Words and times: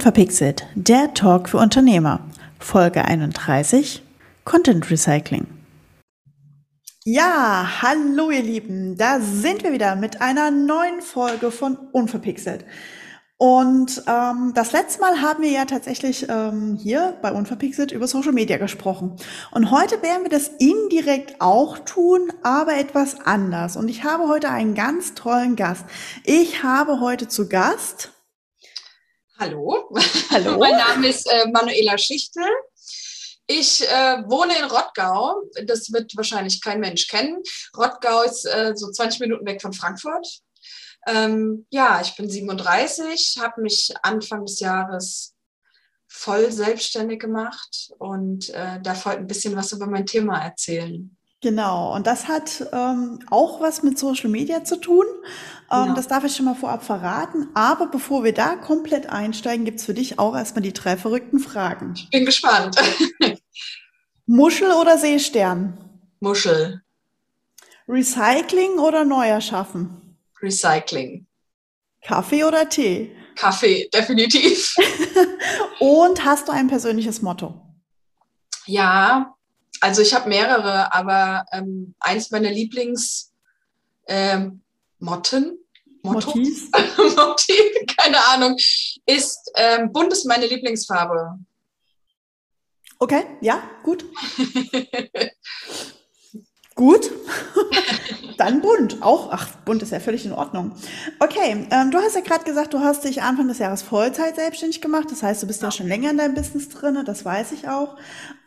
Unverpixelt, 0.00 0.66
der 0.74 1.12
Talk 1.12 1.50
für 1.50 1.58
Unternehmer. 1.58 2.20
Folge 2.58 3.04
31, 3.04 4.02
Content 4.46 4.90
Recycling. 4.90 5.46
Ja, 7.04 7.82
hallo 7.82 8.30
ihr 8.30 8.42
Lieben, 8.42 8.96
da 8.96 9.20
sind 9.20 9.62
wir 9.62 9.74
wieder 9.74 9.96
mit 9.96 10.22
einer 10.22 10.50
neuen 10.50 11.02
Folge 11.02 11.50
von 11.50 11.76
Unverpixelt. 11.92 12.64
Und 13.36 14.02
ähm, 14.06 14.52
das 14.54 14.72
letzte 14.72 15.02
Mal 15.02 15.20
haben 15.20 15.42
wir 15.42 15.50
ja 15.50 15.66
tatsächlich 15.66 16.26
ähm, 16.30 16.78
hier 16.82 17.18
bei 17.20 17.30
Unverpixelt 17.32 17.92
über 17.92 18.06
Social 18.06 18.32
Media 18.32 18.56
gesprochen. 18.56 19.16
Und 19.50 19.70
heute 19.70 20.00
werden 20.00 20.22
wir 20.22 20.30
das 20.30 20.48
indirekt 20.58 21.42
auch 21.42 21.78
tun, 21.78 22.32
aber 22.42 22.78
etwas 22.78 23.20
anders. 23.26 23.76
Und 23.76 23.90
ich 23.90 24.02
habe 24.02 24.28
heute 24.28 24.48
einen 24.48 24.74
ganz 24.74 25.12
tollen 25.12 25.56
Gast. 25.56 25.84
Ich 26.24 26.62
habe 26.62 27.00
heute 27.00 27.28
zu 27.28 27.50
Gast. 27.50 28.12
Hallo. 29.40 29.88
Hallo. 30.28 30.58
mein 30.58 30.76
Name 30.76 31.08
ist 31.08 31.26
äh, 31.26 31.46
Manuela 31.50 31.96
Schichtel. 31.96 32.44
Ich 33.46 33.80
äh, 33.88 34.22
wohne 34.26 34.54
in 34.58 34.64
Rottgau. 34.64 35.40
Das 35.64 35.90
wird 35.94 36.14
wahrscheinlich 36.14 36.60
kein 36.60 36.78
Mensch 36.78 37.08
kennen. 37.08 37.42
Rottgau 37.74 38.20
ist 38.20 38.44
äh, 38.44 38.74
so 38.76 38.90
20 38.90 39.20
Minuten 39.20 39.46
weg 39.46 39.62
von 39.62 39.72
Frankfurt. 39.72 40.26
Ähm, 41.06 41.66
ja, 41.70 42.02
ich 42.02 42.14
bin 42.16 42.28
37, 42.28 43.38
habe 43.40 43.62
mich 43.62 43.94
Anfang 44.02 44.44
des 44.44 44.60
Jahres 44.60 45.34
voll 46.06 46.52
selbstständig 46.52 47.20
gemacht 47.20 47.92
und 47.98 48.50
äh, 48.50 48.78
darf 48.82 49.06
heute 49.06 49.20
ein 49.20 49.26
bisschen 49.26 49.56
was 49.56 49.72
über 49.72 49.86
mein 49.86 50.04
Thema 50.04 50.44
erzählen. 50.44 51.16
Genau, 51.42 51.94
und 51.94 52.06
das 52.06 52.28
hat 52.28 52.66
ähm, 52.72 53.20
auch 53.30 53.62
was 53.62 53.82
mit 53.82 53.98
Social 53.98 54.28
Media 54.28 54.62
zu 54.62 54.76
tun. 54.76 55.06
Ähm, 55.70 55.84
genau. 55.84 55.94
Das 55.94 56.06
darf 56.06 56.24
ich 56.24 56.36
schon 56.36 56.44
mal 56.44 56.54
vorab 56.54 56.84
verraten. 56.84 57.48
Aber 57.54 57.86
bevor 57.86 58.24
wir 58.24 58.34
da 58.34 58.56
komplett 58.56 59.08
einsteigen, 59.08 59.64
gibt's 59.64 59.86
für 59.86 59.94
dich 59.94 60.18
auch 60.18 60.36
erstmal 60.36 60.62
die 60.62 60.74
drei 60.74 60.98
verrückten 60.98 61.38
Fragen. 61.38 61.94
Ich 61.94 62.10
bin 62.10 62.26
gespannt. 62.26 62.76
Muschel 64.26 64.70
oder 64.72 64.98
Seestern? 64.98 65.78
Muschel. 66.20 66.82
Recycling 67.88 68.78
oder 68.78 69.06
Neuer 69.06 69.40
schaffen? 69.40 70.18
Recycling. 70.42 71.26
Kaffee 72.02 72.44
oder 72.44 72.68
Tee? 72.68 73.16
Kaffee, 73.34 73.88
definitiv. 73.92 74.74
Und 75.80 76.22
hast 76.24 76.48
du 76.48 76.52
ein 76.52 76.68
persönliches 76.68 77.22
Motto? 77.22 77.60
Ja, 78.66 79.34
also 79.80 80.02
ich 80.02 80.14
habe 80.14 80.28
mehrere, 80.28 80.92
aber 80.92 81.44
ähm, 81.52 81.94
eins 82.00 82.30
meiner 82.30 82.50
Lieblings 82.50 83.32
ähm, 84.06 84.62
Motten, 84.98 85.58
Motiv? 86.02 86.70
Motiv, 86.96 87.86
keine 87.96 88.18
Ahnung, 88.28 88.56
ist 89.06 89.50
ähm, 89.56 89.92
bunt 89.92 90.12
ist 90.12 90.26
meine 90.26 90.46
Lieblingsfarbe. 90.46 91.38
Okay, 92.98 93.24
ja, 93.40 93.62
gut. 93.82 94.04
gut. 96.74 97.10
Dann 98.36 98.60
bunt. 98.60 99.02
Auch, 99.02 99.30
ach, 99.32 99.48
bunt 99.64 99.82
ist 99.82 99.92
ja 99.92 100.00
völlig 100.00 100.24
in 100.24 100.32
Ordnung. 100.32 100.72
Okay, 101.18 101.66
ähm, 101.70 101.90
du 101.90 101.98
hast 101.98 102.14
ja 102.14 102.20
gerade 102.20 102.44
gesagt, 102.44 102.74
du 102.74 102.80
hast 102.80 103.04
dich 103.04 103.22
Anfang 103.22 103.48
des 103.48 103.58
Jahres 103.58 103.82
Vollzeit 103.82 104.36
selbstständig 104.36 104.80
gemacht. 104.80 105.08
Das 105.10 105.22
heißt, 105.22 105.42
du 105.42 105.46
bist 105.46 105.62
ja, 105.62 105.68
ja 105.68 105.72
schon 105.72 105.88
länger 105.88 106.10
in 106.10 106.18
deinem 106.18 106.34
Business 106.34 106.68
drin, 106.68 107.02
das 107.04 107.24
weiß 107.24 107.52
ich 107.52 107.68
auch. 107.68 107.96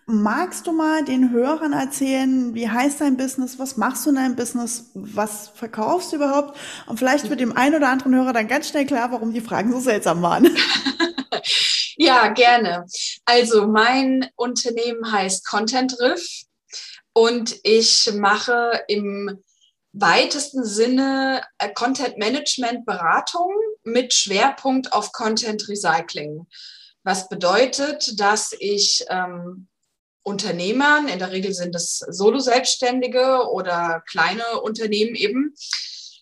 Magst 0.06 0.68
du 0.68 0.74
mal 0.74 1.06
den 1.06 1.32
Hörern 1.32 1.72
erzählen, 1.72 2.54
wie 2.54 2.70
heißt 2.70 3.00
dein 3.00 3.16
Business, 3.16 3.58
was 3.58 3.78
machst 3.78 4.06
du 4.06 4.10
in 4.10 4.18
deinem 4.18 4.36
Business, 4.36 4.92
was 4.94 5.50
verkaufst 5.50 6.12
du 6.12 6.18
überhaupt? 6.18 6.58
Und 6.88 6.98
vielleicht 6.98 7.30
wird 7.30 7.40
dem 7.40 7.56
einen 7.56 7.76
oder 7.76 7.90
anderen 7.90 8.14
Hörer 8.14 8.34
dann 8.34 8.48
ganz 8.48 8.68
schnell 8.68 8.86
klar, 8.86 9.12
warum 9.12 9.32
die 9.32 9.42
Fragen 9.42 9.72
so 9.72 9.80
seltsam 9.80 10.22
waren. 10.22 10.56
Ja, 11.96 12.30
gerne. 12.30 12.86
Also 13.26 13.68
mein 13.68 14.28
Unternehmen 14.36 15.12
heißt 15.12 15.46
Content 15.48 16.00
Riff 16.00 16.44
und 17.14 17.56
ich 17.64 18.12
mache 18.16 18.84
im 18.88 19.40
weitesten 19.92 20.66
Sinne 20.66 21.44
äh, 21.60 21.72
Content 21.72 22.18
Management 22.18 22.86
Beratung 22.86 23.54
mit 23.84 24.14
Schwerpunkt 24.14 24.92
auf 24.92 25.12
Content 25.12 25.70
Recycling. 25.70 26.48
Was 27.04 27.30
bedeutet, 27.30 28.20
dass 28.20 28.56
ich 28.60 29.06
ähm, 29.10 29.68
Unternehmern, 30.24 31.08
in 31.08 31.20
der 31.20 31.32
Regel 31.32 31.54
sind 31.54 31.76
es 31.76 32.00
Solo-Selbstständige 32.00 33.50
oder 33.52 34.02
kleine 34.10 34.62
Unternehmen 34.62 35.16
eben, 35.16 35.54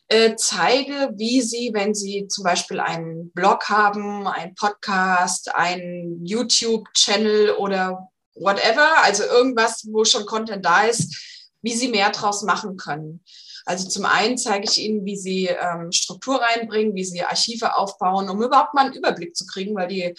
äh, 0.07 0.35
zeige, 0.35 1.13
wie 1.15 1.41
sie, 1.41 1.71
wenn 1.73 1.93
sie 1.93 2.27
zum 2.27 2.43
Beispiel 2.43 2.79
einen 2.79 3.31
Blog 3.31 3.69
haben, 3.69 4.27
einen 4.27 4.55
Podcast, 4.55 5.55
einen 5.55 6.25
YouTube-Channel 6.25 7.51
oder 7.51 8.09
whatever, 8.35 9.03
also 9.03 9.23
irgendwas, 9.23 9.87
wo 9.89 10.03
schon 10.03 10.25
Content 10.25 10.65
da 10.65 10.83
ist, 10.83 11.15
wie 11.61 11.73
sie 11.73 11.87
mehr 11.87 12.09
draus 12.09 12.41
machen 12.43 12.75
können. 12.75 13.23
Also 13.65 13.87
zum 13.87 14.05
einen 14.05 14.37
zeige 14.37 14.65
ich 14.69 14.79
Ihnen, 14.79 15.05
wie 15.05 15.15
Sie 15.15 15.45
ähm, 15.45 15.91
Struktur 15.91 16.41
reinbringen, 16.41 16.95
wie 16.95 17.03
Sie 17.03 17.21
Archive 17.23 17.75
aufbauen, 17.75 18.29
um 18.29 18.41
überhaupt 18.41 18.73
mal 18.73 18.87
einen 18.87 18.95
Überblick 18.95 19.35
zu 19.35 19.45
kriegen, 19.45 19.75
weil 19.75 19.87
die 19.87 20.15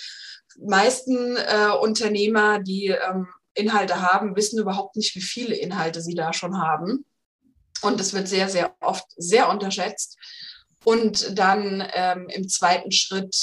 meisten 0.58 1.36
äh, 1.36 1.70
Unternehmer, 1.80 2.60
die 2.60 2.86
ähm, 2.86 3.26
Inhalte 3.54 4.00
haben, 4.00 4.36
wissen 4.36 4.58
überhaupt 4.58 4.96
nicht, 4.96 5.14
wie 5.14 5.20
viele 5.20 5.54
Inhalte 5.54 6.00
sie 6.00 6.14
da 6.14 6.32
schon 6.32 6.58
haben. 6.58 7.04
Und 7.82 7.98
das 8.00 8.12
wird 8.12 8.28
sehr, 8.28 8.48
sehr 8.48 8.74
oft 8.80 9.04
sehr 9.16 9.48
unterschätzt. 9.48 10.16
Und 10.84 11.38
dann 11.38 11.86
ähm, 11.94 12.28
im 12.28 12.48
zweiten 12.48 12.92
Schritt 12.92 13.36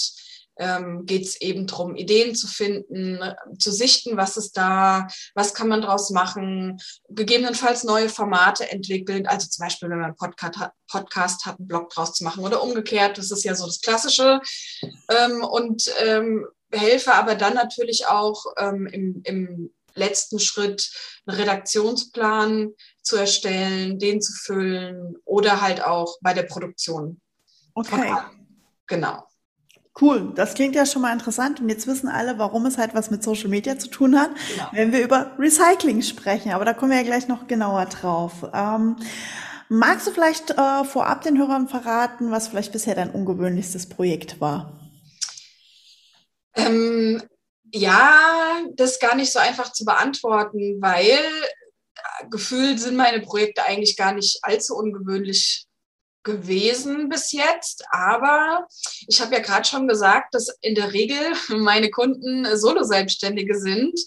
ähm, 0.60 1.06
geht 1.06 1.26
es 1.26 1.40
eben 1.42 1.68
darum, 1.68 1.96
Ideen 1.96 2.36
zu 2.36 2.48
finden, 2.48 3.20
zu 3.58 3.72
sichten, 3.72 4.18
was 4.18 4.38
ist 4.38 4.58
da, 4.58 5.08
was 5.34 5.54
kann 5.54 5.70
man 5.70 5.82
daraus 5.82 6.10
machen, 6.10 6.80
gegebenenfalls 7.08 7.86
neue 7.86 8.10
Formate 8.10 8.70
entwickeln. 8.70 9.26
Also 9.26 9.48
zum 9.48 9.64
Beispiel, 9.64 9.90
wenn 9.90 9.98
man 9.98 10.08
einen 10.08 10.16
Podcast 10.16 10.58
hat, 10.58 10.74
Podcast 10.88 11.46
hat 11.46 11.60
einen 11.60 11.68
Blog 11.68 11.90
draus 11.90 12.14
zu 12.14 12.24
machen 12.24 12.44
oder 12.44 12.62
umgekehrt. 12.62 13.18
Das 13.18 13.32
ist 13.32 13.44
ja 13.46 13.56
so 13.56 13.66
das 13.66 13.80
Klassische. 13.80 14.42
Ähm, 15.10 15.44
und 15.44 15.90
ähm, 16.04 16.46
helfe 16.72 17.14
aber 17.14 17.36
dann 17.36 17.54
natürlich 17.54 18.08
auch 18.08 18.44
ähm, 18.58 18.86
im, 18.88 19.22
im 19.24 19.72
letzten 19.96 20.40
Schritt 20.40 20.92
einen 21.26 21.38
Redaktionsplan 21.38 22.70
zu 23.02 23.18
erstellen, 23.18 24.00
den 24.00 24.22
zu 24.22 24.34
füllen 24.34 25.16
oder 25.26 25.62
halt 25.62 25.84
auch 25.84 26.18
bei 26.22 26.34
der 26.34 26.44
Produktion. 26.44 27.20
Okay. 27.74 28.14
Genau. 28.88 29.24
Cool, 30.00 30.32
das 30.34 30.54
klingt 30.54 30.76
ja 30.76 30.86
schon 30.86 31.02
mal 31.02 31.12
interessant 31.12 31.60
und 31.60 31.68
jetzt 31.68 31.86
wissen 31.86 32.08
alle, 32.08 32.38
warum 32.38 32.66
es 32.66 32.78
halt 32.78 32.94
was 32.94 33.12
mit 33.12 33.22
Social 33.22 33.50
Media 33.50 33.78
zu 33.78 33.90
tun 33.90 34.18
hat, 34.18 34.30
genau. 34.50 34.70
wenn 34.72 34.92
wir 34.94 35.02
über 35.02 35.32
Recycling 35.38 36.02
sprechen. 36.02 36.52
Aber 36.52 36.64
da 36.64 36.74
kommen 36.74 36.92
wir 36.92 37.00
ja 37.00 37.04
gleich 37.04 37.28
noch 37.28 37.48
genauer 37.48 37.86
drauf. 37.86 38.50
Ähm, 38.54 38.96
magst 39.68 40.08
du 40.08 40.12
vielleicht 40.12 40.52
äh, 40.52 40.84
vorab 40.86 41.22
den 41.22 41.38
Hörern 41.38 41.68
verraten, 41.68 42.32
was 42.32 42.48
vielleicht 42.48 42.72
bisher 42.72 42.96
dein 42.96 43.12
ungewöhnlichstes 43.12 43.90
Projekt 43.90 44.40
war? 44.40 44.80
Ähm, 46.56 47.22
ja, 47.72 48.62
das 48.76 48.92
ist 48.92 49.02
gar 49.02 49.16
nicht 49.16 49.32
so 49.32 49.40
einfach 49.40 49.72
zu 49.72 49.86
beantworten, 49.86 50.82
weil 50.82 51.20
äh, 51.96 52.28
gefühlt 52.30 52.80
sind 52.80 52.96
meine 52.96 53.22
Projekte 53.22 53.64
eigentlich 53.66 53.96
gar 53.96 54.14
nicht 54.14 54.40
allzu 54.42 54.76
ungewöhnlich 54.76 55.68
gewesen 56.24 57.10
bis 57.10 57.32
jetzt. 57.32 57.84
Aber 57.92 58.68
ich 59.08 59.22
habe 59.22 59.36
ja 59.36 59.42
gerade 59.42 59.68
schon 59.68 59.88
gesagt, 59.88 60.34
dass 60.34 60.50
in 60.62 60.76
der 60.76 60.94
Regel 60.94 61.20
meine 61.50 61.90
Kunden 61.90 62.46
Solo-Selbstständige 62.58 63.60
sind 63.60 64.00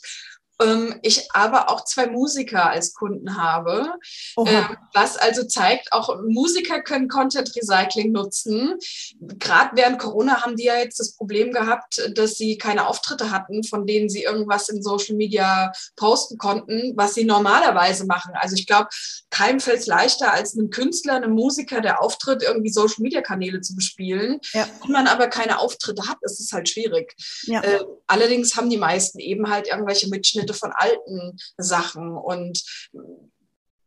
ähm, 0.61 0.95
ich 1.03 1.29
aber 1.33 1.71
auch 1.71 1.85
zwei 1.85 2.07
Musiker 2.07 2.71
als 2.71 2.93
Kunden 2.93 3.37
habe, 3.37 3.95
ähm, 4.39 4.77
was 4.95 5.17
also 5.17 5.45
zeigt, 5.45 5.93
auch 5.93 6.21
Musiker 6.29 6.83
können 6.83 7.09
Content 7.09 7.53
Recycling 7.57 8.13
nutzen. 8.13 8.79
Gerade 9.21 9.77
während 9.77 9.99
Corona 9.99 10.43
haben 10.43 10.57
die 10.57 10.65
ja 10.65 10.77
jetzt 10.77 11.01
das 11.01 11.17
Problem 11.17 11.53
gehabt, 11.53 12.11
dass 12.15 12.37
sie 12.37 12.59
keine 12.59 12.87
Auftritte 12.87 13.31
hatten, 13.31 13.65
von 13.65 13.87
denen 13.87 14.09
sie 14.09 14.23
irgendwas 14.23 14.69
in 14.69 14.83
Social 14.83 15.17
Media 15.17 15.73
posten 15.97 16.39
konnten, 16.39 16.93
was 16.97 17.15
sie 17.15 17.25
normalerweise 17.25 18.07
machen. 18.07 18.33
Also 18.35 18.57
ich 18.57 18.67
glaube, 18.67 18.89
keinem 19.31 19.61
fällt 19.61 19.81
es 19.81 19.87
leichter, 19.87 20.33
als 20.33 20.57
einem 20.57 20.71
Künstler, 20.71 21.15
einem 21.15 21.33
Musiker, 21.33 21.81
der 21.81 22.03
auftritt, 22.03 22.43
irgendwie 22.43 22.71
Social 22.71 23.03
Media 23.03 23.21
Kanäle 23.23 23.61
zu 23.61 23.75
bespielen. 23.75 24.41
Ja. 24.53 24.69
Wenn 24.83 24.93
man 24.93 25.07
aber 25.07 25.29
keine 25.29 25.59
Auftritte 25.59 26.09
hat, 26.09 26.19
ist 26.23 26.41
es 26.41 26.53
halt 26.53 26.69
schwierig. 26.69 27.15
Ja. 27.45 27.63
Äh, 27.63 27.81
allerdings 28.07 28.57
haben 28.57 28.71
die 28.71 28.79
meisten 28.79 29.19
eben 29.19 29.51
halt 29.51 29.69
irgendwelche 29.69 30.09
Mitschnitte 30.09 30.42
Ausschnitte 30.43 30.55
von 30.55 30.73
alten 30.73 31.37
Sachen. 31.57 32.17
Und 32.17 32.63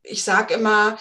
ich 0.04 0.24
sage 0.24 0.54
immer, 0.54 0.98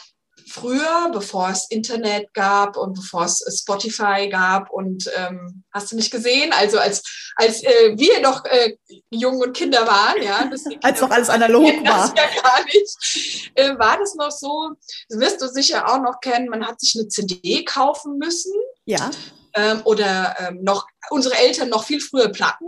früher, 0.46 1.10
bevor 1.12 1.48
es 1.50 1.70
Internet 1.70 2.32
gab 2.34 2.76
und 2.76 2.94
bevor 2.94 3.24
es 3.24 3.42
Spotify 3.60 4.28
gab 4.28 4.70
und 4.70 5.10
ähm, 5.16 5.64
hast 5.72 5.92
du 5.92 5.96
nicht 5.96 6.10
gesehen? 6.10 6.52
Also 6.52 6.78
als 6.78 7.02
als 7.36 7.62
äh, 7.62 7.96
wir 7.96 8.20
noch 8.20 8.44
äh, 8.44 8.76
jung 9.10 9.40
und 9.40 9.56
Kinder 9.56 9.86
waren, 9.86 10.22
ja, 10.22 10.50
als 10.82 11.00
noch 11.00 11.10
alles 11.10 11.30
analog 11.30 11.72
war, 11.84 12.14
ja 12.16 12.42
gar 12.42 12.64
nicht, 12.64 13.50
äh, 13.54 13.78
war 13.78 13.98
das 13.98 14.14
noch 14.16 14.30
so. 14.30 14.72
Das 15.08 15.20
wirst 15.20 15.40
du 15.40 15.46
sicher 15.48 15.88
auch 15.88 16.00
noch 16.00 16.20
kennen. 16.20 16.48
Man 16.48 16.66
hat 16.66 16.80
sich 16.80 16.94
eine 16.96 17.08
CD 17.08 17.64
kaufen 17.64 18.18
müssen. 18.18 18.52
Ja. 18.86 19.10
ähm, 19.54 19.80
oder 19.84 20.36
ähm, 20.40 20.62
noch 20.62 20.86
unsere 21.08 21.36
Eltern 21.36 21.70
noch 21.70 21.84
viel 21.84 22.00
früher 22.00 22.28
Platten. 22.28 22.66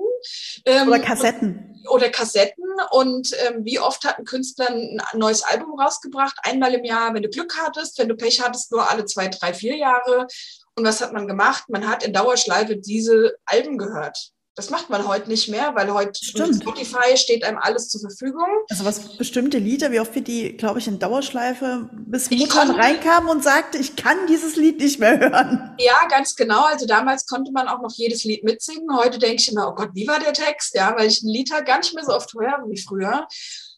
Ähm, 0.65 0.89
oder 0.89 0.99
Kassetten. 0.99 1.83
Oder 1.89 2.11
Kassetten. 2.11 2.65
Und 2.91 3.33
ähm, 3.47 3.65
wie 3.65 3.79
oft 3.79 4.05
hat 4.05 4.19
ein 4.19 4.25
Künstler 4.25 4.69
ein 4.69 5.01
neues 5.15 5.43
Album 5.43 5.79
rausgebracht? 5.79 6.37
Einmal 6.43 6.75
im 6.75 6.85
Jahr, 6.85 7.15
wenn 7.15 7.23
du 7.23 7.29
Glück 7.29 7.57
hattest, 7.57 7.99
wenn 7.99 8.09
du 8.09 8.17
Pech 8.17 8.43
hattest, 8.43 8.73
nur 8.73 8.91
alle 8.91 9.05
zwei, 9.05 9.29
drei, 9.29 9.55
vier 9.55 9.77
Jahre. 9.77 10.27
Und 10.75 10.85
was 10.85 11.01
hat 11.01 11.13
man 11.13 11.27
gemacht? 11.27 11.65
Man 11.69 11.89
hat 11.89 12.05
in 12.05 12.13
Dauerschleife 12.13 12.77
diese 12.77 13.37
Alben 13.47 13.79
gehört. 13.79 14.33
Das 14.57 14.71
macht 14.71 14.89
man 14.89 15.07
heute 15.07 15.29
nicht 15.29 15.51
mehr, 15.51 15.75
weil 15.75 15.93
heute 15.93 16.13
Stimmt. 16.15 16.63
Spotify 16.63 17.15
steht 17.15 17.45
einem 17.45 17.59
alles 17.59 17.91
zur 17.91 18.01
Verfügung. 18.01 18.47
Also 18.71 18.87
was 18.87 19.19
bestimmte 19.19 19.59
Lieder, 19.59 19.93
wie 19.93 20.01
oft 20.01 20.15
wir 20.15 20.23
die, 20.23 20.57
glaube 20.57 20.79
ich, 20.79 20.89
in 20.89 20.99
Dauerschleife 20.99 21.91
bis 21.93 22.31
Mutter 22.31 22.75
reinkam 22.75 23.29
und 23.29 23.45
sagte, 23.45 23.77
ich 23.77 23.97
kann 23.97 24.17
dieses 24.31 24.57
Lied 24.57 24.81
nicht 24.81 24.99
mehr 24.99 25.21
hören. 25.21 25.77
Ja, 25.79 26.09
ganz 26.09 26.35
genau. 26.37 26.65
Also 26.65 26.87
damals 26.87 27.27
konnte 27.27 27.53
man 27.53 27.69
auch 27.69 27.83
noch 27.83 27.93
jedes 27.97 28.25
Lied 28.25 28.45
mitsingen. 28.45 28.97
Heute 28.97 29.19
denke 29.19 29.43
ich 29.43 29.53
immer, 29.53 29.69
oh 29.69 29.75
Gott, 29.75 29.91
wie 29.93 30.07
war 30.07 30.21
der 30.21 30.33
Text? 30.33 30.75
Ja, 30.75 30.97
weil 30.97 31.09
ich 31.09 31.23
ein 31.23 31.29
Lied 31.29 31.53
halt 31.53 31.67
gar 31.67 31.77
nicht 31.77 31.95
mehr 31.95 32.05
so 32.05 32.15
oft 32.15 32.33
höre 32.33 32.65
wie 32.67 32.81
früher. 32.81 33.29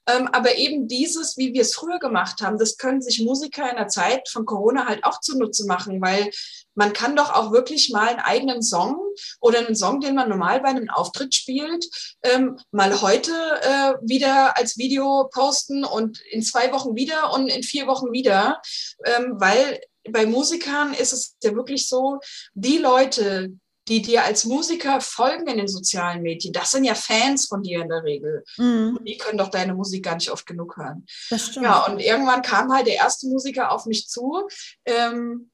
Ähm, 0.08 0.28
aber 0.32 0.56
eben 0.56 0.88
dieses, 0.88 1.36
wie 1.36 1.52
wir 1.52 1.62
es 1.62 1.74
früher 1.74 1.98
gemacht 1.98 2.40
haben, 2.40 2.58
das 2.58 2.76
können 2.78 3.02
sich 3.02 3.20
Musiker 3.20 3.70
in 3.70 3.76
der 3.76 3.88
Zeit 3.88 4.28
von 4.28 4.46
Corona 4.46 4.86
halt 4.86 5.04
auch 5.04 5.20
zunutze 5.20 5.66
machen, 5.66 6.00
weil 6.00 6.30
man 6.74 6.92
kann 6.92 7.16
doch 7.16 7.34
auch 7.34 7.52
wirklich 7.52 7.90
mal 7.90 8.08
einen 8.08 8.20
eigenen 8.20 8.62
Song 8.62 8.96
oder 9.40 9.58
einen 9.58 9.74
Song, 9.76 10.00
den 10.00 10.14
man 10.14 10.28
normal 10.28 10.60
bei 10.60 10.68
einem 10.68 10.88
Auftritt 10.88 11.34
spielt, 11.34 11.84
ähm, 12.22 12.58
mal 12.70 13.02
heute 13.02 13.32
äh, 13.32 13.94
wieder 14.02 14.56
als 14.56 14.78
Video 14.78 15.28
posten 15.32 15.84
und 15.84 16.20
in 16.30 16.42
zwei 16.42 16.72
Wochen 16.72 16.94
wieder 16.94 17.32
und 17.32 17.48
in 17.48 17.62
vier 17.62 17.86
Wochen 17.86 18.12
wieder, 18.12 18.62
ähm, 19.04 19.34
weil 19.38 19.80
bei 20.10 20.24
Musikern 20.24 20.94
ist 20.94 21.12
es 21.12 21.36
ja 21.42 21.54
wirklich 21.54 21.88
so, 21.88 22.20
die 22.54 22.78
Leute, 22.78 23.52
die 23.88 24.02
dir 24.02 24.24
als 24.24 24.44
Musiker 24.44 25.00
folgen 25.00 25.46
in 25.46 25.58
den 25.58 25.68
sozialen 25.68 26.22
Medien, 26.22 26.52
das 26.52 26.70
sind 26.70 26.84
ja 26.84 26.94
Fans 26.94 27.46
von 27.46 27.62
dir 27.62 27.80
in 27.80 27.88
der 27.88 28.04
Regel. 28.04 28.44
Mhm. 28.58 28.98
Die 29.04 29.16
können 29.16 29.38
doch 29.38 29.50
deine 29.50 29.74
Musik 29.74 30.04
gar 30.04 30.14
nicht 30.14 30.30
oft 30.30 30.46
genug 30.46 30.76
hören. 30.76 31.06
Das 31.30 31.46
stimmt. 31.46 31.64
Ja, 31.64 31.86
und 31.86 31.98
irgendwann 31.98 32.42
kam 32.42 32.72
halt 32.72 32.86
der 32.86 32.96
erste 32.96 33.26
Musiker 33.28 33.72
auf 33.72 33.86
mich 33.86 34.08
zu, 34.08 34.46
ähm, 34.84 35.50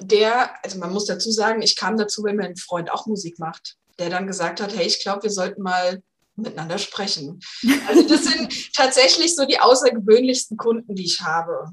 der, 0.00 0.50
also 0.64 0.78
man 0.78 0.92
muss 0.92 1.06
dazu 1.06 1.30
sagen, 1.30 1.62
ich 1.62 1.76
kam 1.76 1.96
dazu, 1.96 2.22
wenn 2.24 2.36
mein 2.36 2.56
Freund 2.56 2.90
auch 2.90 3.06
Musik 3.06 3.38
macht, 3.38 3.76
der 3.98 4.10
dann 4.10 4.26
gesagt 4.26 4.60
hat, 4.60 4.76
hey, 4.76 4.86
ich 4.86 5.00
glaube, 5.00 5.24
wir 5.24 5.30
sollten 5.30 5.62
mal 5.62 6.02
miteinander 6.36 6.78
sprechen. 6.78 7.40
Also 7.88 8.06
das 8.06 8.24
sind 8.24 8.72
tatsächlich 8.74 9.34
so 9.34 9.44
die 9.44 9.58
außergewöhnlichsten 9.58 10.56
Kunden, 10.56 10.94
die 10.94 11.04
ich 11.04 11.20
habe. 11.20 11.72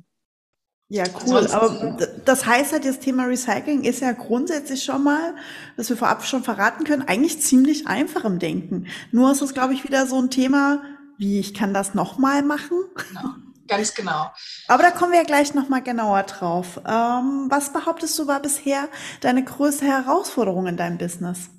Ja, 0.87 1.03
cool. 1.25 1.47
Aber 1.47 1.97
das 2.25 2.45
heißt 2.45 2.71
halt, 2.71 2.85
das 2.85 2.99
Thema 2.99 3.25
Recycling 3.25 3.83
ist 3.83 4.01
ja 4.01 4.11
grundsätzlich 4.11 4.83
schon 4.83 5.03
mal, 5.03 5.35
dass 5.77 5.89
wir 5.89 5.97
vorab 5.97 6.23
schon 6.23 6.43
verraten 6.43 6.83
können, 6.83 7.01
eigentlich 7.01 7.41
ziemlich 7.41 7.87
einfach 7.87 8.23
im 8.23 8.37
Denken. 8.37 8.87
Nur 9.11 9.31
ist 9.31 9.41
es, 9.41 9.53
glaube 9.55 9.73
ich, 9.73 9.83
wieder 9.83 10.05
so 10.05 10.21
ein 10.21 10.29
Thema, 10.29 10.83
wie 11.17 11.39
ich 11.39 11.55
kann 11.55 11.73
das 11.73 11.95
nochmal 11.95 12.43
machen. 12.43 12.77
Genau. 13.09 13.35
Ganz 13.67 13.95
genau. 13.95 14.31
Aber 14.67 14.83
da 14.83 14.91
kommen 14.91 15.11
wir 15.11 15.19
ja 15.19 15.25
gleich 15.25 15.55
nochmal 15.55 15.81
genauer 15.81 16.21
drauf. 16.23 16.79
Ähm, 16.85 17.47
was 17.49 17.73
behauptest 17.73 18.17
du 18.19 18.27
war 18.27 18.39
bisher 18.39 18.89
deine 19.21 19.43
größte 19.43 19.85
Herausforderung 19.85 20.67
in 20.67 20.77
deinem 20.77 20.99
Business? 20.99 21.49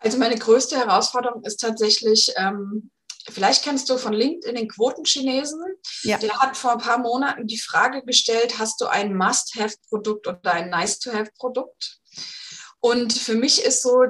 Also 0.00 0.18
meine 0.18 0.36
größte 0.36 0.76
Herausforderung 0.76 1.44
ist 1.44 1.60
tatsächlich, 1.60 2.32
ähm, 2.36 2.90
vielleicht 3.30 3.62
kennst 3.64 3.88
du 3.90 3.98
von 3.98 4.12
LinkedIn 4.12 4.56
den 4.56 4.68
Quotenchinesen. 4.68 5.60
Ja. 6.02 6.18
Der 6.18 6.38
hat 6.38 6.56
vor 6.56 6.72
ein 6.72 6.78
paar 6.78 6.98
Monaten 6.98 7.46
die 7.46 7.58
Frage 7.58 8.02
gestellt, 8.04 8.58
hast 8.58 8.80
du 8.80 8.86
ein 8.86 9.16
Must-Have-Produkt 9.16 10.26
oder 10.26 10.52
ein 10.52 10.70
Nice-to-Have-Produkt? 10.70 12.00
Und 12.80 13.12
für 13.12 13.34
mich 13.34 13.62
ist 13.62 13.82
so 13.82 14.04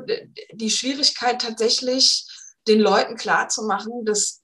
die 0.53 0.71
Schwierigkeit 0.71 1.41
tatsächlich, 1.41 2.27
den 2.69 2.81
Leuten 2.81 3.17
klarzumachen, 3.17 4.05
dass 4.05 4.43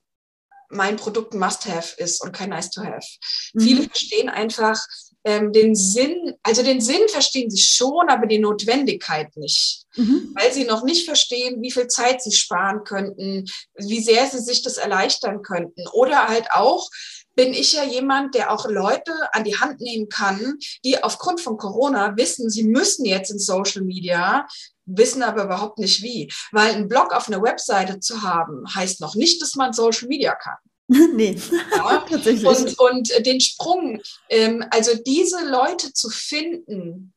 mein 0.68 0.96
Produkt 0.96 1.34
ein 1.34 1.38
Must-Have 1.38 2.00
ist 2.00 2.22
und 2.22 2.32
kein 2.32 2.50
Nice-to-Have. 2.50 3.06
Mhm. 3.52 3.60
Viele 3.60 3.82
verstehen 3.84 4.28
einfach 4.28 4.80
ähm, 5.24 5.52
den 5.52 5.74
Sinn, 5.74 6.34
also 6.42 6.62
den 6.62 6.80
Sinn 6.80 7.08
verstehen 7.08 7.50
sie 7.50 7.62
schon, 7.62 8.08
aber 8.08 8.26
die 8.26 8.38
Notwendigkeit 8.38 9.36
nicht, 9.36 9.84
mhm. 9.96 10.32
weil 10.34 10.52
sie 10.52 10.64
noch 10.64 10.82
nicht 10.82 11.04
verstehen, 11.04 11.62
wie 11.62 11.70
viel 11.70 11.86
Zeit 11.86 12.22
sie 12.22 12.32
sparen 12.32 12.84
könnten, 12.84 13.46
wie 13.76 14.00
sehr 14.00 14.26
sie 14.26 14.40
sich 14.40 14.62
das 14.62 14.76
erleichtern 14.76 15.42
könnten. 15.42 15.86
Oder 15.92 16.28
halt 16.28 16.50
auch, 16.50 16.88
bin 17.34 17.54
ich 17.54 17.72
ja 17.72 17.84
jemand, 17.84 18.34
der 18.34 18.52
auch 18.52 18.68
Leute 18.68 19.12
an 19.32 19.44
die 19.44 19.58
Hand 19.58 19.80
nehmen 19.80 20.08
kann, 20.08 20.58
die 20.84 21.02
aufgrund 21.02 21.40
von 21.40 21.56
Corona 21.56 22.16
wissen, 22.16 22.50
sie 22.50 22.64
müssen 22.64 23.04
jetzt 23.04 23.30
in 23.30 23.38
Social 23.38 23.82
Media, 23.82 24.46
wissen 24.84 25.22
aber 25.22 25.44
überhaupt 25.44 25.78
nicht 25.78 26.02
wie. 26.02 26.30
Weil 26.50 26.74
ein 26.74 26.88
Blog 26.88 27.14
auf 27.14 27.28
einer 27.28 27.42
Webseite 27.42 28.00
zu 28.00 28.22
haben, 28.22 28.64
heißt 28.74 29.00
noch 29.00 29.14
nicht, 29.14 29.40
dass 29.40 29.54
man 29.54 29.72
Social 29.72 30.08
Media 30.08 30.34
kann. 30.34 30.58
nee, 31.14 31.38
ja? 31.76 32.04
tatsächlich. 32.10 32.46
Und, 32.46 32.78
und 32.80 33.26
den 33.26 33.40
Sprung, 33.40 34.00
ähm, 34.28 34.64
also 34.70 34.92
diese 35.06 35.48
Leute 35.48 35.92
zu 35.92 36.10
finden, 36.10 37.12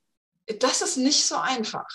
das 0.60 0.82
ist 0.82 0.98
nicht 0.98 1.26
so 1.26 1.36
einfach. 1.36 1.88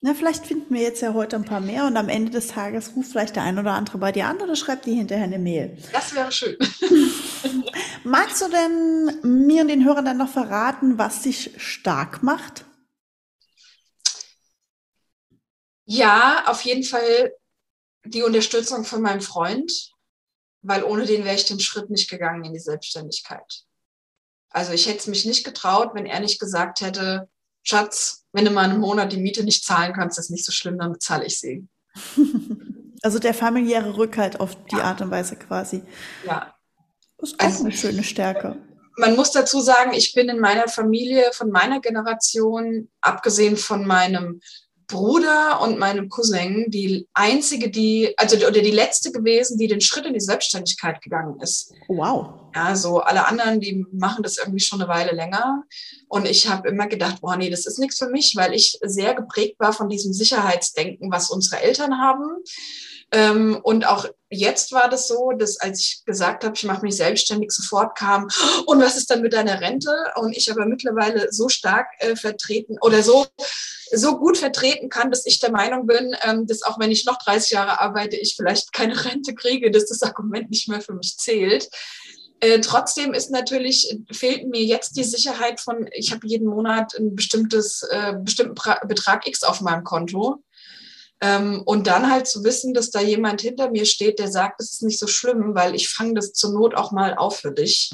Na, 0.00 0.14
vielleicht 0.14 0.46
finden 0.46 0.72
wir 0.72 0.82
jetzt 0.82 1.02
ja 1.02 1.12
heute 1.12 1.34
ein 1.34 1.44
paar 1.44 1.60
mehr 1.60 1.84
und 1.84 1.96
am 1.96 2.08
Ende 2.08 2.30
des 2.30 2.48
Tages 2.48 2.94
ruft 2.94 3.10
vielleicht 3.10 3.34
der 3.34 3.42
ein 3.42 3.58
oder 3.58 3.72
andere 3.72 3.98
bei 3.98 4.12
dir 4.12 4.26
an 4.26 4.40
oder 4.40 4.54
schreibt 4.54 4.86
dir 4.86 4.94
hinterher 4.94 5.24
eine 5.24 5.40
Mail. 5.40 5.76
Das 5.92 6.14
wäre 6.14 6.30
schön. 6.30 6.56
Magst 8.04 8.40
du 8.40 8.48
denn 8.48 9.44
mir 9.44 9.62
und 9.62 9.68
den 9.68 9.84
Hörern 9.84 10.04
dann 10.04 10.18
noch 10.18 10.30
verraten, 10.30 10.98
was 10.98 11.22
dich 11.22 11.50
stark 11.56 12.22
macht? 12.22 12.64
Ja, 15.84 16.44
auf 16.46 16.62
jeden 16.62 16.84
Fall 16.84 17.32
die 18.04 18.22
Unterstützung 18.22 18.84
von 18.84 19.02
meinem 19.02 19.20
Freund, 19.20 19.90
weil 20.62 20.84
ohne 20.84 21.06
den 21.06 21.24
wäre 21.24 21.36
ich 21.36 21.46
den 21.46 21.60
Schritt 21.60 21.90
nicht 21.90 22.10
gegangen 22.10 22.44
in 22.44 22.52
die 22.52 22.58
Selbstständigkeit. 22.58 23.64
Also 24.50 24.72
ich 24.72 24.86
hätte 24.86 24.98
es 24.98 25.06
mich 25.06 25.24
nicht 25.24 25.44
getraut, 25.44 25.90
wenn 25.94 26.06
er 26.06 26.20
nicht 26.20 26.40
gesagt 26.40 26.80
hätte, 26.80 27.28
Schatz, 27.62 28.24
wenn 28.32 28.44
du 28.44 28.50
mal 28.50 28.64
einen 28.64 28.80
Monat 28.80 29.12
die 29.12 29.18
Miete 29.18 29.44
nicht 29.44 29.64
zahlen 29.64 29.92
kannst, 29.92 30.18
ist 30.18 30.30
nicht 30.30 30.44
so 30.44 30.52
schlimm, 30.52 30.78
dann 30.78 30.92
bezahle 30.92 31.26
ich 31.26 31.38
sie. 31.38 31.66
Also 33.02 33.20
der 33.20 33.32
familiäre 33.32 33.96
Rückhalt 33.96 34.40
auf 34.40 34.56
die 34.66 34.76
ja. 34.76 34.82
Art 34.82 35.00
und 35.00 35.12
Weise 35.12 35.36
quasi. 35.36 35.82
Ja. 36.26 36.52
Das 37.18 37.30
ist 37.30 37.40
auch 37.40 37.44
also, 37.44 37.64
eine 37.64 37.72
schöne 37.72 38.02
Stärke. 38.02 38.56
Man 38.96 39.14
muss 39.14 39.30
dazu 39.30 39.60
sagen, 39.60 39.92
ich 39.92 40.14
bin 40.14 40.28
in 40.28 40.40
meiner 40.40 40.66
Familie, 40.66 41.30
von 41.32 41.50
meiner 41.50 41.80
Generation, 41.80 42.88
abgesehen 43.00 43.56
von 43.56 43.86
meinem 43.86 44.40
Bruder 44.88 45.60
und 45.60 45.78
meinem 45.78 46.08
Cousin 46.08 46.66
die 46.68 47.06
einzige, 47.12 47.70
die, 47.70 48.14
also 48.16 48.36
oder 48.38 48.62
die 48.62 48.70
letzte 48.70 49.12
gewesen, 49.12 49.58
die 49.58 49.68
den 49.68 49.82
Schritt 49.82 50.06
in 50.06 50.14
die 50.14 50.20
Selbstständigkeit 50.20 51.02
gegangen 51.02 51.38
ist. 51.40 51.72
Wow. 51.88 52.30
Ja, 52.54 52.74
so 52.74 53.00
alle 53.00 53.26
anderen, 53.26 53.60
die 53.60 53.84
machen 53.92 54.22
das 54.22 54.38
irgendwie 54.38 54.60
schon 54.60 54.80
eine 54.80 54.90
Weile 54.90 55.12
länger. 55.12 55.62
Und 56.08 56.26
ich 56.26 56.48
habe 56.48 56.68
immer 56.68 56.86
gedacht, 56.86 57.20
boah, 57.20 57.36
nee, 57.36 57.50
das 57.50 57.66
ist 57.66 57.78
nichts 57.78 57.98
für 57.98 58.08
mich, 58.08 58.34
weil 58.34 58.54
ich 58.54 58.78
sehr 58.82 59.14
geprägt 59.14 59.56
war 59.60 59.74
von 59.74 59.90
diesem 59.90 60.14
Sicherheitsdenken, 60.14 61.12
was 61.12 61.30
unsere 61.30 61.62
Eltern 61.62 61.98
haben. 61.98 62.24
Ähm, 63.10 63.58
und 63.62 63.86
auch 63.86 64.06
jetzt 64.30 64.72
war 64.72 64.88
das 64.88 65.08
so, 65.08 65.32
dass 65.32 65.58
als 65.60 65.80
ich 65.80 66.04
gesagt 66.04 66.44
habe, 66.44 66.54
ich 66.54 66.64
mache 66.64 66.82
mich 66.82 66.96
selbstständig, 66.96 67.50
sofort 67.50 67.96
kam, 67.96 68.28
und 68.66 68.80
was 68.80 68.96
ist 68.96 69.10
dann 69.10 69.22
mit 69.22 69.32
deiner 69.32 69.60
Rente? 69.60 69.90
Und 70.16 70.36
ich 70.36 70.50
aber 70.50 70.66
mittlerweile 70.66 71.30
so 71.30 71.48
stark 71.48 71.88
äh, 71.98 72.16
vertreten 72.16 72.76
oder 72.80 73.02
so, 73.02 73.26
so 73.92 74.18
gut 74.18 74.38
vertreten 74.38 74.88
kann, 74.88 75.10
dass 75.10 75.26
ich 75.26 75.38
der 75.40 75.50
Meinung 75.50 75.86
bin, 75.86 76.14
ähm, 76.22 76.46
dass 76.46 76.62
auch 76.62 76.78
wenn 76.78 76.90
ich 76.90 77.04
noch 77.04 77.18
30 77.18 77.52
Jahre 77.52 77.80
arbeite, 77.80 78.16
ich 78.16 78.36
vielleicht 78.36 78.72
keine 78.72 79.04
Rente 79.04 79.34
kriege, 79.34 79.70
dass 79.70 79.86
das 79.86 80.02
Argument 80.02 80.50
nicht 80.50 80.68
mehr 80.68 80.80
für 80.80 80.94
mich 80.94 81.16
zählt. 81.16 81.68
Äh, 82.40 82.60
trotzdem 82.60 83.14
ist 83.14 83.30
natürlich, 83.30 83.98
fehlt 84.12 84.46
mir 84.46 84.62
jetzt 84.62 84.96
die 84.96 85.04
Sicherheit 85.04 85.60
von, 85.60 85.88
ich 85.92 86.12
habe 86.12 86.26
jeden 86.26 86.46
Monat 86.46 86.94
ein 86.96 87.16
bestimmtes, 87.16 87.82
äh, 87.90 88.14
bestimmten 88.22 88.54
pra 88.54 88.80
Betrag 88.86 89.26
X 89.26 89.42
auf 89.42 89.60
meinem 89.60 89.82
Konto. 89.82 90.42
Ähm, 91.20 91.62
und 91.64 91.88
dann 91.88 92.10
halt 92.10 92.28
zu 92.28 92.44
wissen, 92.44 92.74
dass 92.74 92.90
da 92.90 93.00
jemand 93.00 93.40
hinter 93.40 93.70
mir 93.70 93.86
steht, 93.86 94.20
der 94.20 94.30
sagt, 94.30 94.60
es 94.60 94.74
ist 94.74 94.82
nicht 94.82 95.00
so 95.00 95.08
schlimm, 95.08 95.54
weil 95.54 95.74
ich 95.74 95.88
fange 95.88 96.14
das 96.14 96.32
zur 96.32 96.52
Not 96.52 96.76
auch 96.76 96.92
mal 96.92 97.16
auf 97.16 97.40
für 97.40 97.50
dich. 97.50 97.90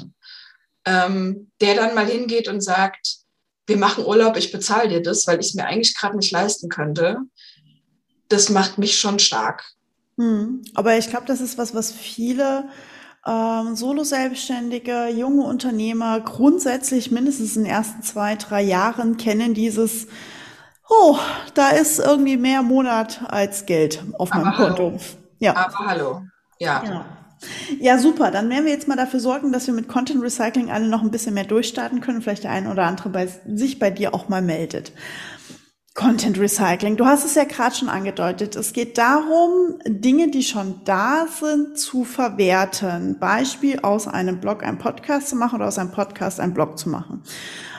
Ähm, 0.85 1.51
der 1.59 1.73
dann 1.73 1.95
mal 1.95 2.05
hingeht 2.05 2.47
und 2.47 2.61
sagt, 2.61 3.24
wir 3.67 3.77
machen 3.77 4.05
Urlaub, 4.05 4.37
ich 4.37 4.51
bezahle 4.51 4.89
dir 4.89 5.01
das, 5.01 5.25
weil 5.27 5.39
ich 5.39 5.47
es 5.47 5.53
mir 5.55 5.65
eigentlich 5.65 5.97
gerade 5.97 6.17
nicht 6.17 6.31
leisten 6.31 6.69
könnte. 6.69 7.19
Das 8.29 8.49
macht 8.49 8.77
mich 8.77 8.97
schon 8.97 9.19
stark. 9.19 9.63
Hm. 10.17 10.63
Aber 10.73 10.97
ich 10.97 11.09
glaube, 11.09 11.25
das 11.25 11.41
ist 11.41 11.57
was, 11.57 11.73
was 11.73 11.91
viele 11.91 12.69
ähm, 13.25 13.75
Solo-Selbstständige, 13.75 15.07
junge 15.07 15.43
Unternehmer 15.43 16.19
grundsätzlich 16.21 17.11
mindestens 17.11 17.55
in 17.55 17.63
den 17.63 17.71
ersten 17.71 18.03
zwei, 18.03 18.35
drei 18.35 18.61
Jahren 18.61 19.17
kennen 19.17 19.53
dieses, 19.53 20.07
oh, 20.87 21.17
da 21.55 21.69
ist 21.69 21.99
irgendwie 21.99 22.37
mehr 22.37 22.61
Monat 22.61 23.21
als 23.27 23.65
Geld 23.65 24.03
auf 24.19 24.29
meinem 24.29 24.47
Aber 24.47 24.67
Konto. 24.67 24.83
Hallo. 24.91 24.99
Ja. 25.39 25.55
Aber 25.55 25.77
hallo. 25.79 26.21
Ja. 26.59 26.83
ja. 26.85 27.14
Ja, 27.79 27.97
super. 27.97 28.31
Dann 28.31 28.49
werden 28.49 28.65
wir 28.65 28.71
jetzt 28.71 28.87
mal 28.87 28.95
dafür 28.95 29.19
sorgen, 29.19 29.51
dass 29.51 29.67
wir 29.67 29.73
mit 29.73 29.87
Content 29.87 30.23
Recycling 30.23 30.71
alle 30.71 30.87
noch 30.87 31.01
ein 31.01 31.11
bisschen 31.11 31.33
mehr 31.33 31.43
durchstarten 31.43 32.01
können. 32.01 32.21
Vielleicht 32.21 32.43
der 32.43 32.51
eine 32.51 32.71
oder 32.71 32.85
andere 32.85 33.09
bei 33.09 33.27
sich 33.47 33.79
bei 33.79 33.89
dir 33.89 34.13
auch 34.13 34.29
mal 34.29 34.41
meldet. 34.41 34.91
Content 35.95 36.37
Recycling. 36.37 36.97
Du 36.97 37.05
hast 37.05 37.23
es 37.23 37.35
ja 37.35 37.45
gerade 37.45 37.73
schon 37.73 37.87
angedeutet. 37.87 38.57
Es 38.57 38.73
geht 38.73 38.97
darum, 38.97 39.79
Dinge, 39.87 40.29
die 40.29 40.43
schon 40.43 40.81
da 40.83 41.25
sind, 41.25 41.77
zu 41.79 42.03
verwerten. 42.03 43.17
Beispiel 43.17 43.79
aus 43.79 44.05
einem 44.05 44.41
Blog 44.41 44.61
einen 44.61 44.77
Podcast 44.77 45.29
zu 45.29 45.37
machen 45.37 45.55
oder 45.55 45.69
aus 45.69 45.79
einem 45.79 45.91
Podcast 45.91 46.41
einen 46.41 46.53
Blog 46.53 46.77
zu 46.77 46.89
machen. 46.89 47.23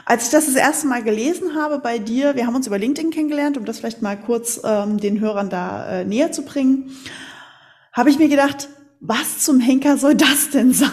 Als 0.06 0.24
ich 0.24 0.30
das 0.30 0.46
das 0.46 0.54
erste 0.54 0.86
Mal 0.86 1.02
gelesen 1.02 1.56
habe 1.56 1.78
bei 1.78 1.98
dir, 1.98 2.36
wir 2.36 2.46
haben 2.46 2.54
uns 2.54 2.66
über 2.66 2.78
LinkedIn 2.78 3.10
kennengelernt, 3.10 3.58
um 3.58 3.66
das 3.66 3.80
vielleicht 3.80 4.00
mal 4.00 4.16
kurz 4.16 4.62
ähm, 4.64 4.96
den 4.96 5.20
Hörern 5.20 5.50
da 5.50 5.86
äh, 5.86 6.04
näher 6.06 6.32
zu 6.32 6.42
bringen, 6.42 6.96
habe 7.92 8.08
ich 8.08 8.18
mir 8.18 8.28
gedacht, 8.28 8.68
was 9.00 9.38
zum 9.38 9.60
Henker 9.60 9.96
soll 9.96 10.14
das 10.14 10.50
denn 10.50 10.72
sein? 10.72 10.90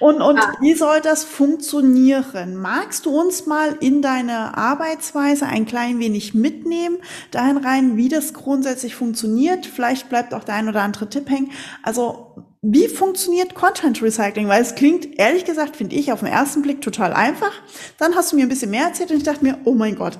Und, 0.00 0.22
und 0.22 0.36
ja. 0.36 0.52
wie 0.60 0.74
soll 0.74 1.00
das 1.00 1.24
funktionieren? 1.24 2.56
Magst 2.56 3.06
du 3.06 3.10
uns 3.10 3.46
mal 3.46 3.76
in 3.80 4.02
deine 4.02 4.56
Arbeitsweise 4.56 5.46
ein 5.46 5.66
klein 5.66 6.00
wenig 6.00 6.34
mitnehmen, 6.34 6.96
dahin 7.30 7.58
rein, 7.58 7.96
wie 7.96 8.08
das 8.08 8.32
grundsätzlich 8.32 8.96
funktioniert? 8.96 9.66
Vielleicht 9.66 10.08
bleibt 10.08 10.34
auch 10.34 10.42
der 10.42 10.56
ein 10.56 10.68
oder 10.68 10.82
andere 10.82 11.08
Tipp 11.08 11.28
hängen. 11.30 11.52
Also, 11.82 12.34
wie 12.62 12.88
funktioniert 12.88 13.54
Content 13.54 14.02
Recycling? 14.02 14.48
Weil 14.48 14.62
es 14.62 14.74
klingt, 14.74 15.18
ehrlich 15.18 15.44
gesagt, 15.44 15.76
finde 15.76 15.96
ich 15.96 16.12
auf 16.12 16.20
den 16.20 16.28
ersten 16.28 16.62
Blick 16.62 16.82
total 16.82 17.12
einfach. 17.12 17.52
Dann 17.98 18.14
hast 18.14 18.32
du 18.32 18.36
mir 18.36 18.42
ein 18.42 18.50
bisschen 18.50 18.70
mehr 18.70 18.84
erzählt 18.84 19.10
und 19.10 19.18
ich 19.18 19.22
dachte 19.22 19.44
mir, 19.44 19.58
oh 19.64 19.74
mein 19.74 19.96
Gott, 19.96 20.18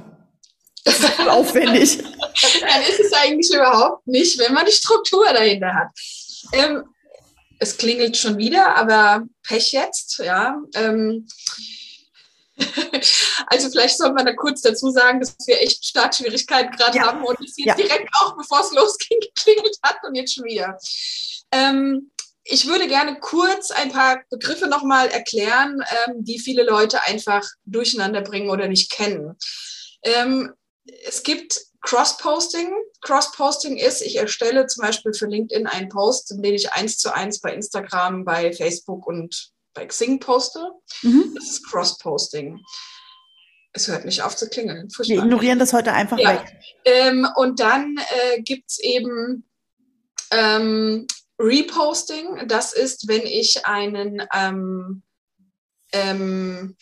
das 0.85 1.01
ist 1.01 1.09
voll 1.11 1.29
aufwendig. 1.29 1.99
Dann 1.99 2.83
ist 2.83 3.01
es 3.01 3.13
eigentlich 3.13 3.53
überhaupt 3.53 4.07
nicht, 4.07 4.39
wenn 4.39 4.55
man 4.55 4.67
die 4.67 4.73
Struktur 4.73 5.27
dahinter 5.33 5.75
hat. 5.75 5.89
Ähm, 6.53 6.85
es 7.59 7.77
klingelt 7.77 8.17
schon 8.17 8.39
wieder, 8.39 8.75
aber 8.77 9.25
Pech 9.47 9.73
jetzt, 9.73 10.19
ja. 10.19 10.57
Ähm, 10.75 11.27
also 13.47 13.71
vielleicht 13.71 13.99
soll 13.99 14.13
man 14.13 14.27
da 14.27 14.35
kurz 14.35 14.63
dazu 14.63 14.91
sagen, 14.91 15.21
dass 15.21 15.37
wir 15.47 15.61
echt 15.61 15.85
Startschwierigkeiten 15.85 16.73
gerade 16.73 16.99
ja. 16.99 17.07
haben 17.07 17.23
und 17.25 17.39
es 17.41 17.57
jetzt 17.57 17.67
ja. 17.67 17.75
direkt 17.75 18.09
auch, 18.21 18.37
bevor 18.37 18.61
es 18.61 18.73
losging, 18.75 19.19
geklingelt 19.21 19.77
hat 19.83 19.99
und 20.07 20.15
jetzt 20.15 20.35
schon 20.35 20.45
wieder. 20.45 20.79
Ähm, 21.53 22.11
ich 22.45 22.67
würde 22.67 22.89
gerne 22.89 23.21
kurz 23.21 23.71
ein 23.71 23.93
paar 23.93 24.23
Begriffe 24.31 24.67
nochmal 24.67 25.09
erklären, 25.09 25.83
ähm, 26.07 26.25
die 26.25 26.39
viele 26.39 26.65
Leute 26.65 27.05
einfach 27.05 27.47
durcheinander 27.65 28.23
bringen 28.23 28.51
oder 28.51 28.67
nicht 28.67 28.91
kennen. 28.91 29.37
Ähm, 30.03 30.53
es 31.07 31.23
gibt 31.23 31.61
Cross-Posting. 31.83 32.71
Cross-Posting 33.01 33.77
ist, 33.77 34.03
ich 34.03 34.17
erstelle 34.17 34.67
zum 34.67 34.83
Beispiel 34.83 35.15
für 35.15 35.27
LinkedIn 35.27 35.67
einen 35.67 35.89
Post, 35.89 36.31
den 36.31 36.55
ich 36.55 36.73
eins 36.73 36.99
zu 36.99 37.15
eins 37.15 37.41
bei 37.41 37.55
Instagram, 37.55 38.25
bei 38.25 38.53
Facebook 38.53 39.07
und 39.07 39.53
bei 39.75 39.87
Xing 39.87 40.21
poste. 40.21 40.61
Mhm. 41.03 41.33
Das 41.35 41.51
ist 41.51 41.67
Cross-Posting. 41.71 42.61
Es 43.73 43.87
hört 43.89 44.05
nicht 44.05 44.23
auf 44.23 44.37
zu 44.37 44.49
klingeln. 44.49 44.89
Wir 44.99 45.19
ignorieren 45.19 45.59
das 45.59 45.73
heute 45.73 45.93
einfach 45.93 46.19
ja. 46.19 46.31
weg. 46.31 46.57
Ähm, 46.85 47.27
und 47.37 47.61
dann 47.61 47.97
äh, 47.99 48.43
gibt 48.43 48.69
es 48.69 48.81
eben 48.81 49.49
ähm, 50.33 51.07
Reposting. 51.39 52.49
Das 52.49 52.73
ist, 52.73 53.07
wenn 53.07 53.23
ich 53.23 53.65
einen 53.67 54.27
ähm, 54.35 55.03
ähm 55.93 56.77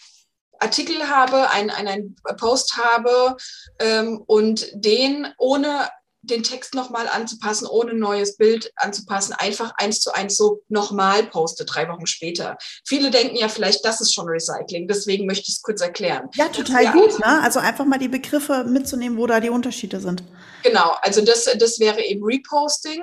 Artikel 0.60 1.08
habe, 1.08 1.50
einen, 1.50 1.70
einen 1.70 2.16
Post 2.38 2.76
habe 2.76 3.36
ähm, 3.80 4.22
und 4.26 4.68
den 4.74 5.28
ohne 5.38 5.88
den 6.22 6.42
Text 6.42 6.74
nochmal 6.74 7.08
anzupassen, 7.08 7.66
ohne 7.66 7.94
neues 7.94 8.36
Bild 8.36 8.72
anzupassen, 8.76 9.34
einfach 9.38 9.72
eins 9.76 10.00
zu 10.00 10.12
eins 10.12 10.36
so 10.36 10.62
nochmal 10.68 11.24
poste, 11.24 11.64
drei 11.64 11.88
Wochen 11.88 12.06
später. 12.06 12.56
Viele 12.86 13.10
denken 13.10 13.36
ja 13.36 13.48
vielleicht, 13.48 13.84
das 13.84 14.00
ist 14.00 14.12
schon 14.12 14.28
Recycling, 14.28 14.88
deswegen 14.88 15.26
möchte 15.26 15.44
ich 15.48 15.56
es 15.56 15.62
kurz 15.62 15.80
erklären. 15.80 16.28
Ja, 16.34 16.48
total 16.48 16.84
ja, 16.84 16.92
gut, 16.92 17.18
ne? 17.18 17.42
Also 17.42 17.60
einfach 17.60 17.84
mal 17.84 17.98
die 17.98 18.08
Begriffe 18.08 18.64
mitzunehmen, 18.64 19.18
wo 19.18 19.26
da 19.26 19.40
die 19.40 19.50
Unterschiede 19.50 20.00
sind. 20.00 20.22
Genau, 20.62 20.96
also 21.02 21.20
das, 21.24 21.48
das 21.58 21.78
wäre 21.78 22.02
eben 22.02 22.22
Reposting. 22.24 23.02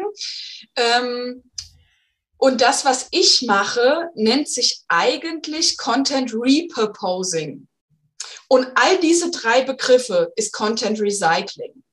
Ähm, 0.75 1.43
und 2.37 2.61
das, 2.61 2.85
was 2.85 3.07
ich 3.11 3.43
mache, 3.47 4.09
nennt 4.15 4.49
sich 4.49 4.83
eigentlich 4.87 5.77
Content 5.77 6.33
Repurposing. 6.33 7.67
Und 8.47 8.67
all 8.75 8.99
diese 8.99 9.31
drei 9.31 9.61
Begriffe 9.61 10.31
ist 10.35 10.53
Content 10.53 10.99
Recycling. 10.99 11.83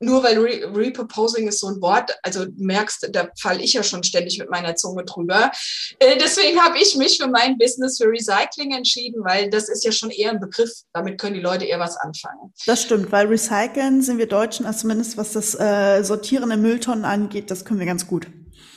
Nur 0.00 0.22
weil 0.22 0.38
Re 0.38 0.76
Repurposing 0.76 1.48
ist 1.48 1.60
so 1.60 1.68
ein 1.68 1.80
Wort, 1.80 2.14
also 2.22 2.44
du 2.44 2.52
merkst, 2.56 3.08
da 3.12 3.28
falle 3.40 3.62
ich 3.62 3.72
ja 3.72 3.82
schon 3.82 4.02
ständig 4.02 4.38
mit 4.38 4.50
meiner 4.50 4.74
Zunge 4.74 5.04
drüber. 5.04 5.50
Äh, 5.98 6.18
deswegen 6.18 6.60
habe 6.60 6.78
ich 6.78 6.96
mich 6.96 7.16
für 7.16 7.28
mein 7.28 7.56
Business 7.56 7.96
für 7.96 8.08
Recycling 8.08 8.72
entschieden, 8.72 9.24
weil 9.24 9.48
das 9.48 9.68
ist 9.68 9.84
ja 9.84 9.92
schon 9.92 10.10
eher 10.10 10.32
ein 10.32 10.40
Begriff. 10.40 10.70
Damit 10.92 11.18
können 11.18 11.34
die 11.34 11.40
Leute 11.40 11.64
eher 11.64 11.78
was 11.78 11.96
anfangen. 11.96 12.52
Das 12.66 12.82
stimmt, 12.82 13.12
weil 13.12 13.28
Recyceln 13.28 14.02
sind 14.02 14.18
wir 14.18 14.26
Deutschen, 14.26 14.66
also 14.66 14.80
zumindest 14.80 15.16
was 15.16 15.32
das 15.32 15.54
äh, 15.58 16.02
Sortieren 16.02 16.50
in 16.50 16.60
Mülltonnen 16.60 17.04
angeht, 17.04 17.50
das 17.50 17.64
können 17.64 17.78
wir 17.78 17.86
ganz 17.86 18.06
gut. 18.06 18.26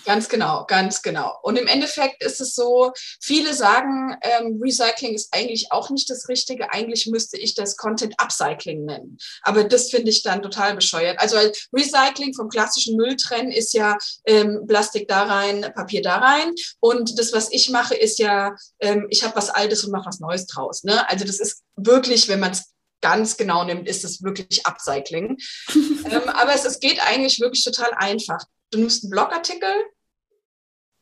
Ganz 0.08 0.30
genau, 0.30 0.64
ganz 0.68 1.02
genau. 1.02 1.38
Und 1.44 1.60
im 1.60 1.68
Endeffekt 1.68 2.24
ist 2.24 2.40
es 2.40 2.56
so, 2.56 2.94
viele 3.20 3.54
sagen, 3.54 4.16
ähm, 4.22 4.58
Recycling 4.64 5.14
ist 5.14 5.28
eigentlich 5.34 5.74
auch 5.74 5.90
nicht 5.90 6.10
das 6.10 6.30
Richtige. 6.30 6.72
Eigentlich 6.72 7.08
müsste 7.08 7.38
ich 7.38 7.56
das 7.56 7.76
Content 7.76 8.14
Upcycling 8.18 8.86
nennen. 8.86 9.18
Aber 9.42 9.66
das 9.66 9.90
finde 9.90 10.10
ich 10.10 10.24
dann 10.24 10.42
total 10.42 10.76
bescheuert. 10.76 11.20
Also 11.20 11.36
Recycling 11.74 12.34
vom 12.34 12.48
klassischen 12.48 12.96
Müll 12.96 13.18
trennen 13.18 13.52
ist 13.52 13.74
ja 13.74 13.98
ähm, 14.26 14.64
Plastik 14.66 15.10
da 15.10 15.24
rein, 15.24 15.74
Papier 15.76 16.02
da 16.02 16.20
rein. 16.20 16.54
Und 16.80 17.20
das, 17.20 17.34
was 17.34 17.52
ich 17.52 17.70
mache, 17.70 17.94
ist 17.94 18.18
ja, 18.18 18.56
ähm, 18.80 19.08
ich 19.10 19.26
habe 19.26 19.36
was 19.36 19.50
Altes 19.50 19.84
und 19.84 19.92
mache 19.92 20.06
was 20.06 20.22
Neues 20.22 20.48
draus. 20.48 20.86
Ne? 20.86 21.10
Also 21.10 21.26
das 21.26 21.42
ist 21.42 21.64
wirklich, 21.76 22.30
wenn 22.30 22.40
man 22.40 22.52
es 22.52 22.72
ganz 23.02 23.36
genau 23.36 23.66
nimmt, 23.66 23.90
ist 23.90 24.06
es 24.06 24.24
wirklich 24.24 24.66
Upcycling. 24.66 25.36
ähm, 25.76 26.30
aber 26.30 26.56
es, 26.56 26.64
es 26.64 26.80
geht 26.80 27.02
eigentlich 27.06 27.42
wirklich 27.42 27.66
total 27.66 27.92
einfach. 27.98 28.40
Du 28.72 28.80
nimmst 28.80 29.04
einen 29.04 29.12
Blogartikel, 29.12 29.70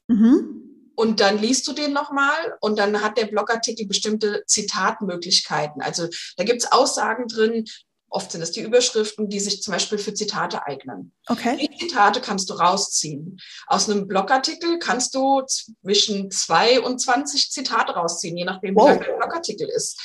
Mhm. 0.08 0.62
Und 0.96 1.20
dann 1.20 1.40
liest 1.40 1.68
du 1.68 1.74
den 1.74 1.92
nochmal 1.92 2.58
und 2.62 2.80
dann 2.80 3.02
hat 3.02 3.18
der 3.18 3.26
Blogartikel 3.26 3.86
bestimmte 3.86 4.44
Zitatmöglichkeiten. 4.48 5.82
Also 5.82 6.08
da 6.38 6.46
gibt 6.46 6.64
es 6.64 6.72
Aussagen 6.72 7.28
drin, 7.28 7.66
oft 8.10 8.32
sind 8.32 8.42
es 8.42 8.52
die 8.52 8.62
Überschriften, 8.62 9.28
die 9.30 9.42
sich 9.42 9.62
zum 9.62 9.74
Beispiel 9.74 9.98
für 9.98 10.14
Zitate 10.14 10.66
eignen. 10.66 11.12
Okay. 11.28 11.58
Die 11.58 11.78
Zitate 11.78 12.22
kannst 12.22 12.50
du 12.50 12.54
rausziehen. 12.54 13.38
Aus 13.68 13.90
einem 13.90 14.08
Blogartikel 14.08 14.80
kannst 14.80 15.16
du 15.16 15.44
zwischen 15.46 16.32
zwei 16.32 16.80
und 16.80 17.00
20 17.00 17.52
Zitate 17.52 17.94
rausziehen, 17.94 18.38
je 18.38 18.46
nachdem, 18.46 18.76
wow. 18.76 18.86
wie 18.86 18.90
lang 18.92 19.00
der 19.02 19.18
Blogartikel 19.18 19.68
ist. 19.68 20.00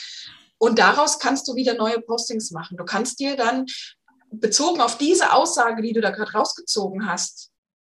Und 0.59 0.78
daraus 0.80 1.21
kannst 1.21 1.47
du 1.47 1.54
wieder 1.54 1.75
neue 1.75 2.00
Postings 2.00 2.50
machen. 2.50 2.76
Du 2.76 2.85
kannst 2.85 3.21
dir 3.21 3.37
dann 3.37 3.66
bezogen 4.33 4.80
auf 4.80 4.99
diese 4.99 5.33
Aussage, 5.33 5.80
die 5.80 5.92
du 5.92 6.00
da 6.00 6.11
gerade 6.11 6.33
rausgezogen 6.33 7.07
hast, 7.07 7.50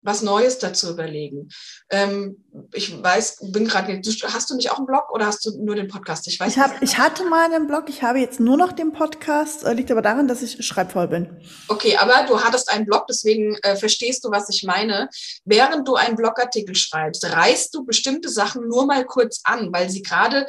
was 0.06 0.22
Neues 0.22 0.60
dazu 0.60 0.92
überlegen. 0.92 1.50
Ähm, 1.90 2.46
ich 2.74 3.02
weiß, 3.02 3.52
bin 3.52 3.68
gerade, 3.68 4.00
hast 4.28 4.50
du 4.50 4.56
nicht 4.56 4.72
auch 4.72 4.78
einen 4.78 4.86
Blog 4.86 5.12
oder 5.12 5.26
hast 5.26 5.46
du 5.46 5.64
nur 5.64 5.76
den 5.76 5.88
Podcast? 5.88 6.28
Ich 6.28 6.40
weiß 6.40 6.54
ich, 6.54 6.60
hab, 6.60 6.82
ich 6.82 6.98
hatte 6.98 7.26
mal 7.26 7.46
einen 7.46 7.68
Blog, 7.68 7.86
ich 7.90 8.04
habe 8.04 8.20
jetzt 8.20 8.40
nur 8.40 8.56
noch 8.56 8.72
den 8.72 8.94
Podcast, 8.94 9.64
äh, 9.64 9.74
liegt 9.74 9.92
aber 9.92 10.04
daran, 10.04 10.28
dass 10.28 10.44
ich 10.44 10.64
schreibvoll 10.66 11.08
bin. 11.08 11.42
Okay, 11.68 11.98
aber 11.98 12.26
du 12.28 12.40
hattest 12.40 12.72
einen 12.72 12.86
Blog, 12.86 13.08
deswegen 13.08 13.56
äh, 13.64 13.76
verstehst 13.76 14.24
du, 14.24 14.32
was 14.32 14.48
ich 14.50 14.64
meine. 14.64 15.10
Während 15.44 15.88
du 15.88 15.96
einen 15.96 16.16
Blogartikel 16.16 16.76
schreibst, 16.76 17.26
reißt 17.26 17.74
du 17.74 17.84
bestimmte 17.84 18.30
Sachen 18.30 18.68
nur 18.68 18.86
mal 18.86 19.06
kurz 19.06 19.42
an, 19.44 19.74
weil 19.74 19.90
sie 19.90 20.04
gerade 20.04 20.46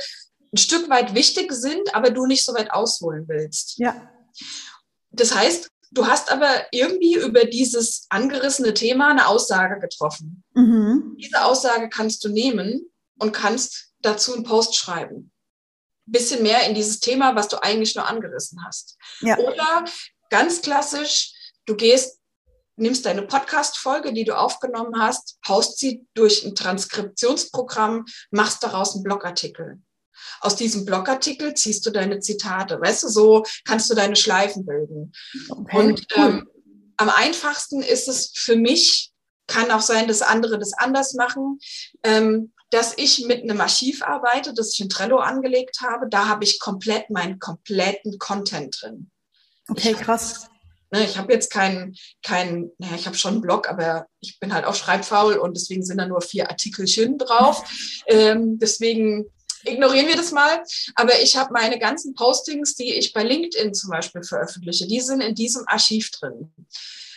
ein 0.52 0.58
Stück 0.58 0.88
weit 0.90 1.14
wichtig 1.14 1.52
sind, 1.52 1.94
aber 1.94 2.10
du 2.10 2.26
nicht 2.26 2.44
so 2.44 2.54
weit 2.54 2.70
ausholen 2.70 3.24
willst. 3.26 3.78
Ja. 3.78 4.10
Das 5.10 5.34
heißt, 5.34 5.70
Du 5.90 6.06
hast 6.06 6.30
aber 6.30 6.66
irgendwie 6.72 7.14
über 7.14 7.44
dieses 7.44 8.06
angerissene 8.10 8.74
Thema 8.74 9.10
eine 9.10 9.28
Aussage 9.28 9.80
getroffen. 9.80 10.44
Mhm. 10.54 11.16
Diese 11.18 11.44
Aussage 11.44 11.88
kannst 11.88 12.24
du 12.24 12.28
nehmen 12.28 12.90
und 13.18 13.32
kannst 13.32 13.92
dazu 14.00 14.34
einen 14.34 14.44
Post 14.44 14.76
schreiben. 14.76 15.32
Bisschen 16.06 16.42
mehr 16.42 16.66
in 16.68 16.74
dieses 16.74 17.00
Thema, 17.00 17.34
was 17.34 17.48
du 17.48 17.62
eigentlich 17.62 17.94
nur 17.94 18.06
angerissen 18.06 18.64
hast. 18.64 18.96
Ja. 19.20 19.38
Oder 19.38 19.84
ganz 20.30 20.62
klassisch, 20.62 21.32
du 21.66 21.76
gehst, 21.76 22.20
nimmst 22.76 23.06
deine 23.06 23.22
Podcast-Folge, 23.22 24.12
die 24.12 24.24
du 24.24 24.36
aufgenommen 24.38 25.00
hast, 25.00 25.38
haust 25.48 25.78
sie 25.78 26.06
durch 26.14 26.44
ein 26.44 26.54
Transkriptionsprogramm, 26.54 28.04
machst 28.30 28.62
daraus 28.62 28.94
einen 28.94 29.04
Blogartikel. 29.04 29.80
Aus 30.40 30.56
diesem 30.56 30.84
Blogartikel 30.84 31.54
ziehst 31.54 31.84
du 31.86 31.90
deine 31.90 32.20
Zitate. 32.20 32.80
Weißt 32.80 33.04
du, 33.04 33.08
so 33.08 33.44
kannst 33.64 33.90
du 33.90 33.94
deine 33.94 34.16
Schleifen 34.16 34.66
bilden. 34.66 35.12
Okay, 35.48 35.76
und 35.76 36.06
cool. 36.16 36.24
ähm, 36.24 36.48
am 36.96 37.10
einfachsten 37.10 37.82
ist 37.82 38.08
es 38.08 38.32
für 38.34 38.56
mich, 38.56 39.12
kann 39.46 39.70
auch 39.70 39.80
sein, 39.80 40.08
dass 40.08 40.22
andere 40.22 40.58
das 40.58 40.72
anders 40.72 41.14
machen, 41.14 41.58
ähm, 42.02 42.52
dass 42.70 42.94
ich 42.96 43.26
mit 43.26 43.42
einem 43.42 43.60
Archiv 43.60 44.02
arbeite, 44.02 44.52
das 44.52 44.72
ich 44.72 44.80
in 44.80 44.88
Trello 44.88 45.18
angelegt 45.18 45.78
habe. 45.82 46.08
Da 46.10 46.26
habe 46.26 46.44
ich 46.44 46.58
komplett 46.58 47.10
meinen 47.10 47.38
kompletten 47.38 48.18
Content 48.18 48.76
drin. 48.80 49.10
Okay, 49.68 49.94
krass 49.94 50.48
Ne, 50.92 51.04
ich 51.04 51.18
habe 51.18 51.32
jetzt 51.32 51.50
keinen, 51.50 51.96
keinen, 52.22 52.70
naja, 52.78 52.94
ich 52.94 53.06
habe 53.06 53.16
schon 53.16 53.34
einen 53.34 53.40
Blog, 53.40 53.68
aber 53.68 54.06
ich 54.20 54.38
bin 54.38 54.54
halt 54.54 54.64
auch 54.64 54.74
schreibfaul 54.74 55.34
und 55.34 55.56
deswegen 55.56 55.84
sind 55.84 55.98
da 55.98 56.06
nur 56.06 56.20
vier 56.20 56.48
Artikelchen 56.48 57.18
drauf. 57.18 57.64
Ähm, 58.08 58.58
deswegen 58.60 59.26
ignorieren 59.64 60.08
wir 60.08 60.16
das 60.16 60.32
mal. 60.32 60.62
Aber 60.94 61.20
ich 61.20 61.36
habe 61.36 61.52
meine 61.52 61.78
ganzen 61.78 62.14
Postings, 62.14 62.74
die 62.74 62.94
ich 62.94 63.12
bei 63.12 63.22
LinkedIn 63.22 63.74
zum 63.74 63.90
Beispiel 63.90 64.22
veröffentliche, 64.22 64.86
die 64.86 65.00
sind 65.00 65.20
in 65.20 65.34
diesem 65.34 65.64
Archiv 65.66 66.10
drin. 66.10 66.52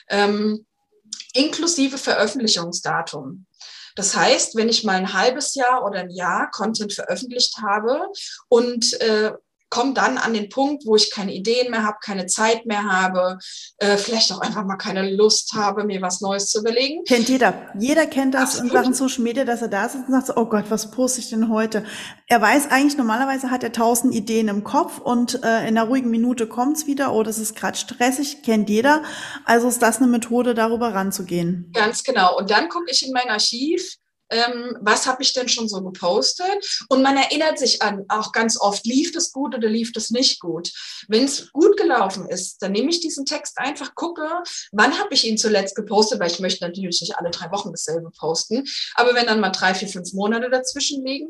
Ähm, 0.10 0.66
inklusive 1.34 1.98
Veröffentlichungsdatum. 1.98 3.46
Das 3.96 4.16
heißt, 4.16 4.56
wenn 4.56 4.70
ich 4.70 4.84
mal 4.84 4.96
ein 4.96 5.14
halbes 5.14 5.56
Jahr 5.56 5.86
oder 5.86 6.00
ein 6.00 6.10
Jahr 6.10 6.50
Content 6.52 6.94
veröffentlicht 6.94 7.58
habe 7.62 8.08
und 8.48 8.94
äh, 9.02 9.34
komme 9.70 9.94
dann 9.94 10.18
an 10.18 10.34
den 10.34 10.50
Punkt, 10.50 10.86
wo 10.86 10.96
ich 10.96 11.12
keine 11.12 11.34
Ideen 11.34 11.72
mehr 11.72 11.84
habe, 11.84 11.98
keine 12.02 12.26
Zeit 12.26 12.66
mehr 12.66 12.84
habe, 12.84 13.38
äh, 13.78 13.98
vielleicht 13.98 14.32
auch 14.32 14.42
einfach 14.42 14.66
mal 14.66 14.78
keine 14.78 15.10
Lust 15.16 15.54
habe, 15.54 15.84
mir 15.84 16.02
was 16.02 16.22
Neues 16.22 16.50
zu 16.50 16.60
überlegen. 16.60 17.04
Kennt 17.06 17.30
jeder. 17.30 17.72
Jeder 17.78 18.06
kennt 18.08 18.34
das 18.34 18.56
Absolut. 18.56 18.72
in 18.72 18.78
Sachen 18.78 18.94
Social 18.94 19.24
Media, 19.24 19.46
dass 19.46 19.62
er 19.62 19.68
da 19.68 19.88
sitzt 19.88 20.08
und 20.08 20.14
sagt, 20.14 20.28
so, 20.28 20.36
oh 20.36 20.46
Gott, 20.46 20.66
was 20.70 20.92
poste 20.92 21.20
ich 21.20 21.30
denn 21.30 21.50
heute? 21.50 21.86
Er 22.28 22.42
weiß 22.42 22.72
eigentlich, 22.72 22.98
normalerweise 22.98 23.52
hat 23.52 23.64
er 23.64 23.72
tausend 23.72 24.14
Ideen 24.14 24.48
im 24.48 24.64
Kopf 24.64 25.00
und 25.00 25.44
äh, 25.44 25.68
in 25.68 25.78
einer 25.78 25.84
ruhigen 25.84 26.10
Minute 26.10 26.48
kommt's 26.48 26.88
wieder, 26.88 27.14
oh, 27.14 27.24
das 27.24 27.38
ist 27.38 27.56
gerade 27.56 27.78
stressig, 27.78 28.42
kennt 28.44 28.70
jeder. 28.70 29.04
Also 29.46 29.68
ist 29.68 29.82
das 29.82 29.98
eine 29.98 30.08
Methode, 30.08 30.54
darüber 30.54 30.94
ranzugehen. 30.94 31.72
Ganz 31.74 32.04
genau. 32.04 32.38
Und 32.38 32.50
dann 32.50 32.70
gucke 32.70 32.92
ich 32.92 33.06
in 33.06 33.14
mein 33.14 33.30
Archiv, 33.30 33.98
ähm, 34.30 34.78
was 34.82 35.08
habe 35.08 35.24
ich 35.24 35.34
denn 35.34 35.50
schon 35.50 35.68
so 35.68 35.82
gepostet? 35.82 36.86
Und 36.90 37.02
man 37.02 37.18
erinnert 37.18 37.60
sich 37.60 37.82
an, 37.82 38.06
auch 38.10 38.32
ganz 38.32 38.60
oft, 38.60 38.86
lief 38.86 39.12
das 39.12 39.32
gut 39.32 39.56
oder 39.56 39.68
lief 39.68 39.92
das 39.92 40.10
nicht 40.10 40.40
gut? 40.40 40.72
Wenn 41.08 41.26
es 41.26 41.52
gut 41.52 41.78
gelaufen 41.78 42.28
ist, 42.28 42.62
dann 42.62 42.72
nehme 42.72 42.90
ich 42.90 43.00
diesen 43.00 43.26
Text 43.26 43.58
einfach, 43.58 43.96
gucke, 43.96 44.28
wann 44.72 44.98
habe 45.00 45.14
ich 45.14 45.26
ihn 45.26 45.38
zuletzt 45.38 45.76
gepostet, 45.76 46.20
weil 46.20 46.32
ich 46.32 46.40
möchte 46.40 46.66
natürlich 46.66 47.02
nicht 47.02 47.18
alle 47.18 47.32
drei 47.32 47.52
Wochen 47.52 47.72
dasselbe 47.72 48.12
posten. 48.12 48.66
Aber 48.96 49.16
wenn 49.16 49.26
dann 49.26 49.40
mal 49.40 49.50
drei, 49.50 49.74
vier, 49.74 49.88
fünf 49.88 50.14
Monate 50.14 50.50
dazwischen 50.50 51.06
liegen, 51.06 51.28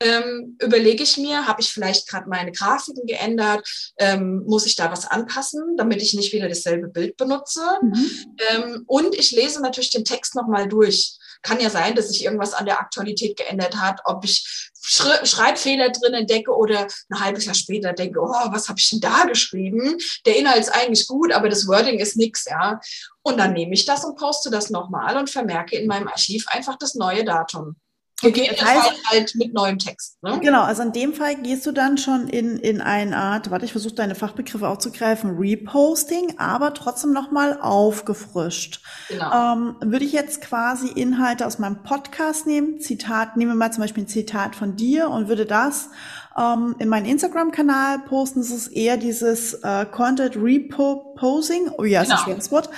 ähm, 0.00 0.56
überlege 0.62 1.02
ich 1.02 1.16
mir, 1.16 1.46
habe 1.46 1.60
ich 1.60 1.72
vielleicht 1.72 2.08
gerade 2.08 2.28
meine 2.28 2.52
Grafiken 2.52 3.06
geändert? 3.06 3.66
Ähm, 3.98 4.44
muss 4.46 4.66
ich 4.66 4.76
da 4.76 4.90
was 4.90 5.06
anpassen, 5.06 5.76
damit 5.76 6.02
ich 6.02 6.14
nicht 6.14 6.32
wieder 6.32 6.48
dasselbe 6.48 6.88
Bild 6.88 7.16
benutze? 7.16 7.62
Mhm. 7.82 8.10
Ähm, 8.50 8.84
und 8.86 9.14
ich 9.14 9.32
lese 9.32 9.60
natürlich 9.60 9.90
den 9.90 10.04
Text 10.04 10.34
nochmal 10.34 10.68
durch 10.68 11.18
kann 11.46 11.60
ja 11.60 11.70
sein, 11.70 11.94
dass 11.94 12.08
sich 12.08 12.24
irgendwas 12.24 12.54
an 12.54 12.66
der 12.66 12.80
Aktualität 12.80 13.36
geändert 13.36 13.76
hat, 13.76 14.00
ob 14.04 14.24
ich 14.24 14.70
Schreibfehler 14.82 15.90
drin 15.90 16.14
entdecke 16.14 16.50
oder 16.50 16.86
ein 17.10 17.20
halbes 17.20 17.44
Jahr 17.44 17.54
später 17.54 17.92
denke, 17.92 18.20
oh, 18.20 18.52
was 18.52 18.68
habe 18.68 18.78
ich 18.78 18.90
denn 18.90 19.00
da 19.00 19.24
geschrieben? 19.24 19.96
Der 20.26 20.36
Inhalt 20.36 20.60
ist 20.60 20.74
eigentlich 20.74 21.06
gut, 21.06 21.32
aber 21.32 21.48
das 21.48 21.66
Wording 21.66 21.98
ist 21.98 22.16
nix, 22.16 22.44
ja. 22.44 22.80
Und 23.22 23.38
dann 23.38 23.52
nehme 23.52 23.74
ich 23.74 23.84
das 23.84 24.04
und 24.04 24.16
poste 24.16 24.50
das 24.50 24.70
nochmal 24.70 25.16
und 25.16 25.30
vermerke 25.30 25.76
in 25.76 25.86
meinem 25.86 26.08
Archiv 26.08 26.46
einfach 26.48 26.76
das 26.78 26.94
neue 26.94 27.24
Datum. 27.24 27.76
Okay, 28.22 28.48
das 28.50 28.64
heißt 28.64 28.92
halt 29.10 29.34
mit 29.34 29.52
neuem 29.52 29.78
Text. 29.78 30.16
Ne? 30.22 30.40
Genau, 30.40 30.62
also 30.62 30.82
in 30.82 30.92
dem 30.92 31.12
Fall 31.12 31.36
gehst 31.36 31.66
du 31.66 31.72
dann 31.72 31.98
schon 31.98 32.28
in, 32.28 32.58
in 32.58 32.80
eine 32.80 33.14
Art, 33.14 33.50
warte, 33.50 33.66
ich 33.66 33.72
versuche 33.72 33.94
deine 33.94 34.14
Fachbegriffe 34.14 34.66
aufzugreifen, 34.66 35.36
Reposting, 35.36 36.38
aber 36.38 36.72
trotzdem 36.72 37.12
nochmal 37.12 37.60
aufgefrischt. 37.60 38.80
Genau. 39.08 39.52
Ähm, 39.52 39.76
würde 39.80 40.06
ich 40.06 40.12
jetzt 40.12 40.40
quasi 40.40 40.88
Inhalte 40.88 41.46
aus 41.46 41.58
meinem 41.58 41.82
Podcast 41.82 42.46
nehmen, 42.46 42.80
Zitat, 42.80 43.36
nehmen 43.36 43.50
wir 43.50 43.56
mal 43.56 43.72
zum 43.72 43.82
Beispiel 43.82 44.04
ein 44.04 44.08
Zitat 44.08 44.56
von 44.56 44.76
dir 44.76 45.10
und 45.10 45.28
würde 45.28 45.44
das 45.44 45.90
ähm, 46.38 46.74
in 46.78 46.88
meinen 46.88 47.04
Instagram-Kanal 47.04 47.98
posten, 48.08 48.40
das 48.40 48.50
ist 48.50 48.68
eher 48.68 48.96
dieses 48.96 49.54
äh, 49.62 49.84
Content 49.84 50.36
Reposing, 50.36 51.70
oh 51.76 51.84
ja, 51.84 52.02
genau. 52.02 52.14
ist 52.14 52.20
ein 52.20 52.24
schweres 52.24 52.50
Wort, 52.50 52.70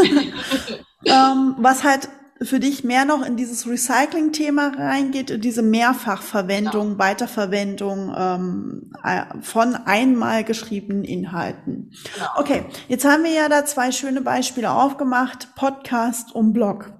ähm, 1.04 1.54
was 1.58 1.84
halt 1.84 2.08
für 2.42 2.58
dich 2.58 2.84
mehr 2.84 3.04
noch 3.04 3.24
in 3.24 3.36
dieses 3.36 3.66
Recycling-Thema 3.66 4.72
reingeht, 4.76 5.44
diese 5.44 5.62
Mehrfachverwendung, 5.62 6.92
ja. 6.92 6.98
Weiterverwendung 6.98 8.14
ähm, 8.16 8.92
äh, 9.04 9.24
von 9.42 9.74
einmal 9.74 10.44
geschriebenen 10.44 11.04
Inhalten. 11.04 11.92
Ja. 12.18 12.34
Okay, 12.36 12.64
jetzt 12.88 13.04
haben 13.04 13.24
wir 13.24 13.32
ja 13.32 13.48
da 13.48 13.66
zwei 13.66 13.92
schöne 13.92 14.22
Beispiele 14.22 14.70
aufgemacht, 14.70 15.54
Podcast 15.54 16.34
und 16.34 16.54
Blog. 16.54 16.92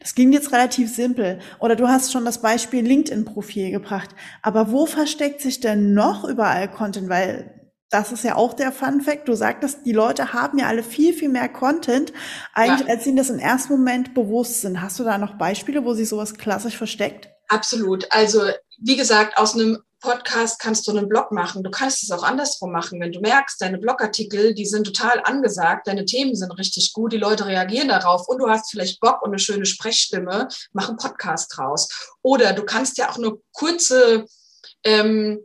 Das 0.00 0.14
ging 0.14 0.32
jetzt 0.32 0.52
relativ 0.52 0.92
simpel. 0.92 1.40
Oder 1.60 1.76
du 1.76 1.88
hast 1.88 2.12
schon 2.12 2.24
das 2.24 2.40
Beispiel 2.40 2.84
LinkedIn-Profil 2.84 3.70
gebracht. 3.70 4.10
Aber 4.42 4.72
wo 4.72 4.86
versteckt 4.86 5.40
sich 5.40 5.60
denn 5.60 5.94
noch 5.94 6.24
überall 6.24 6.68
Content? 6.68 7.08
Weil 7.08 7.57
das 7.90 8.12
ist 8.12 8.24
ja 8.24 8.36
auch 8.36 8.54
der 8.54 8.72
Fun 8.72 9.00
Fact. 9.00 9.28
Du 9.28 9.34
sagtest, 9.34 9.80
die 9.86 9.92
Leute 9.92 10.32
haben 10.32 10.58
ja 10.58 10.66
alle 10.66 10.82
viel, 10.82 11.14
viel 11.14 11.28
mehr 11.28 11.48
Content, 11.48 12.12
eigentlich, 12.54 12.86
ja. 12.86 12.94
als 12.94 13.06
ihnen 13.06 13.16
das 13.16 13.30
im 13.30 13.38
ersten 13.38 13.72
Moment 13.72 14.14
bewusst 14.14 14.60
sind. 14.60 14.82
Hast 14.82 14.98
du 14.98 15.04
da 15.04 15.18
noch 15.18 15.38
Beispiele, 15.38 15.84
wo 15.84 15.94
sich 15.94 16.08
sowas 16.08 16.34
klassisch 16.34 16.76
versteckt? 16.76 17.28
Absolut. 17.48 18.06
Also, 18.10 18.42
wie 18.78 18.96
gesagt, 18.96 19.38
aus 19.38 19.54
einem 19.54 19.78
Podcast 20.00 20.60
kannst 20.60 20.86
du 20.86 20.92
einen 20.92 21.08
Blog 21.08 21.32
machen. 21.32 21.64
Du 21.64 21.70
kannst 21.70 22.02
es 22.02 22.10
auch 22.10 22.22
andersrum 22.22 22.70
machen. 22.70 23.00
Wenn 23.00 23.10
du 23.10 23.20
merkst, 23.20 23.60
deine 23.60 23.78
Blogartikel, 23.78 24.54
die 24.54 24.66
sind 24.66 24.84
total 24.84 25.20
angesagt, 25.24 25.88
deine 25.88 26.04
Themen 26.04 26.36
sind 26.36 26.52
richtig 26.56 26.92
gut, 26.92 27.12
die 27.12 27.18
Leute 27.18 27.46
reagieren 27.46 27.88
darauf 27.88 28.28
und 28.28 28.38
du 28.38 28.48
hast 28.48 28.70
vielleicht 28.70 29.00
Bock 29.00 29.22
und 29.22 29.30
eine 29.30 29.38
schöne 29.38 29.66
Sprechstimme, 29.66 30.48
mach 30.72 30.88
einen 30.88 30.98
Podcast 30.98 31.52
draus. 31.56 31.88
Oder 32.22 32.52
du 32.52 32.64
kannst 32.64 32.98
ja 32.98 33.10
auch 33.10 33.18
nur 33.18 33.42
kurze 33.52 34.26
ähm, 34.84 35.40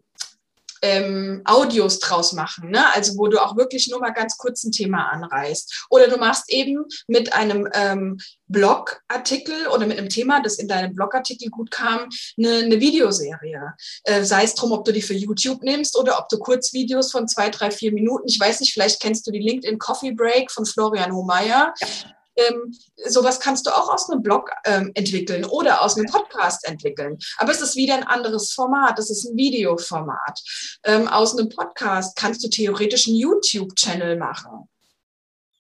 ähm, 0.84 1.42
Audios 1.46 2.00
draus 2.00 2.34
machen, 2.34 2.70
ne? 2.70 2.94
also 2.94 3.18
wo 3.18 3.28
du 3.28 3.42
auch 3.42 3.56
wirklich 3.56 3.88
nur 3.90 4.02
mal 4.02 4.12
ganz 4.12 4.38
kurz 4.38 4.64
ein 4.64 4.72
Thema 4.72 5.10
anreißt. 5.12 5.88
Oder 5.90 6.10
du 6.10 6.18
machst 6.18 6.52
eben 6.52 6.84
mit 7.08 7.34
einem 7.34 7.70
ähm, 7.74 8.20
Blogartikel 8.48 9.68
oder 9.68 9.88
mit 9.88 9.98
einem 9.98 10.10
Thema, 10.10 10.42
das 10.42 10.60
in 10.60 10.68
deinem 10.68 10.94
Blogartikel 10.94 11.50
gut 11.50 11.72
kam, 11.72 12.10
eine, 12.38 12.58
eine 12.58 12.80
Videoserie. 12.82 13.74
Äh, 14.04 14.24
sei 14.24 14.44
es 14.44 14.56
drum, 14.56 14.74
ob 14.74 14.84
du 14.84 14.92
die 14.92 15.02
für 15.02 15.14
YouTube 15.14 15.64
nimmst 15.64 15.98
oder 15.98 16.20
ob 16.20 16.28
du 16.28 16.38
Kurzvideos 16.38 17.12
von 17.12 17.30
zwei, 17.30 17.50
drei, 17.50 17.72
vier 17.72 17.94
Minuten, 17.94 18.28
ich 18.28 18.40
weiß 18.40 18.60
nicht, 18.60 18.74
vielleicht 18.74 19.02
kennst 19.02 19.26
du 19.26 19.32
die 19.32 19.40
LinkedIn 19.40 19.80
Coffee 19.80 20.12
Break 20.12 20.52
von 20.52 20.66
Florian 20.66 21.14
Homeyer. 21.14 21.74
Ja 21.80 21.88
ähm, 22.36 22.74
sowas 23.08 23.40
kannst 23.40 23.66
du 23.66 23.72
auch 23.72 23.94
aus 23.94 24.10
einem 24.10 24.22
Blog 24.22 24.50
ähm, 24.66 24.92
entwickeln 24.96 25.46
oder 25.46 25.82
aus 25.82 25.98
einem 25.98 26.08
Podcast 26.08 26.68
entwickeln. 26.68 27.18
Aber 27.38 27.52
es 27.52 27.62
ist 27.62 27.76
wieder 27.76 27.96
ein 27.96 28.04
anderes 28.04 28.54
Format. 28.54 29.00
Es 29.00 29.10
ist 29.10 29.26
ein 29.26 29.38
Videoformat. 29.38 30.40
Ähm, 30.84 31.08
aus 31.08 31.38
einem 31.38 31.50
Podcast 31.50 32.16
kannst 32.16 32.44
du 32.44 32.50
theoretisch 32.50 33.08
einen 33.08 33.18
YouTube-Channel 33.18 34.18
machen. 34.18 34.70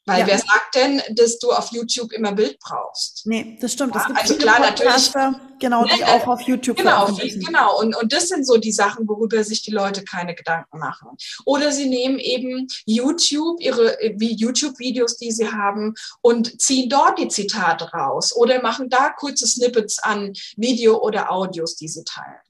Weil 0.05 0.21
ja. 0.21 0.27
wer 0.27 0.37
sagt 0.37 0.75
denn, 0.75 1.01
dass 1.11 1.39
du 1.39 1.51
auf 1.51 1.71
YouTube 1.71 2.11
immer 2.11 2.33
Bild 2.33 2.59
brauchst? 2.59 3.25
Nee, 3.25 3.57
das 3.61 3.71
stimmt. 3.73 3.95
Ja, 3.95 4.05
also 4.13 4.35
klar, 4.35 4.59
natürlich. 4.59 5.11
Genau, 5.59 5.85
die 5.85 6.03
auch 6.03 6.27
auf 6.27 6.41
YouTube 6.41 6.75
Genau, 6.75 7.07
genau. 7.07 7.79
Und, 7.79 7.95
und 7.95 8.11
das 8.11 8.27
sind 8.27 8.45
so 8.45 8.57
die 8.57 8.73
Sachen, 8.73 9.07
worüber 9.07 9.41
sich 9.45 9.61
die 9.61 9.71
Leute 9.71 10.03
keine 10.03 10.35
Gedanken 10.35 10.77
machen. 10.77 11.09
Oder 11.45 11.71
sie 11.71 11.87
nehmen 11.87 12.19
eben 12.19 12.67
YouTube, 12.85 13.61
ihre 13.61 13.97
wie 14.17 14.35
YouTube-Videos, 14.35 15.15
die 15.17 15.31
sie 15.31 15.49
haben, 15.49 15.93
und 16.21 16.61
ziehen 16.61 16.89
dort 16.89 17.17
die 17.17 17.29
Zitate 17.29 17.89
raus. 17.93 18.35
Oder 18.35 18.61
machen 18.61 18.89
da 18.89 19.09
kurze 19.09 19.47
Snippets 19.47 19.99
an 19.99 20.33
Video 20.57 20.99
oder 20.99 21.31
Audios, 21.31 21.77
die 21.77 21.87
sie 21.87 22.03
teilen. 22.03 22.41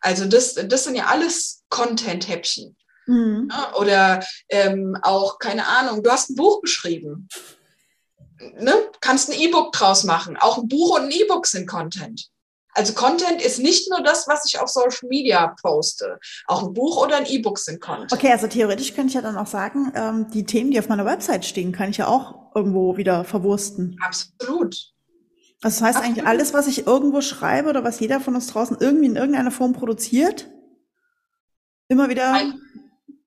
Also 0.00 0.26
das, 0.26 0.54
das 0.54 0.84
sind 0.84 0.96
ja 0.96 1.06
alles 1.06 1.62
Content-Häppchen. 1.70 2.76
Mhm. 3.10 3.48
Ja, 3.50 3.74
oder 3.74 4.24
ähm, 4.48 4.96
auch, 5.02 5.38
keine 5.38 5.66
Ahnung, 5.66 6.02
du 6.02 6.10
hast 6.10 6.30
ein 6.30 6.36
Buch 6.36 6.60
geschrieben. 6.60 7.28
Ne? 8.58 8.72
Kannst 9.00 9.30
ein 9.30 9.38
E-Book 9.38 9.72
draus 9.72 10.04
machen. 10.04 10.36
Auch 10.36 10.58
ein 10.58 10.68
Buch 10.68 10.96
und 10.96 11.06
ein 11.06 11.10
E-Book 11.10 11.46
sind 11.46 11.66
Content. 11.66 12.28
Also 12.72 12.92
Content 12.92 13.42
ist 13.42 13.58
nicht 13.58 13.90
nur 13.90 14.00
das, 14.00 14.28
was 14.28 14.46
ich 14.46 14.60
auf 14.60 14.68
Social 14.68 15.08
Media 15.08 15.54
poste. 15.60 16.20
Auch 16.46 16.62
ein 16.62 16.72
Buch 16.72 17.02
oder 17.02 17.16
ein 17.16 17.26
E-Book 17.26 17.58
sind 17.58 17.80
Content. 17.80 18.12
Okay, 18.12 18.30
also 18.30 18.46
theoretisch 18.46 18.94
könnte 18.94 19.08
ich 19.08 19.14
ja 19.14 19.22
dann 19.22 19.36
auch 19.36 19.48
sagen, 19.48 19.92
ähm, 19.96 20.30
die 20.32 20.44
Themen, 20.44 20.70
die 20.70 20.78
auf 20.78 20.88
meiner 20.88 21.04
Website 21.04 21.44
stehen, 21.44 21.72
kann 21.72 21.90
ich 21.90 21.96
ja 21.96 22.06
auch 22.06 22.54
irgendwo 22.54 22.96
wieder 22.96 23.24
verwursten. 23.24 23.98
Absolut. 24.00 24.92
Also 25.62 25.80
das 25.80 25.82
heißt 25.82 25.96
Absolut. 25.96 26.06
eigentlich 26.06 26.26
alles, 26.26 26.54
was 26.54 26.68
ich 26.68 26.86
irgendwo 26.86 27.20
schreibe 27.20 27.70
oder 27.70 27.82
was 27.82 27.98
jeder 27.98 28.20
von 28.20 28.36
uns 28.36 28.46
draußen 28.46 28.76
irgendwie 28.78 29.06
in 29.06 29.16
irgendeiner 29.16 29.50
Form 29.50 29.72
produziert, 29.72 30.48
immer 31.88 32.08
wieder. 32.08 32.32
Ein 32.32 32.60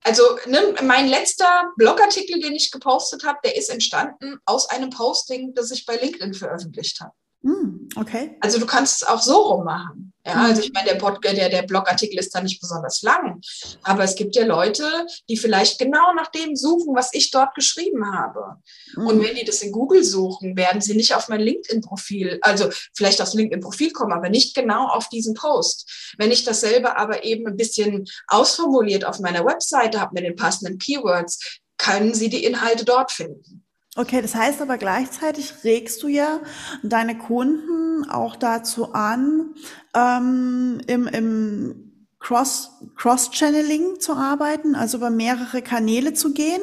also 0.03 0.37
ne, 0.47 0.75
mein 0.83 1.07
letzter 1.07 1.71
Blogartikel, 1.77 2.39
den 2.39 2.55
ich 2.55 2.71
gepostet 2.71 3.23
habe, 3.23 3.39
der 3.43 3.55
ist 3.55 3.69
entstanden 3.69 4.37
aus 4.45 4.69
einem 4.69 4.89
Posting, 4.89 5.53
das 5.53 5.71
ich 5.71 5.85
bei 5.85 5.95
LinkedIn 5.95 6.33
veröffentlicht 6.33 6.99
habe. 6.99 7.13
Hm, 7.43 7.89
okay. 7.97 8.37
Also 8.39 8.59
du 8.59 8.65
kannst 8.65 9.01
es 9.01 9.07
auch 9.07 9.21
so 9.21 9.35
rum 9.35 9.65
machen. 9.65 10.13
Ja, 10.25 10.45
also 10.45 10.61
ich 10.61 10.71
meine, 10.71 10.87
der, 10.87 10.95
Pod, 10.95 11.21
der, 11.21 11.49
der 11.49 11.63
Blogartikel 11.63 12.17
ist 12.17 12.33
da 12.33 12.39
nicht 12.39 12.61
besonders 12.61 13.01
lang, 13.01 13.41
aber 13.83 14.05
es 14.05 14.15
gibt 14.15 14.37
ja 14.37 14.45
Leute, 14.45 14.85
die 15.27 15.35
vielleicht 15.35 15.79
genau 15.79 16.13
nach 16.13 16.27
dem 16.27 16.55
suchen, 16.55 16.95
was 16.95 17.13
ich 17.13 17.29
dort 17.31 17.53
geschrieben 17.55 18.09
habe. 18.09 18.55
Mhm. 18.95 19.07
Und 19.07 19.21
wenn 19.21 19.35
die 19.35 19.43
das 19.43 19.61
in 19.61 19.73
Google 19.73 20.05
suchen, 20.05 20.55
werden 20.55 20.79
sie 20.79 20.95
nicht 20.95 21.13
auf 21.13 21.27
mein 21.27 21.41
LinkedIn-Profil, 21.41 22.39
also 22.41 22.69
vielleicht 22.95 23.21
aufs 23.21 23.33
LinkedIn-Profil 23.33 23.91
kommen, 23.91 24.13
aber 24.13 24.29
nicht 24.29 24.55
genau 24.55 24.87
auf 24.87 25.09
diesen 25.09 25.33
Post. 25.33 26.13
Wenn 26.17 26.31
ich 26.31 26.45
dasselbe 26.45 26.95
aber 26.95 27.25
eben 27.25 27.45
ein 27.45 27.57
bisschen 27.57 28.05
ausformuliert 28.27 29.03
auf 29.03 29.19
meiner 29.19 29.45
Webseite 29.45 29.99
habe 29.99 30.13
mit 30.13 30.23
den 30.23 30.37
passenden 30.37 30.77
Keywords, 30.77 31.59
können 31.77 32.13
sie 32.13 32.29
die 32.29 32.45
Inhalte 32.45 32.85
dort 32.85 33.11
finden. 33.11 33.62
Okay, 33.95 34.23
das 34.23 34.33
heißt 34.33 34.59
aber 34.59 34.77
gleichzeitig 34.77 35.63
regst 35.63 36.01
du 36.01 36.07
ja 36.07 36.41
deine 36.81 37.17
Kunden 37.17 38.09
auch 38.09 38.35
dazu 38.35 38.93
an, 38.93 39.53
ähm, 39.93 40.81
im, 40.87 41.07
im 41.07 42.07
Cross, 42.19 42.71
Cross-Channeling 42.95 43.99
zu 43.99 44.13
arbeiten, 44.13 44.73
also 44.73 44.97
über 44.97 45.11
mehrere 45.11 45.61
Kanäle 45.61 46.13
zu 46.13 46.33
gehen, 46.33 46.61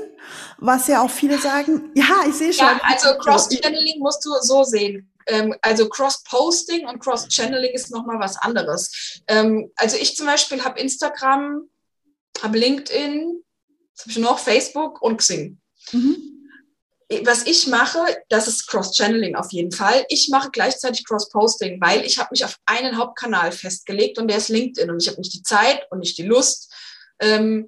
was 0.59 0.89
ja 0.89 1.03
auch 1.03 1.11
viele 1.11 1.39
sagen, 1.39 1.93
ja, 1.95 2.25
ich 2.29 2.35
sehe 2.35 2.53
schon. 2.53 2.67
Ja, 2.67 2.81
also 2.83 3.17
Cross-Channeling 3.19 4.01
musst 4.01 4.25
du 4.25 4.31
so 4.41 4.65
sehen. 4.65 5.09
Ähm, 5.27 5.55
also 5.63 5.89
Cross-Posting 5.89 6.89
und 6.89 6.99
Cross-Channeling 6.99 7.73
ist 7.73 7.93
nochmal 7.93 8.19
was 8.19 8.39
anderes. 8.39 9.21
Ähm, 9.29 9.71
also 9.77 9.97
ich 9.97 10.17
zum 10.17 10.27
Beispiel 10.27 10.65
habe 10.65 10.81
Instagram, 10.81 11.69
habe 12.43 12.59
LinkedIn, 12.59 13.45
habe 14.01 14.11
ich 14.11 14.19
noch 14.19 14.41
Facebook 14.41 15.01
und 15.01 15.19
Xing. 15.19 15.61
Mhm 15.93 16.40
was 17.25 17.47
ich 17.47 17.67
mache, 17.67 17.99
das 18.29 18.47
ist 18.47 18.69
Cross-Channeling 18.69 19.35
auf 19.35 19.51
jeden 19.53 19.73
Fall. 19.73 20.05
Ich 20.09 20.29
mache 20.29 20.51
gleichzeitig 20.53 21.05
Cross-Posting, 21.05 21.81
weil 21.81 22.05
ich 22.05 22.19
habe 22.19 22.29
mich 22.31 22.45
auf 22.45 22.57
einen 22.67 22.97
Hauptkanal 22.99 23.51
festgelegt 23.51 24.19
und 24.19 24.29
der 24.29 24.37
ist 24.37 24.49
LinkedIn 24.49 24.91
und 24.91 25.03
ich 25.03 25.09
habe 25.09 25.21
nicht 25.21 25.35
die 25.35 25.43
Zeit 25.43 25.87
und 25.91 25.99
nicht 25.99 26.19
die 26.19 26.27
Lust, 26.27 26.73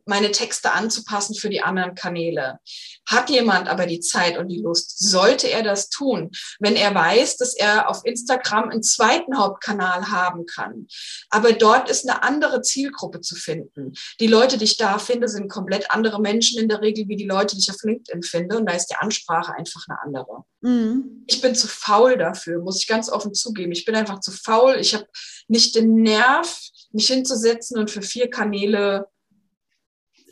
meine 0.06 0.30
Texte 0.30 0.72
anzupassen 0.72 1.34
für 1.34 1.50
die 1.50 1.60
anderen 1.60 1.94
Kanäle. 1.94 2.58
Hat 3.06 3.28
jemand 3.28 3.68
aber 3.68 3.86
die 3.86 4.00
Zeit 4.00 4.38
und 4.38 4.48
die 4.48 4.60
Lust, 4.60 4.98
sollte 4.98 5.48
er 5.48 5.62
das 5.62 5.90
tun, 5.90 6.30
wenn 6.58 6.74
er 6.74 6.94
weiß, 6.94 7.36
dass 7.36 7.54
er 7.54 7.90
auf 7.90 8.00
Instagram 8.04 8.70
einen 8.70 8.82
zweiten 8.82 9.36
Hauptkanal 9.36 10.10
haben 10.10 10.46
kann. 10.46 10.86
Aber 11.28 11.52
dort 11.52 11.90
ist 11.90 12.08
eine 12.08 12.22
andere 12.22 12.62
Zielgruppe 12.62 13.20
zu 13.20 13.34
finden. 13.34 13.92
Die 14.20 14.26
Leute, 14.26 14.56
die 14.56 14.64
ich 14.64 14.78
da 14.78 14.98
finde, 14.98 15.28
sind 15.28 15.50
komplett 15.50 15.90
andere 15.90 16.20
Menschen 16.20 16.60
in 16.60 16.68
der 16.68 16.80
Regel, 16.80 17.08
wie 17.08 17.16
die 17.16 17.26
Leute, 17.26 17.54
die 17.54 17.60
ich 17.62 17.70
auf 17.70 17.82
LinkedIn 17.82 18.22
finde. 18.22 18.56
Und 18.56 18.66
da 18.66 18.74
ist 18.74 18.86
die 18.86 18.96
Ansprache 18.96 19.54
einfach 19.54 19.84
eine 19.88 20.00
andere. 20.00 20.44
Mhm. 20.62 21.24
Ich 21.26 21.40
bin 21.42 21.54
zu 21.54 21.68
faul 21.68 22.16
dafür, 22.16 22.60
muss 22.60 22.80
ich 22.80 22.86
ganz 22.86 23.10
offen 23.10 23.34
zugeben. 23.34 23.72
Ich 23.72 23.84
bin 23.84 23.96
einfach 23.96 24.20
zu 24.20 24.30
faul. 24.30 24.76
Ich 24.80 24.94
habe 24.94 25.06
nicht 25.48 25.74
den 25.74 25.96
Nerv, 25.96 26.58
mich 26.92 27.08
hinzusetzen 27.08 27.78
und 27.78 27.90
für 27.90 28.02
vier 28.02 28.30
Kanäle 28.30 29.08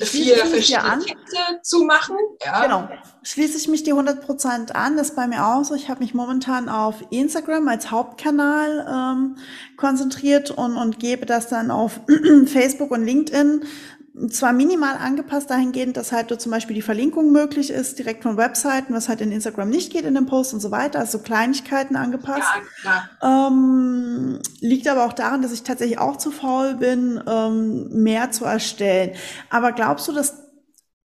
vier 0.00 0.36
verschiedene. 0.46 1.04
Texte 1.04 1.38
zu 1.62 1.84
machen. 1.84 2.16
Ja. 2.44 2.62
Genau. 2.64 2.88
Schließe 3.22 3.56
ich 3.58 3.68
mich 3.68 3.82
die 3.82 3.92
100% 3.92 4.72
an. 4.72 4.96
Das 4.96 5.10
ist 5.10 5.16
bei 5.16 5.26
mir 5.26 5.46
auch 5.46 5.64
so. 5.64 5.74
Ich 5.74 5.88
habe 5.88 6.00
mich 6.00 6.14
momentan 6.14 6.68
auf 6.68 6.96
Instagram 7.10 7.68
als 7.68 7.90
Hauptkanal 7.90 8.86
ähm, 8.88 9.36
konzentriert 9.76 10.50
und, 10.50 10.76
und 10.76 10.98
gebe 10.98 11.26
das 11.26 11.48
dann 11.48 11.70
auf 11.70 12.00
Facebook 12.46 12.90
und 12.90 13.04
LinkedIn 13.04 13.64
zwar 14.28 14.52
minimal 14.52 14.96
angepasst 14.96 15.50
dahingehend, 15.50 15.96
dass 15.96 16.12
halt 16.12 16.40
zum 16.40 16.52
Beispiel 16.52 16.74
die 16.74 16.82
Verlinkung 16.82 17.32
möglich 17.32 17.70
ist, 17.70 17.98
direkt 17.98 18.22
von 18.22 18.36
Webseiten, 18.36 18.92
was 18.92 19.08
halt 19.08 19.20
in 19.20 19.32
Instagram 19.32 19.70
nicht 19.70 19.92
geht 19.92 20.04
in 20.04 20.14
dem 20.14 20.26
Post 20.26 20.52
und 20.54 20.60
so 20.60 20.70
weiter, 20.70 20.98
also 20.98 21.20
Kleinigkeiten 21.20 21.96
angepasst. 21.96 22.48
Ja, 22.84 23.08
klar. 23.20 23.48
Ähm, 23.48 24.40
liegt 24.60 24.88
aber 24.88 25.04
auch 25.04 25.12
daran, 25.12 25.42
dass 25.42 25.52
ich 25.52 25.62
tatsächlich 25.62 25.98
auch 25.98 26.16
zu 26.16 26.30
faul 26.30 26.74
bin, 26.74 27.22
ähm, 27.26 27.88
mehr 28.02 28.30
zu 28.30 28.44
erstellen. 28.44 29.12
Aber 29.48 29.72
glaubst 29.72 30.08
du, 30.08 30.12
dass 30.12 30.34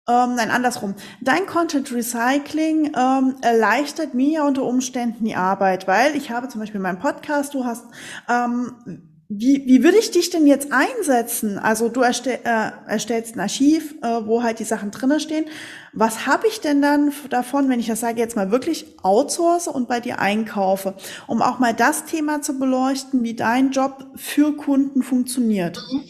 ähm, 0.10 0.36
nein, 0.36 0.50
andersrum. 0.50 0.96
Dein 1.22 1.46
Content 1.46 1.92
Recycling 1.92 2.92
ähm, 2.98 3.36
erleichtert 3.42 4.14
mir 4.14 4.30
ja 4.30 4.48
unter 4.48 4.64
Umständen 4.64 5.26
die 5.26 5.36
Arbeit, 5.36 5.88
weil 5.88 6.16
ich 6.16 6.32
habe 6.32 6.48
zum 6.48 6.60
Beispiel 6.60 6.82
meinen 6.82 7.00
Podcast, 7.00 7.54
du 7.54 7.66
hast 7.66 7.86
ähm, 8.28 9.11
wie, 9.34 9.66
wie 9.66 9.82
würde 9.82 9.98
ich 9.98 10.12
dich 10.12 10.30
denn 10.30 10.46
jetzt 10.46 10.74
einsetzen? 10.74 11.58
Also 11.58 11.88
du 11.88 12.02
erstell, 12.02 12.40
äh, 12.44 12.72
erstellst 12.88 13.36
ein 13.36 13.40
Archiv, 13.40 13.96
äh, 14.02 14.26
wo 14.26 14.44
halt 14.44 14.60
die 14.60 14.66
Sachen 14.66 14.92
drinnen 14.92 15.22
stehen. 15.22 15.46
Was 15.94 16.26
habe 16.28 16.48
ich 16.48 16.60
denn 16.60 16.82
dann 16.82 17.14
davon, 17.30 17.70
wenn 17.70 17.80
ich 17.80 17.88
das 17.88 18.02
sage 18.02 18.20
jetzt 18.20 18.36
mal 18.36 18.52
wirklich 18.52 18.88
outsource 19.04 19.70
und 19.70 19.88
bei 19.88 20.02
dir 20.02 20.20
einkaufe, 20.20 20.96
um 21.28 21.42
auch 21.42 21.60
mal 21.60 21.74
das 21.74 22.04
Thema 22.04 22.42
zu 22.42 22.60
beleuchten, 22.60 23.24
wie 23.24 23.34
dein 23.34 23.72
Job 23.72 24.06
für 24.16 24.54
Kunden 24.58 25.02
funktioniert? 25.02 25.82
Mhm. 25.92 26.04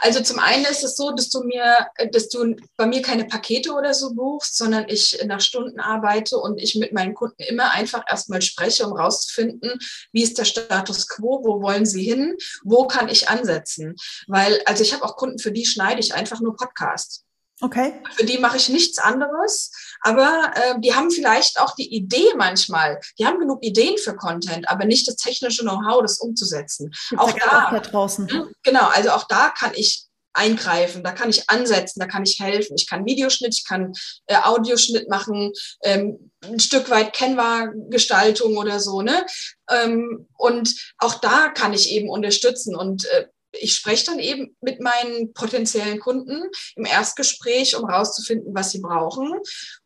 Also 0.00 0.20
zum 0.22 0.38
einen 0.38 0.64
ist 0.64 0.84
es 0.84 0.96
so, 0.96 1.10
dass 1.12 1.30
du 1.30 1.42
mir, 1.44 1.88
dass 2.12 2.28
du 2.28 2.56
bei 2.76 2.86
mir 2.86 3.02
keine 3.02 3.24
Pakete 3.26 3.72
oder 3.72 3.94
so 3.94 4.14
buchst, 4.14 4.56
sondern 4.56 4.86
ich 4.88 5.18
nach 5.26 5.40
Stunden 5.40 5.80
arbeite 5.80 6.36
und 6.36 6.58
ich 6.58 6.74
mit 6.74 6.92
meinen 6.92 7.14
Kunden 7.14 7.42
immer 7.42 7.72
einfach 7.72 8.04
erstmal 8.08 8.42
spreche, 8.42 8.86
um 8.86 8.96
rauszufinden, 8.96 9.72
wie 10.12 10.22
ist 10.22 10.38
der 10.38 10.44
Status 10.44 11.08
quo, 11.08 11.42
wo 11.44 11.62
wollen 11.62 11.86
sie 11.86 12.04
hin, 12.04 12.36
wo 12.62 12.86
kann 12.86 13.08
ich 13.08 13.28
ansetzen. 13.28 13.96
Weil, 14.26 14.60
also 14.66 14.82
ich 14.82 14.92
habe 14.92 15.04
auch 15.04 15.16
Kunden, 15.16 15.38
für 15.38 15.52
die 15.52 15.66
schneide 15.66 16.00
ich 16.00 16.14
einfach 16.14 16.40
nur 16.40 16.56
Podcasts. 16.56 17.24
Okay. 17.60 18.02
Für 18.12 18.24
die 18.24 18.38
mache 18.38 18.56
ich 18.56 18.68
nichts 18.68 18.98
anderes, 18.98 19.70
aber 20.00 20.52
äh, 20.54 20.80
die 20.80 20.94
haben 20.94 21.10
vielleicht 21.10 21.60
auch 21.60 21.74
die 21.76 21.94
Idee 21.94 22.34
manchmal. 22.36 23.00
Die 23.18 23.26
haben 23.26 23.38
genug 23.38 23.62
Ideen 23.62 23.96
für 23.96 24.16
Content, 24.16 24.68
aber 24.68 24.84
nicht 24.84 25.06
das 25.06 25.16
technische 25.16 25.62
Know-how, 25.62 26.02
das 26.02 26.18
umzusetzen. 26.18 26.92
auch 27.16 27.32
da, 27.32 27.70
da 27.70 27.80
draußen. 27.80 28.28
Genau, 28.64 28.86
also 28.88 29.10
auch 29.10 29.24
da 29.28 29.50
kann 29.50 29.72
ich 29.74 30.08
eingreifen, 30.34 31.04
da 31.04 31.12
kann 31.12 31.30
ich 31.30 31.48
ansetzen, 31.48 32.00
da 32.00 32.06
kann 32.06 32.24
ich 32.24 32.40
helfen. 32.40 32.74
Ich 32.76 32.88
kann 32.88 33.06
Videoschnitt, 33.06 33.54
ich 33.54 33.64
kann 33.66 33.92
äh, 34.26 34.36
Audioschnitt 34.42 35.08
machen, 35.08 35.52
ähm, 35.84 36.32
ein 36.42 36.60
Stück 36.60 36.90
weit 36.90 37.14
Canva-Gestaltung 37.14 38.56
oder 38.56 38.80
so, 38.80 39.00
ne? 39.00 39.24
Ähm, 39.70 40.28
und 40.36 40.74
auch 40.98 41.14
da 41.14 41.48
kann 41.48 41.72
ich 41.72 41.90
eben 41.90 42.10
unterstützen 42.10 42.74
und 42.74 43.06
äh, 43.06 43.26
ich 43.60 43.74
spreche 43.74 44.06
dann 44.06 44.18
eben 44.18 44.56
mit 44.60 44.80
meinen 44.80 45.32
potenziellen 45.32 46.00
Kunden 46.00 46.42
im 46.76 46.84
Erstgespräch, 46.84 47.76
um 47.76 47.88
herauszufinden, 47.88 48.54
was 48.54 48.70
sie 48.70 48.80
brauchen. 48.80 49.32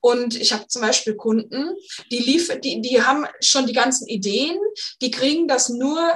Und 0.00 0.34
ich 0.36 0.52
habe 0.52 0.66
zum 0.68 0.82
Beispiel 0.82 1.14
Kunden, 1.14 1.74
die, 2.10 2.18
lief, 2.18 2.56
die, 2.60 2.80
die 2.80 3.02
haben 3.02 3.26
schon 3.40 3.66
die 3.66 3.72
ganzen 3.72 4.06
Ideen, 4.06 4.56
die 5.02 5.10
kriegen 5.10 5.48
das 5.48 5.68
nur 5.68 6.12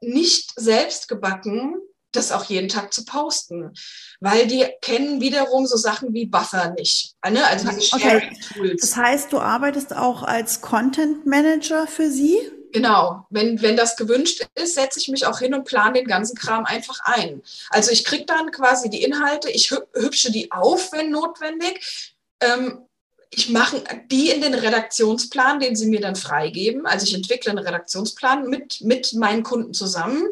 nicht 0.00 0.52
selbst 0.56 1.08
gebacken, 1.08 1.76
das 2.12 2.32
auch 2.32 2.44
jeden 2.44 2.68
Tag 2.68 2.92
zu 2.92 3.04
posten, 3.04 3.72
weil 4.20 4.46
die 4.46 4.66
kennen 4.80 5.20
wiederum 5.20 5.66
so 5.66 5.76
Sachen 5.76 6.14
wie 6.14 6.26
Buffer 6.26 6.74
nicht. 6.78 7.14
Ne? 7.28 7.44
Also 7.46 7.68
diese 7.68 7.96
okay. 7.96 8.30
Tools. 8.52 8.80
Das 8.80 8.96
heißt, 8.96 9.32
du 9.32 9.38
arbeitest 9.38 9.94
auch 9.94 10.22
als 10.22 10.60
Content 10.60 11.26
Manager 11.26 11.86
für 11.86 12.10
sie? 12.10 12.38
Genau, 12.74 13.24
wenn, 13.30 13.62
wenn 13.62 13.76
das 13.76 13.94
gewünscht 13.94 14.44
ist, 14.56 14.74
setze 14.74 14.98
ich 14.98 15.06
mich 15.06 15.26
auch 15.26 15.38
hin 15.38 15.54
und 15.54 15.62
plane 15.62 15.92
den 15.92 16.08
ganzen 16.08 16.34
Kram 16.34 16.64
einfach 16.64 16.98
ein. 17.04 17.40
Also 17.70 17.92
ich 17.92 18.04
kriege 18.04 18.24
dann 18.26 18.50
quasi 18.50 18.90
die 18.90 19.04
Inhalte, 19.04 19.48
ich 19.48 19.70
hübsche 19.70 20.32
die 20.32 20.50
auf, 20.50 20.90
wenn 20.90 21.12
notwendig. 21.12 22.12
Ähm, 22.40 22.80
ich 23.30 23.48
mache 23.48 23.84
die 24.10 24.30
in 24.30 24.40
den 24.40 24.54
Redaktionsplan, 24.54 25.60
den 25.60 25.76
sie 25.76 25.86
mir 25.86 26.00
dann 26.00 26.16
freigeben. 26.16 26.84
Also 26.84 27.06
ich 27.06 27.14
entwickle 27.14 27.52
einen 27.52 27.64
Redaktionsplan 27.64 28.48
mit, 28.48 28.80
mit 28.80 29.12
meinen 29.12 29.44
Kunden 29.44 29.72
zusammen, 29.72 30.24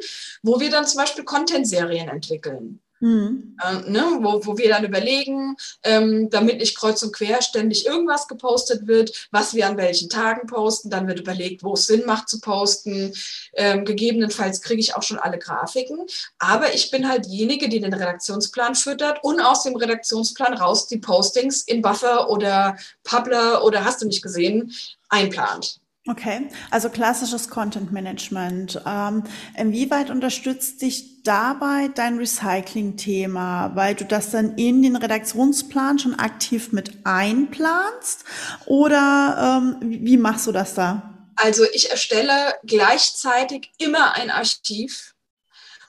wo 0.42 0.58
wir 0.58 0.70
dann 0.70 0.84
zum 0.84 0.98
Beispiel 0.98 1.22
Content-Serien 1.22 2.08
entwickeln. 2.08 2.80
Mhm. 3.02 3.56
Äh, 3.60 3.90
ne, 3.90 4.04
wo, 4.20 4.46
wo 4.46 4.56
wir 4.56 4.68
dann 4.68 4.84
überlegen, 4.84 5.56
ähm, 5.82 6.30
damit 6.30 6.58
nicht 6.58 6.78
kreuz 6.78 7.02
und 7.02 7.12
quer 7.12 7.42
ständig 7.42 7.84
irgendwas 7.84 8.28
gepostet 8.28 8.86
wird, 8.86 9.28
was 9.32 9.54
wir 9.54 9.66
an 9.66 9.76
welchen 9.76 10.08
Tagen 10.08 10.46
posten. 10.46 10.88
Dann 10.88 11.08
wird 11.08 11.18
überlegt, 11.18 11.64
wo 11.64 11.74
es 11.74 11.86
Sinn 11.86 12.04
macht 12.06 12.28
zu 12.28 12.40
posten. 12.40 13.12
Ähm, 13.54 13.84
gegebenenfalls 13.84 14.62
kriege 14.62 14.78
ich 14.78 14.94
auch 14.94 15.02
schon 15.02 15.18
alle 15.18 15.40
Grafiken. 15.40 16.06
Aber 16.38 16.74
ich 16.74 16.92
bin 16.92 17.08
halt 17.08 17.26
diejenige, 17.26 17.68
die 17.68 17.80
den 17.80 17.92
Redaktionsplan 17.92 18.76
füttert 18.76 19.24
und 19.24 19.40
aus 19.40 19.64
dem 19.64 19.74
Redaktionsplan 19.74 20.54
raus 20.54 20.86
die 20.86 20.98
Postings 20.98 21.62
in 21.62 21.82
Buffer 21.82 22.30
oder 22.30 22.76
Publer 23.02 23.64
oder 23.64 23.84
hast 23.84 24.00
du 24.00 24.06
nicht 24.06 24.22
gesehen, 24.22 24.72
einplant. 25.08 25.81
Okay, 26.08 26.48
also 26.72 26.88
klassisches 26.88 27.48
Content 27.48 27.92
Management. 27.92 28.80
Ähm, 28.84 29.22
inwieweit 29.56 30.10
unterstützt 30.10 30.82
dich 30.82 31.22
dabei 31.22 31.90
dein 31.94 32.18
Recycling-Thema, 32.18 33.76
weil 33.76 33.94
du 33.94 34.04
das 34.04 34.30
dann 34.30 34.58
in 34.58 34.82
den 34.82 34.96
Redaktionsplan 34.96 36.00
schon 36.00 36.18
aktiv 36.18 36.72
mit 36.72 37.06
einplanst? 37.06 38.24
Oder 38.66 39.60
ähm, 39.62 39.76
wie 39.80 40.16
machst 40.16 40.48
du 40.48 40.52
das 40.52 40.74
da? 40.74 41.30
Also 41.36 41.64
ich 41.72 41.90
erstelle 41.90 42.54
gleichzeitig 42.64 43.70
immer 43.78 44.14
ein 44.14 44.30
Archiv. 44.30 45.14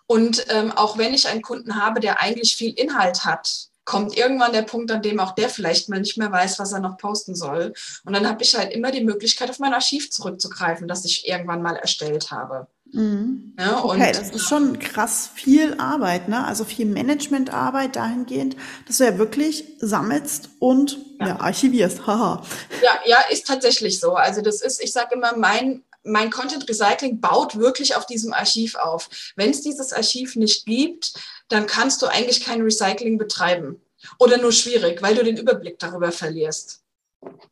Und 0.05 0.45
ähm, 0.49 0.71
auch 0.71 0.99
wenn 0.99 1.15
ich 1.15 1.27
einen 1.27 1.41
Kunden 1.41 1.81
habe, 1.81 1.99
der 1.99 2.19
eigentlich 2.19 2.55
viel 2.55 2.73
Inhalt 2.73 3.25
hat, 3.25 3.69
kommt 3.85 4.17
irgendwann 4.17 4.53
der 4.53 4.61
Punkt, 4.61 4.91
an 4.91 5.01
dem 5.01 5.19
auch 5.19 5.35
der 5.35 5.49
vielleicht 5.49 5.89
mal 5.89 5.99
nicht 5.99 6.17
mehr 6.17 6.31
weiß, 6.31 6.59
was 6.59 6.71
er 6.71 6.79
noch 6.79 6.97
posten 6.97 7.35
soll. 7.35 7.73
Und 8.05 8.13
dann 8.13 8.27
habe 8.27 8.43
ich 8.43 8.55
halt 8.55 8.71
immer 8.71 8.91
die 8.91 9.03
Möglichkeit, 9.03 9.49
auf 9.49 9.59
mein 9.59 9.73
Archiv 9.73 10.09
zurückzugreifen, 10.09 10.87
das 10.87 11.05
ich 11.05 11.27
irgendwann 11.27 11.61
mal 11.61 11.75
erstellt 11.75 12.31
habe. 12.31 12.67
Mhm. 12.93 13.55
Ja, 13.59 13.83
okay, 13.83 14.11
das 14.11 14.29
ist 14.29 14.47
schon 14.47 14.77
krass 14.77 15.29
viel 15.33 15.73
Arbeit, 15.79 16.29
ne? 16.29 16.45
Also 16.45 16.63
viel 16.63 16.85
Managementarbeit 16.85 17.95
dahingehend, 17.95 18.55
dass 18.87 18.97
du 18.97 19.05
ja 19.05 19.17
wirklich 19.17 19.65
sammelst 19.79 20.49
und 20.59 20.99
ja, 21.19 21.29
ja 21.29 21.39
archivierst. 21.39 22.05
Haha. 22.05 22.43
Ja, 22.83 22.99
ja, 23.05 23.17
ist 23.31 23.47
tatsächlich 23.47 23.99
so. 23.99 24.15
Also 24.15 24.41
das 24.41 24.61
ist, 24.61 24.83
ich 24.83 24.91
sage 24.91 25.15
immer, 25.15 25.37
mein 25.37 25.83
mein 26.03 26.29
Content 26.31 26.67
Recycling 26.67 27.19
baut 27.19 27.57
wirklich 27.57 27.95
auf 27.95 28.05
diesem 28.05 28.33
Archiv 28.33 28.75
auf. 28.75 29.09
Wenn 29.35 29.51
es 29.51 29.61
dieses 29.61 29.93
Archiv 29.93 30.35
nicht 30.35 30.65
gibt, 30.65 31.13
dann 31.49 31.67
kannst 31.67 32.01
du 32.01 32.07
eigentlich 32.07 32.43
kein 32.43 32.61
Recycling 32.61 33.17
betreiben. 33.17 33.79
oder 34.19 34.37
nur 34.37 34.51
schwierig, 34.51 35.01
weil 35.01 35.15
du 35.15 35.23
den 35.23 35.37
Überblick 35.37 35.79
darüber 35.79 36.11
verlierst. 36.11 36.81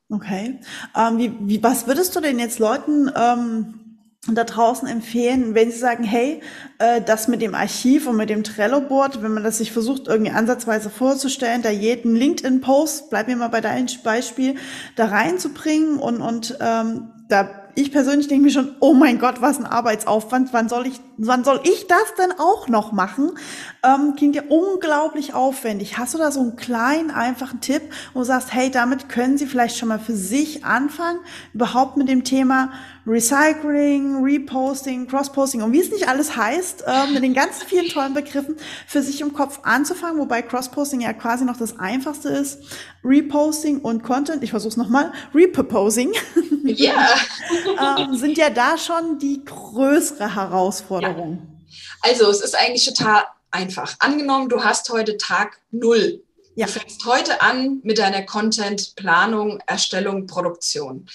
Okay. 0.10 0.60
Ähm, 0.98 1.18
wie, 1.18 1.34
wie, 1.40 1.64
was 1.64 1.88
würdest 1.88 2.14
du 2.16 2.20
denn 2.20 2.40
jetzt 2.40 2.60
Leuten 2.60 3.10
ähm, 3.16 3.82
da 4.28 4.44
draußen 4.44 4.88
empfehlen, 4.88 5.56
wenn 5.56 5.72
sie 5.72 5.80
sagen, 5.80 6.04
hey, 6.04 6.42
äh, 6.78 7.02
das 7.02 7.28
mit 7.28 7.42
dem 7.42 7.56
Archiv 7.56 8.08
und 8.08 8.18
mit 8.18 8.30
dem 8.30 8.44
Trello-Board, 8.44 9.24
wenn 9.24 9.34
man 9.34 9.44
das 9.44 9.58
sich 9.58 9.72
versucht, 9.72 10.08
irgendwie 10.08 10.32
ansatzweise 10.32 10.90
vorzustellen, 10.90 11.64
da 11.64 11.72
jeden 11.72 12.16
LinkedIn-Post, 12.16 13.10
bleib 13.10 13.28
mir 13.28 13.36
mal 13.36 13.48
bei 13.48 13.62
deinem 13.62 13.88
Beispiel, 14.04 14.56
da 14.96 15.06
reinzubringen 15.06 15.98
und, 15.98 16.22
und 16.22 16.58
ähm, 16.60 17.12
da 17.30 17.61
ich 17.76 17.92
persönlich 17.92 18.28
denke 18.28 18.46
mir 18.46 18.52
schon, 18.52 18.76
oh 18.80 18.94
mein 18.94 19.20
Gott, 19.20 19.42
was 19.42 19.60
ein 19.60 19.66
Arbeitsaufwand. 19.66 20.54
Wann 20.54 20.70
soll 20.70 20.88
ich, 20.88 21.00
wann 21.24 21.44
soll 21.44 21.62
ich 21.64 21.88
das 21.88 22.16
denn 22.18 22.32
auch 22.40 22.68
noch 22.68 22.92
machen? 22.92 23.32
Ähm, 23.84 24.16
klingt 24.16 24.36
ja 24.36 24.44
unglaublich 24.50 25.34
aufwendig. 25.34 25.98
Hast 25.98 26.14
du 26.14 26.18
da 26.18 26.32
so 26.32 26.40
einen 26.40 26.56
kleinen, 26.56 27.12
einfachen 27.12 27.62
Tipp, 27.62 27.84
wo 28.14 28.20
du 28.20 28.26
sagst, 28.26 28.54
hey, 28.54 28.72
damit 28.72 29.08
können 29.08 29.38
Sie 29.38 29.46
vielleicht 29.46 29.78
schon 29.78 29.90
mal 29.90 30.00
für 30.00 30.16
sich 30.16 30.66
anfangen, 30.66 31.20
überhaupt 31.54 31.98
mit 31.98 32.10
dem 32.10 32.24
Thema 32.24 32.72
Recycling, 33.06 34.24
Reposting, 34.24 35.08
Crossposting 35.08 35.64
und 35.64 35.72
wie 35.72 35.80
es 35.80 35.92
nicht 35.92 36.08
alles 36.08 36.36
heißt, 36.36 36.84
äh, 36.86 37.12
mit 37.12 37.24
den 37.24 37.34
ganz 37.34 37.64
vielen 37.64 37.88
tollen 37.88 38.14
Begriffen 38.14 38.56
für 38.86 39.02
sich 39.02 39.22
im 39.22 39.34
Kopf 39.34 39.60
anzufangen, 39.64 40.20
wobei 40.20 40.42
Crossposting 40.44 41.02
ja 41.02 41.14
quasi 41.14 41.44
noch 41.44 41.58
das 41.58 41.80
einfachste 41.80 42.30
ist. 42.30 42.60
Reposting 43.04 43.80
und 43.80 44.04
Content, 44.04 44.44
ich 44.44 44.52
versuche 44.52 44.70
es 44.70 44.78
nochmal, 44.78 45.12
Reproposing, 45.34 46.14
ja. 46.64 47.08
ähm, 47.98 48.16
sind 48.16 48.38
ja 48.38 48.52
da 48.52 48.78
schon 48.78 49.18
die 49.18 49.44
größere 49.44 50.36
Herausforderung. 50.36 51.11
Ja. 51.11 51.11
Also 52.02 52.30
es 52.30 52.42
ist 52.42 52.56
eigentlich 52.56 52.86
total 52.86 53.24
einfach. 53.52 53.96
Angenommen, 54.00 54.50
du 54.50 54.64
hast 54.64 54.90
heute 54.90 55.18
Tag 55.18 55.60
null. 55.72 56.24
Ja. 56.56 56.66
Du 56.66 56.74
fängst 56.74 57.06
heute 57.06 57.42
an 57.42 57.80
mit 57.84 57.98
deiner 57.98 58.24
Content-Planung, 58.24 59.62
Erstellung, 59.68 60.28
Produktion. 60.28 61.08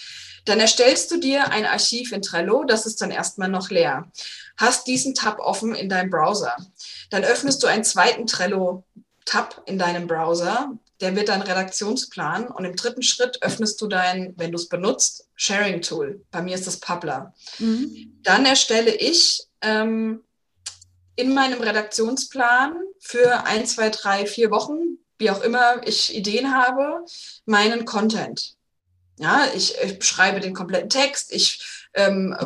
Dann 0.47 0.61
erstellst 0.61 1.11
du 1.11 1.19
dir 1.19 1.51
ein 1.51 1.67
Archiv 1.67 2.13
in 2.13 2.23
Trello, 2.23 2.65
das 2.65 2.87
ist 2.87 3.03
dann 3.03 3.11
erstmal 3.11 3.49
noch 3.49 3.69
leer. 3.69 4.11
Hast 4.57 4.87
diesen 4.87 5.15
Tab 5.15 5.41
offen 5.41 5.75
in 5.75 5.89
deinem 5.89 6.09
Browser. 6.09 6.57
Dann 7.11 7.25
öffnest 7.25 7.63
du 7.63 7.67
einen 7.67 7.85
zweiten 7.85 8.27
Trello-Tab 8.27 9.63
in 9.67 9.79
deinem 9.79 10.07
Browser. 10.07 10.73
Der 11.01 11.15
wird 11.15 11.29
dein 11.29 11.43
Redaktionsplan. 11.43 12.47
Und 12.47 12.65
im 12.65 12.77
dritten 12.77 13.03
Schritt 13.03 13.43
öffnest 13.43 13.81
du 13.83 13.89
dein, 13.89 14.35
wenn 14.39 14.53
du 14.53 14.57
es 14.57 14.69
benutzt, 14.69 15.29
Sharing-Tool. 15.35 16.25
Bei 16.31 16.41
mir 16.41 16.55
ist 16.55 16.67
das 16.67 16.81
Publer. 16.81 17.35
Mhm. 17.59 18.21
Dann 18.23 18.47
erstelle 18.47 18.95
ich 18.95 19.46
ähm, 19.62 20.23
in 21.16 21.35
meinem 21.35 21.61
Redaktionsplan 21.61 22.77
für 23.01 23.45
ein, 23.47 23.66
zwei, 23.66 23.90
drei, 23.90 24.27
vier 24.27 24.51
Wochen, 24.51 24.99
wie 25.19 25.31
auch 25.31 25.40
immer 25.42 25.87
ich 25.87 26.14
Ideen 26.14 26.55
habe, 26.55 27.05
meinen 27.47 27.85
Content. 27.87 28.55
Ja, 29.19 29.47
ich, 29.55 29.75
ich 29.83 30.05
schreibe 30.05 30.40
den 30.40 30.53
kompletten 30.53 30.90
Text, 30.90 31.33
ich 31.33 31.87
ähm, 31.95 32.37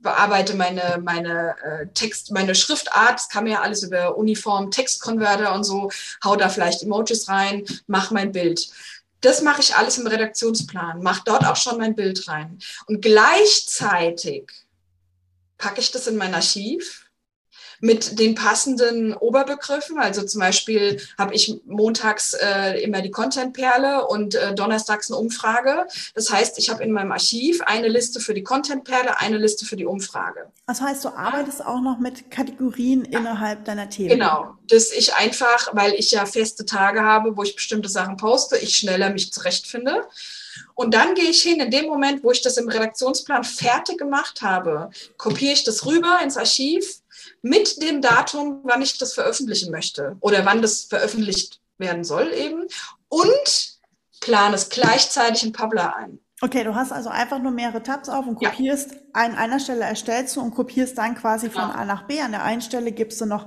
bearbeite 0.00 0.54
meine, 0.54 1.00
meine 1.04 1.54
äh, 1.62 1.86
Text, 1.94 2.32
meine 2.32 2.56
Schriftart, 2.56 3.14
das 3.14 3.28
kann 3.28 3.44
mir 3.44 3.50
ja 3.50 3.60
alles 3.60 3.84
über 3.84 4.16
Uniform, 4.16 4.72
Textkonverter 4.72 5.54
und 5.54 5.62
so, 5.62 5.90
hau 6.24 6.34
da 6.34 6.48
vielleicht 6.48 6.82
Emojis 6.82 7.28
rein, 7.28 7.64
mach 7.86 8.10
mein 8.10 8.32
Bild. 8.32 8.68
Das 9.20 9.42
mache 9.42 9.60
ich 9.60 9.76
alles 9.76 9.98
im 9.98 10.06
Redaktionsplan, 10.08 11.02
mache 11.02 11.22
dort 11.24 11.44
auch 11.44 11.56
schon 11.56 11.78
mein 11.78 11.94
Bild 11.94 12.26
rein. 12.26 12.58
Und 12.86 13.00
gleichzeitig 13.00 14.50
packe 15.58 15.80
ich 15.80 15.90
das 15.90 16.06
in 16.06 16.16
mein 16.16 16.34
Archiv 16.34 17.08
mit 17.80 18.18
den 18.18 18.34
passenden 18.34 19.14
Oberbegriffen. 19.14 19.98
Also 19.98 20.22
zum 20.22 20.40
Beispiel 20.40 21.00
habe 21.16 21.34
ich 21.34 21.60
montags 21.66 22.34
äh, 22.34 22.82
immer 22.82 23.02
die 23.02 23.10
Content-Perle 23.10 24.06
und 24.06 24.34
äh, 24.34 24.54
donnerstags 24.54 25.10
eine 25.10 25.20
Umfrage. 25.20 25.86
Das 26.14 26.30
heißt, 26.30 26.58
ich 26.58 26.70
habe 26.70 26.82
in 26.82 26.92
meinem 26.92 27.12
Archiv 27.12 27.60
eine 27.62 27.88
Liste 27.88 28.20
für 28.20 28.34
die 28.34 28.42
Content-Perle, 28.42 29.20
eine 29.20 29.38
Liste 29.38 29.64
für 29.64 29.76
die 29.76 29.86
Umfrage. 29.86 30.50
Das 30.66 30.80
heißt, 30.80 31.04
du 31.04 31.10
arbeitest 31.10 31.64
auch 31.64 31.80
noch 31.80 31.98
mit 31.98 32.30
Kategorien 32.30 33.06
ja. 33.10 33.20
innerhalb 33.20 33.64
deiner 33.64 33.88
Themen. 33.88 34.08
Genau, 34.08 34.54
dass 34.68 34.90
ich 34.90 35.14
einfach, 35.14 35.70
weil 35.72 35.94
ich 35.94 36.10
ja 36.10 36.26
feste 36.26 36.64
Tage 36.64 37.02
habe, 37.02 37.36
wo 37.36 37.42
ich 37.42 37.54
bestimmte 37.54 37.88
Sachen 37.88 38.16
poste, 38.16 38.56
ich 38.56 38.76
schneller 38.76 39.10
mich 39.10 39.32
zurechtfinde. 39.32 40.06
Und 40.74 40.94
dann 40.94 41.14
gehe 41.14 41.30
ich 41.30 41.42
hin, 41.42 41.60
in 41.60 41.70
dem 41.70 41.86
Moment, 41.86 42.22
wo 42.22 42.30
ich 42.30 42.42
das 42.42 42.56
im 42.56 42.68
Redaktionsplan 42.68 43.44
fertig 43.44 43.98
gemacht 43.98 44.42
habe, 44.42 44.90
kopiere 45.16 45.52
ich 45.52 45.64
das 45.64 45.86
rüber 45.86 46.20
ins 46.22 46.36
Archiv, 46.36 47.00
mit 47.42 47.82
dem 47.82 48.00
Datum, 48.00 48.60
wann 48.64 48.82
ich 48.82 48.98
das 48.98 49.12
veröffentlichen 49.14 49.70
möchte 49.70 50.16
oder 50.20 50.44
wann 50.44 50.62
das 50.62 50.84
veröffentlicht 50.84 51.60
werden 51.78 52.04
soll 52.04 52.32
eben 52.32 52.66
und 53.08 53.78
plane 54.20 54.54
es 54.54 54.68
gleichzeitig 54.68 55.44
in 55.44 55.52
Publer 55.52 55.94
ein. 55.96 56.18
Okay, 56.40 56.62
du 56.62 56.76
hast 56.76 56.92
also 56.92 57.08
einfach 57.08 57.40
nur 57.40 57.50
mehrere 57.50 57.82
Tabs 57.82 58.08
auf 58.08 58.24
und 58.26 58.36
kopierst, 58.36 58.92
ja. 58.92 58.98
an 59.12 59.34
einer 59.34 59.58
Stelle 59.58 59.84
erstellst 59.84 60.36
du 60.36 60.40
und 60.40 60.54
kopierst 60.54 60.96
dann 60.96 61.16
quasi 61.16 61.50
von 61.50 61.62
genau. 61.62 61.74
A 61.74 61.84
nach 61.84 62.02
B. 62.02 62.20
An 62.20 62.30
der 62.30 62.44
einen 62.44 62.60
Stelle 62.60 62.92
gibst 62.92 63.20
du 63.20 63.26
noch 63.26 63.46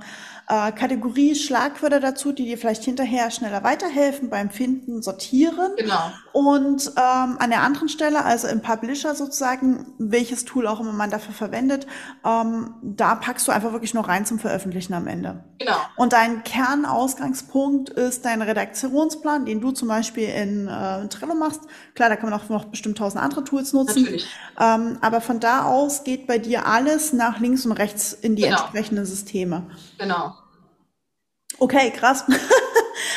äh, 0.52 0.74
Kategorie 0.74 1.34
Schlagwörter 1.34 2.02
dazu, 2.02 2.34
die 2.34 2.44
dir 2.44 2.58
vielleicht 2.58 2.84
hinterher 2.84 3.32
schneller 3.32 3.64
weiterhelfen 3.64 4.30
beim 4.30 4.50
Finden, 4.50 5.02
Sortieren. 5.02 5.72
Genau. 5.78 6.12
Und 6.34 6.92
ähm, 6.98 7.38
an 7.40 7.50
der 7.50 7.62
anderen 7.62 7.88
Stelle, 7.88 8.26
also 8.26 8.50
im 8.50 8.62
Publisher 8.62 9.16
sozusagen, 9.16 9.94
welches 9.98 10.44
Tool 10.44 10.68
auch 10.68 10.82
immer 10.82 10.92
man 10.92 11.10
dafür 11.10 11.34
verwendet, 11.34 11.88
ähm, 12.26 12.74
da 12.82 13.16
packst 13.16 13.48
du 13.48 13.54
einfach 13.54 13.72
wirklich 13.72 13.94
nur 13.94 14.06
rein 14.06 14.26
zum 14.26 14.40
Veröffentlichen 14.40 14.94
am 14.94 15.08
Ende. 15.08 15.42
Genau. 15.60 15.78
Und 15.96 16.12
dein 16.12 16.44
Kernausgangspunkt 16.44 17.90
ist 17.90 18.26
dein 18.26 18.42
Redaktionsplan, 18.42 19.46
den 19.46 19.62
du 19.62 19.72
zum 19.72 19.88
Beispiel 19.88 20.28
in 20.28 20.68
äh, 20.68 21.08
Trello 21.08 21.34
machst. 21.34 21.62
Klar, 21.96 22.10
da 22.10 22.18
kann 22.18 22.30
man 22.30 22.38
auch 22.38 22.50
noch 22.50 22.66
bestimmt 22.66 22.98
tausend 22.98 23.24
andere 23.24 23.46
Tools 23.46 23.72
nutzen. 23.72 24.02
Natürlich. 24.02 24.28
Ähm, 24.60 24.98
aber 25.00 25.22
von 25.22 25.40
da 25.40 25.64
aus 25.64 26.04
geht 26.04 26.28
bei 26.28 26.40
dir 26.40 26.68
alles 26.68 27.14
nach 27.14 27.40
links 27.40 27.66
und 27.66 27.72
rechts 27.72 28.12
in 28.12 28.36
die 28.36 28.44
genau. 28.44 28.58
entsprechenden 28.58 29.06
Systeme. 29.06 29.68
Genau. 29.98 30.34
Okay, 31.60 31.92
krass. 31.92 32.24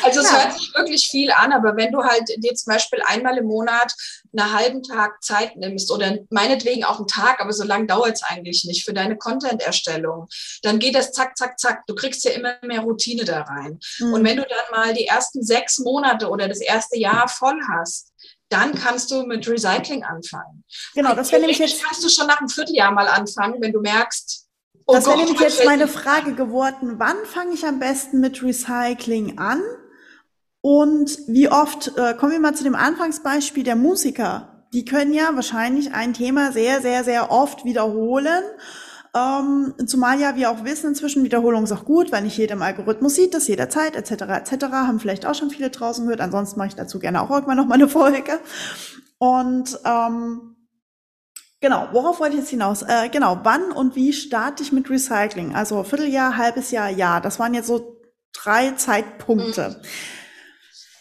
Also 0.03 0.19
es 0.19 0.31
ja. 0.31 0.43
hört 0.43 0.53
sich 0.53 0.73
wirklich 0.75 1.07
viel 1.09 1.31
an, 1.31 1.51
aber 1.51 1.75
wenn 1.75 1.91
du 1.91 2.03
halt 2.03 2.23
dir 2.37 2.53
zum 2.53 2.73
Beispiel 2.73 3.01
einmal 3.05 3.37
im 3.37 3.45
Monat 3.45 3.93
einen 4.35 4.53
halben 4.53 4.83
Tag 4.83 5.23
Zeit 5.23 5.55
nimmst 5.55 5.91
oder 5.91 6.19
meinetwegen 6.29 6.83
auch 6.83 6.97
einen 6.97 7.07
Tag, 7.07 7.39
aber 7.39 7.53
so 7.53 7.63
lange 7.63 7.87
dauert 7.87 8.13
es 8.13 8.23
eigentlich 8.23 8.65
nicht 8.65 8.85
für 8.85 8.93
deine 8.93 9.17
Content-Erstellung, 9.17 10.27
dann 10.61 10.79
geht 10.79 10.95
das 10.95 11.11
zack, 11.11 11.37
zack, 11.37 11.59
zack. 11.59 11.85
Du 11.87 11.95
kriegst 11.95 12.23
ja 12.25 12.31
immer 12.31 12.55
mehr 12.61 12.81
Routine 12.81 13.25
da 13.25 13.41
rein. 13.41 13.79
Mhm. 13.99 14.13
Und 14.13 14.23
wenn 14.23 14.37
du 14.37 14.43
dann 14.43 14.71
mal 14.71 14.93
die 14.93 15.07
ersten 15.07 15.43
sechs 15.43 15.79
Monate 15.79 16.29
oder 16.29 16.47
das 16.47 16.61
erste 16.61 16.97
Jahr 16.97 17.27
voll 17.27 17.59
hast, 17.69 18.11
dann 18.49 18.75
kannst 18.75 19.09
du 19.09 19.23
mit 19.23 19.47
Recycling 19.47 20.03
anfangen. 20.03 20.63
Genau, 20.93 21.15
das 21.15 21.31
wäre 21.31 21.41
nämlich 21.41 21.57
jetzt. 21.57 21.83
Kannst 21.83 22.03
du 22.03 22.09
schon 22.09 22.27
nach 22.27 22.39
einem 22.39 22.49
Vierteljahr 22.49 22.91
mal 22.91 23.07
anfangen, 23.07 23.59
wenn 23.59 23.71
du 23.71 23.81
merkst, 23.81 24.44
Oh 24.87 24.93
das 24.93 25.07
wäre 25.07 25.17
nämlich 25.17 25.39
jetzt 25.39 25.65
meine 25.65 25.87
Frage 25.87 26.33
geworden. 26.33 26.95
Wann 26.97 27.17
fange 27.25 27.53
ich 27.53 27.65
am 27.65 27.79
besten 27.79 28.19
mit 28.19 28.43
Recycling 28.43 29.37
an? 29.37 29.61
Und 30.61 31.19
wie 31.27 31.49
oft, 31.49 31.91
äh, 31.97 32.13
kommen 32.15 32.31
wir 32.31 32.39
mal 32.39 32.55
zu 32.55 32.63
dem 32.63 32.75
Anfangsbeispiel 32.75 33.63
der 33.63 33.75
Musiker. 33.75 34.65
Die 34.73 34.85
können 34.85 35.13
ja 35.13 35.29
wahrscheinlich 35.33 35.93
ein 35.93 36.13
Thema 36.13 36.51
sehr, 36.51 36.81
sehr, 36.81 37.03
sehr 37.03 37.31
oft 37.31 37.65
wiederholen. 37.65 38.43
Ähm, 39.15 39.73
zumal 39.85 40.19
ja 40.19 40.35
wir 40.35 40.51
auch 40.51 40.65
wissen, 40.65 40.89
inzwischen 40.89 41.23
Wiederholung 41.23 41.63
ist 41.63 41.71
auch 41.71 41.85
gut, 41.85 42.11
weil 42.11 42.23
nicht 42.23 42.37
jeder 42.37 42.55
im 42.55 42.61
Algorithmus 42.61 43.15
sieht 43.15 43.33
das 43.33 43.47
jederzeit, 43.47 43.95
etc., 43.95 44.23
etc., 44.23 44.65
haben 44.71 44.99
vielleicht 44.99 45.25
auch 45.25 45.35
schon 45.35 45.49
viele 45.49 45.69
draußen 45.69 46.03
gehört. 46.05 46.19
Ansonsten 46.19 46.59
mache 46.59 46.69
ich 46.69 46.75
dazu 46.75 46.99
gerne 46.99 47.21
auch 47.21 47.29
irgendwann 47.29 47.57
noch 47.57 47.67
mal 47.67 47.75
eine 47.75 47.87
Folge. 47.87 48.39
Und 49.17 49.79
ähm, 49.85 50.54
Genau, 51.61 51.87
worauf 51.91 52.19
wollte 52.19 52.35
ich 52.35 52.41
jetzt 52.41 52.49
hinaus? 52.49 52.81
Äh, 52.83 53.09
genau, 53.09 53.39
wann 53.43 53.71
und 53.71 53.95
wie 53.95 54.13
starte 54.13 54.61
ich 54.61 54.71
mit 54.71 54.89
Recycling? 54.89 55.55
Also 55.55 55.83
Vierteljahr, 55.83 56.37
halbes 56.37 56.71
Jahr, 56.71 56.89
Jahr. 56.89 57.21
Das 57.21 57.39
waren 57.39 57.53
jetzt 57.53 57.67
so 57.67 58.01
drei 58.33 58.71
Zeitpunkte. 58.71 59.69
Mhm. 59.69 59.87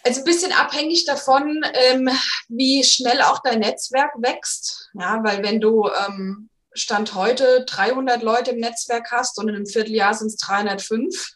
Also 0.07 0.21
ein 0.21 0.25
bisschen 0.25 0.53
abhängig 0.53 1.07
davon, 1.07 1.65
ähm, 1.73 2.11
wie 2.49 2.85
schnell 2.85 3.23
auch 3.23 3.41
dein 3.43 3.61
Netzwerk 3.61 4.13
wächst. 4.19 4.91
Ja, 4.95 5.19
weil 5.25 5.43
wenn 5.43 5.61
du 5.61 5.89
ähm, 5.89 6.51
Stand 6.75 7.15
heute 7.15 7.65
300 7.67 8.23
Leute 8.23 8.51
im 8.51 8.59
Netzwerk 8.59 9.11
hast 9.13 9.39
und 9.39 9.49
in 9.49 9.55
einem 9.55 9.67
Vierteljahr 9.67 10.13
sind 10.15 10.27
es 10.29 10.37
305, 10.37 11.31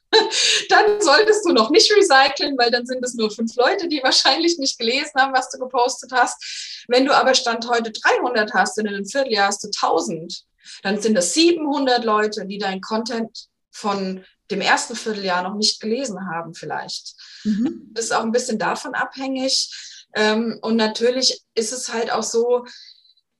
dann 0.68 1.00
solltest 1.00 1.44
du 1.46 1.52
noch 1.52 1.70
nicht 1.70 1.90
recyceln, 1.92 2.58
weil 2.58 2.70
dann 2.70 2.86
sind 2.86 3.04
es 3.04 3.14
nur 3.14 3.30
fünf 3.30 3.54
Leute, 3.56 3.88
die 3.88 4.02
wahrscheinlich 4.02 4.58
nicht 4.58 4.78
gelesen 4.78 5.12
haben, 5.16 5.32
was 5.32 5.50
du 5.50 5.58
gepostet 5.58 6.10
hast. 6.12 6.84
Wenn 6.88 7.04
du 7.04 7.14
aber 7.14 7.34
Stand 7.34 7.68
heute 7.68 7.92
300 7.92 8.52
hast 8.52 8.78
und 8.78 8.86
in 8.86 8.94
einem 8.94 9.06
Vierteljahr 9.06 9.48
hast 9.48 9.62
du 9.62 9.68
1000, 9.68 10.44
dann 10.82 11.00
sind 11.00 11.16
es 11.16 11.34
700 11.34 12.04
Leute, 12.04 12.46
die 12.46 12.58
dein 12.58 12.80
Content 12.80 13.46
von 13.70 14.24
dem 14.50 14.60
ersten 14.60 14.96
Vierteljahr 14.96 15.42
noch 15.42 15.54
nicht 15.54 15.80
gelesen 15.80 16.28
haben 16.28 16.54
vielleicht. 16.54 17.14
Mhm. 17.44 17.90
Das 17.92 18.06
ist 18.06 18.12
auch 18.12 18.24
ein 18.24 18.32
bisschen 18.32 18.58
davon 18.58 18.94
abhängig. 18.94 19.70
Ähm, 20.14 20.58
und 20.62 20.76
natürlich 20.76 21.42
ist 21.54 21.72
es 21.72 21.92
halt 21.92 22.10
auch 22.10 22.22
so, 22.22 22.64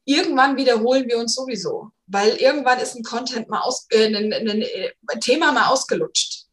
irgendwann 0.09 0.57
wiederholen 0.57 1.07
wir 1.07 1.19
uns 1.19 1.35
sowieso, 1.35 1.91
weil 2.07 2.37
irgendwann 2.37 2.81
ist 2.81 2.97
ein 2.97 3.03
Content 3.03 3.49
mal 3.49 3.61
aus, 3.61 3.87
äh, 3.91 4.07
ein, 4.07 4.33
ein, 4.33 4.65
ein 5.07 5.21
Thema 5.21 5.53
mal 5.53 5.67
ausgelutscht. 5.67 6.47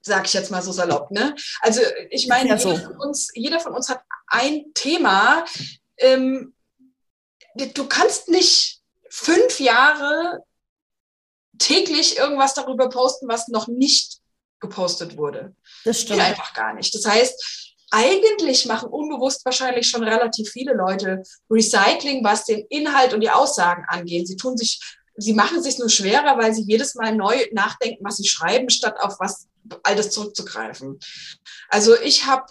sag 0.00 0.26
ich 0.26 0.32
jetzt 0.32 0.50
mal 0.50 0.62
so 0.62 0.72
salopp. 0.72 1.10
Ne? 1.10 1.34
Also 1.60 1.80
ich 2.10 2.28
meine, 2.28 2.50
ja 2.50 2.58
so. 2.58 2.70
jeder, 2.70 2.84
von 2.84 2.96
uns, 2.98 3.28
jeder 3.34 3.60
von 3.60 3.74
uns 3.74 3.88
hat 3.88 4.02
ein 4.28 4.72
Thema. 4.74 5.44
Ähm, 5.96 6.54
du 7.56 7.86
kannst 7.88 8.28
nicht 8.28 8.80
fünf 9.10 9.58
Jahre 9.58 10.44
täglich 11.58 12.16
irgendwas 12.18 12.54
darüber 12.54 12.88
posten, 12.88 13.28
was 13.28 13.48
noch 13.48 13.66
nicht 13.66 14.18
gepostet 14.60 15.16
wurde. 15.16 15.56
Das 15.84 16.00
stimmt. 16.00 16.20
Geht 16.20 16.28
einfach 16.28 16.54
gar 16.54 16.72
nicht. 16.74 16.94
Das 16.94 17.04
heißt, 17.04 17.71
eigentlich 17.92 18.64
machen 18.66 18.88
unbewusst 18.88 19.44
wahrscheinlich 19.44 19.88
schon 19.88 20.02
relativ 20.02 20.50
viele 20.50 20.72
Leute 20.72 21.22
Recycling, 21.50 22.24
was 22.24 22.46
den 22.46 22.64
Inhalt 22.70 23.12
und 23.12 23.20
die 23.20 23.30
Aussagen 23.30 23.84
angeht. 23.86 24.26
Sie 24.26 24.36
tun 24.36 24.56
sich, 24.56 24.80
sie 25.16 25.34
machen 25.34 25.62
sich 25.62 25.78
nur 25.78 25.90
schwerer, 25.90 26.38
weil 26.38 26.54
sie 26.54 26.64
jedes 26.66 26.94
Mal 26.94 27.14
neu 27.14 27.36
nachdenken, 27.52 28.02
was 28.02 28.16
sie 28.16 28.26
schreiben, 28.26 28.70
statt 28.70 28.96
auf 28.98 29.20
was 29.20 29.46
Altes 29.82 30.10
zurückzugreifen. 30.10 30.98
Also 31.68 31.94
ich 32.00 32.24
habe 32.24 32.46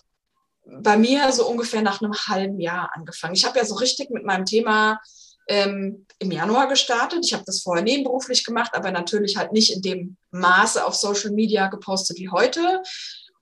bei 0.63 0.95
mir 0.95 1.31
so 1.31 1.47
ungefähr 1.47 1.81
nach 1.81 2.01
einem 2.01 2.13
halben 2.13 2.59
Jahr 2.59 2.91
angefangen. 2.93 3.33
Ich 3.33 3.43
habe 3.43 3.57
ja 3.57 3.65
so 3.65 3.75
richtig 3.75 4.11
mit 4.11 4.23
meinem 4.23 4.45
Thema 4.45 5.01
ähm, 5.47 6.05
im 6.19 6.31
Januar 6.31 6.67
gestartet. 6.67 7.25
Ich 7.25 7.33
habe 7.33 7.43
das 7.45 7.61
vorher 7.61 7.83
nebenberuflich 7.83 8.45
gemacht, 8.45 8.71
aber 8.73 8.91
natürlich 8.91 9.37
halt 9.37 9.53
nicht 9.53 9.73
in 9.73 9.81
dem 9.81 10.17
Maße 10.29 10.85
auf 10.85 10.93
Social 10.93 11.31
Media 11.31 11.67
gepostet 11.67 12.19
wie 12.19 12.29
heute. 12.29 12.83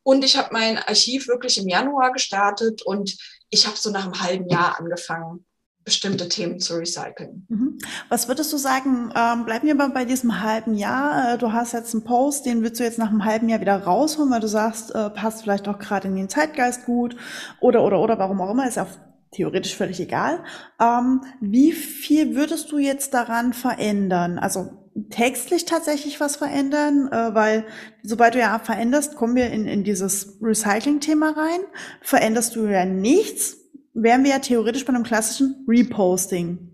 Und 0.10 0.26
ich 0.26 0.38
habe 0.38 0.50
mein 0.54 0.80
Archiv 0.80 1.28
wirklich 1.28 1.60
im 1.60 1.67
Januar 1.67 2.12
gestartet 2.12 2.82
und 2.82 3.15
ich 3.52 3.67
habe 3.67 3.78
so 3.78 3.91
nach 3.91 4.06
einem 4.06 4.19
halben 4.19 4.50
Jahr 4.50 4.80
angefangen, 4.80 5.45
bestimmte 5.86 6.28
Themen 6.28 6.60
zu 6.60 6.78
recyceln. 6.78 7.45
Mhm. 7.48 7.78
Was 8.10 8.28
würdest 8.28 8.52
du 8.52 8.58
sagen, 8.58 9.13
ähm, 9.15 9.45
bleiben 9.45 9.67
wir 9.67 9.76
mal 9.76 9.91
bei 9.91 10.06
diesem 10.06 10.41
halben 10.41 10.74
Jahr. 10.74 11.36
Äh, 11.36 11.38
du 11.38 11.54
hast 11.54 11.74
jetzt 11.74 11.93
einen 11.93 12.06
Post, 12.06 12.48
den 12.48 12.63
willst 12.63 12.80
du 12.80 12.84
jetzt 12.84 12.98
nach 12.98 13.12
einem 13.12 13.24
halben 13.24 13.50
Jahr 13.50 13.62
wieder 13.62 13.84
rausholen, 13.84 14.32
weil 14.32 14.39
du 14.39 14.48
sagst, 14.48 14.95
äh, 14.95 15.12
passt 15.12 15.43
vielleicht 15.43 15.67
auch 15.67 15.78
gerade 15.78 16.08
in 16.08 16.15
den 16.15 16.28
Zeitgeist 16.28 16.86
gut 16.88 17.15
oder, 17.60 17.84
oder, 17.84 18.00
oder, 18.00 18.17
warum 18.17 18.41
auch 18.41 18.50
immer, 18.50 18.67
ist 18.67 18.78
ja 18.78 18.88
theoretisch 19.30 19.76
völlig 19.76 20.00
egal. 20.00 20.43
Ähm, 20.82 21.22
wie 21.39 21.72
viel 21.72 22.36
würdest 22.36 22.72
du 22.72 22.80
jetzt 22.80 23.13
daran 23.13 23.54
verändern? 23.54 24.39
Also 24.39 24.88
textlich 25.09 25.65
tatsächlich 25.65 26.19
was 26.19 26.35
verändern, 26.35 27.09
äh, 27.12 27.33
weil 27.33 27.65
sobald 28.03 28.35
du 28.35 28.39
ja 28.39 28.59
veränderst, 28.59 29.15
kommen 29.15 29.35
wir 29.35 29.51
in, 29.51 29.67
in 29.67 29.83
dieses 29.83 30.38
Recycling-Thema 30.41 31.31
rein. 31.31 31.62
Veränderst 32.01 32.55
du 32.55 32.65
ja 32.65 32.85
nichts, 32.85 33.57
wären 33.93 34.23
wir 34.23 34.31
ja 34.31 34.39
theoretisch 34.39 34.85
bei 34.85 34.93
einem 34.93 35.03
klassischen 35.03 35.65
Reposting. 35.67 36.69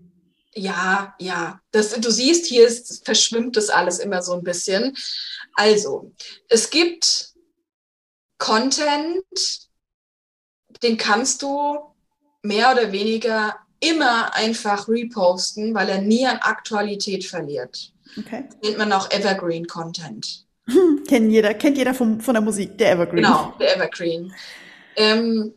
Ja, 0.54 1.14
ja. 1.18 1.60
Das, 1.70 1.92
du 1.92 2.10
siehst, 2.10 2.46
hier 2.46 2.66
ist, 2.66 3.04
verschwimmt 3.04 3.56
das 3.56 3.68
alles 3.68 3.98
immer 3.98 4.22
so 4.22 4.32
ein 4.32 4.42
bisschen. 4.42 4.96
Also, 5.52 6.12
es 6.48 6.70
gibt 6.70 7.34
Content, 8.38 9.22
den 10.82 10.96
kannst 10.96 11.42
du 11.42 11.78
mehr 12.42 12.72
oder 12.72 12.92
weniger 12.92 13.56
immer 13.80 14.34
einfach 14.34 14.88
reposten, 14.88 15.74
weil 15.74 15.88
er 15.88 16.00
nie 16.00 16.26
an 16.26 16.38
Aktualität 16.38 17.24
verliert. 17.24 17.92
Okay. 18.18 18.44
Das 18.48 18.56
nennt 18.62 18.78
man 18.78 18.92
auch 18.92 19.10
Evergreen 19.10 19.66
Content. 19.66 20.44
Kennt 21.08 21.30
jeder, 21.30 21.54
kennt 21.54 21.78
jeder 21.78 21.94
vom, 21.94 22.20
von 22.20 22.34
der 22.34 22.42
Musik, 22.42 22.76
der 22.78 22.92
Evergreen. 22.92 23.22
Genau, 23.22 23.54
der 23.60 23.76
Evergreen. 23.76 24.32
Ähm, 24.96 25.54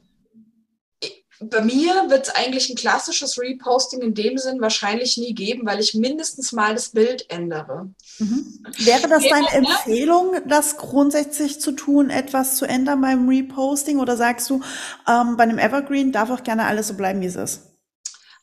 bei 1.42 1.62
mir 1.62 2.10
wird 2.10 2.28
es 2.28 2.36
eigentlich 2.36 2.70
ein 2.70 2.76
klassisches 2.76 3.40
Reposting 3.40 4.02
in 4.02 4.14
dem 4.14 4.38
Sinn 4.38 4.60
wahrscheinlich 4.60 5.18
nie 5.18 5.34
geben, 5.34 5.66
weil 5.66 5.80
ich 5.80 5.94
mindestens 5.94 6.52
mal 6.52 6.74
das 6.74 6.90
Bild 6.90 7.30
ändere. 7.30 7.90
Mhm. 8.20 8.62
Wäre 8.80 9.08
das 9.08 9.24
deine 9.24 9.50
Empfehlung, 9.50 10.36
das 10.48 10.76
grundsätzlich 10.76 11.62
zu 11.62 11.72
tun, 11.72 12.10
etwas 12.10 12.58
zu 12.58 12.66
ändern 12.66 13.00
beim 13.00 13.30
Reposting? 13.30 14.00
Oder 14.00 14.18
sagst 14.18 14.50
du, 14.50 14.62
ähm, 15.08 15.38
bei 15.38 15.44
einem 15.44 15.60
Evergreen 15.60 16.12
darf 16.12 16.30
auch 16.30 16.44
gerne 16.44 16.66
alles 16.66 16.90
so 16.90 16.96
bleiben, 16.96 17.22
wie 17.22 17.28
es 17.28 17.38
ist? 17.38 17.69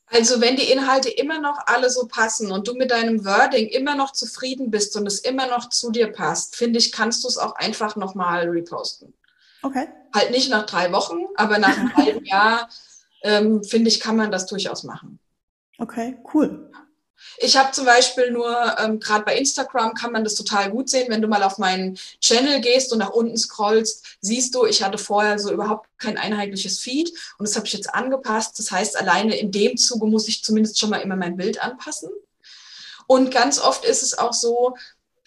Also 0.09 0.41
wenn 0.41 0.57
die 0.57 0.71
Inhalte 0.71 1.11
immer 1.11 1.41
noch 1.41 1.59
alle 1.67 1.91
so 1.91 2.07
passen 2.07 2.53
und 2.53 2.69
du 2.69 2.75
mit 2.75 2.91
deinem 2.91 3.25
Wording 3.25 3.67
immer 3.67 3.97
noch 3.97 4.13
zufrieden 4.13 4.71
bist 4.71 4.97
und 4.97 5.07
es 5.07 5.19
immer 5.19 5.49
noch 5.49 5.69
zu 5.69 5.91
dir 5.91 6.13
passt, 6.13 6.55
finde 6.55 6.79
ich, 6.79 6.93
kannst 6.93 7.25
du 7.25 7.29
es 7.29 7.39
auch 7.39 7.57
einfach 7.57 7.97
nochmal 7.97 8.49
reposten. 8.49 9.15
Okay. 9.63 9.89
Halt 10.15 10.31
nicht 10.31 10.49
nach 10.49 10.65
drei 10.67 10.93
Wochen, 10.93 11.25
aber 11.35 11.59
nach 11.59 11.77
einem 11.77 11.97
halben 11.97 12.25
Jahr, 12.25 12.69
ähm, 13.23 13.65
finde 13.65 13.89
ich, 13.89 13.99
kann 13.99 14.17
man 14.17 14.31
das 14.31 14.47
durchaus 14.47 14.85
machen. 14.85 15.19
Okay, 15.79 16.17
cool. 16.33 16.71
Ich 17.39 17.57
habe 17.57 17.73
zum 17.73 17.85
Beispiel 17.85 18.31
nur, 18.31 18.77
ähm, 18.79 19.01
gerade 19.01 19.25
bei 19.25 19.37
Instagram 19.37 19.95
kann 19.95 20.13
man 20.13 20.25
das 20.25 20.35
total 20.35 20.71
gut 20.71 20.89
sehen, 20.89 21.11
wenn 21.11 21.23
du 21.23 21.29
mal 21.29 21.43
auf 21.43 21.59
meinen 21.59 21.99
Channel 22.21 22.61
gehst 22.61 22.93
und 22.93 22.99
nach 22.99 23.11
unten 23.11 23.37
scrollst, 23.37 24.05
siehst 24.21 24.55
du, 24.55 24.65
ich 24.65 24.83
hatte 24.83 24.99
vorher 24.99 25.39
so 25.39 25.53
überhaupt 25.53 25.89
kein 25.99 26.19
einheitliches 26.19 26.79
Feed 26.79 27.11
und 27.39 27.47
das 27.49 27.57
habe 27.57 27.67
ich 27.67 27.73
jetzt 27.73 27.95
angepasst. 27.95 28.59
Das 28.59 28.71
heißt, 28.71 28.97
alleine 28.97 29.37
in 29.37 29.51
dem 29.51 29.77
Zuge 29.77 30.07
muss 30.07 30.29
ich 30.29 30.45
zumindest 30.45 30.79
schon 30.79 30.91
mal 30.91 30.99
immer 30.99 31.17
mein 31.17 31.37
Bild 31.37 31.63
anpassen. 31.63 32.11
Und 33.07 33.31
ganz 33.31 33.59
oft 33.59 33.85
ist 33.85 34.03
es 34.03 34.19
auch 34.19 34.33
so, 34.33 34.75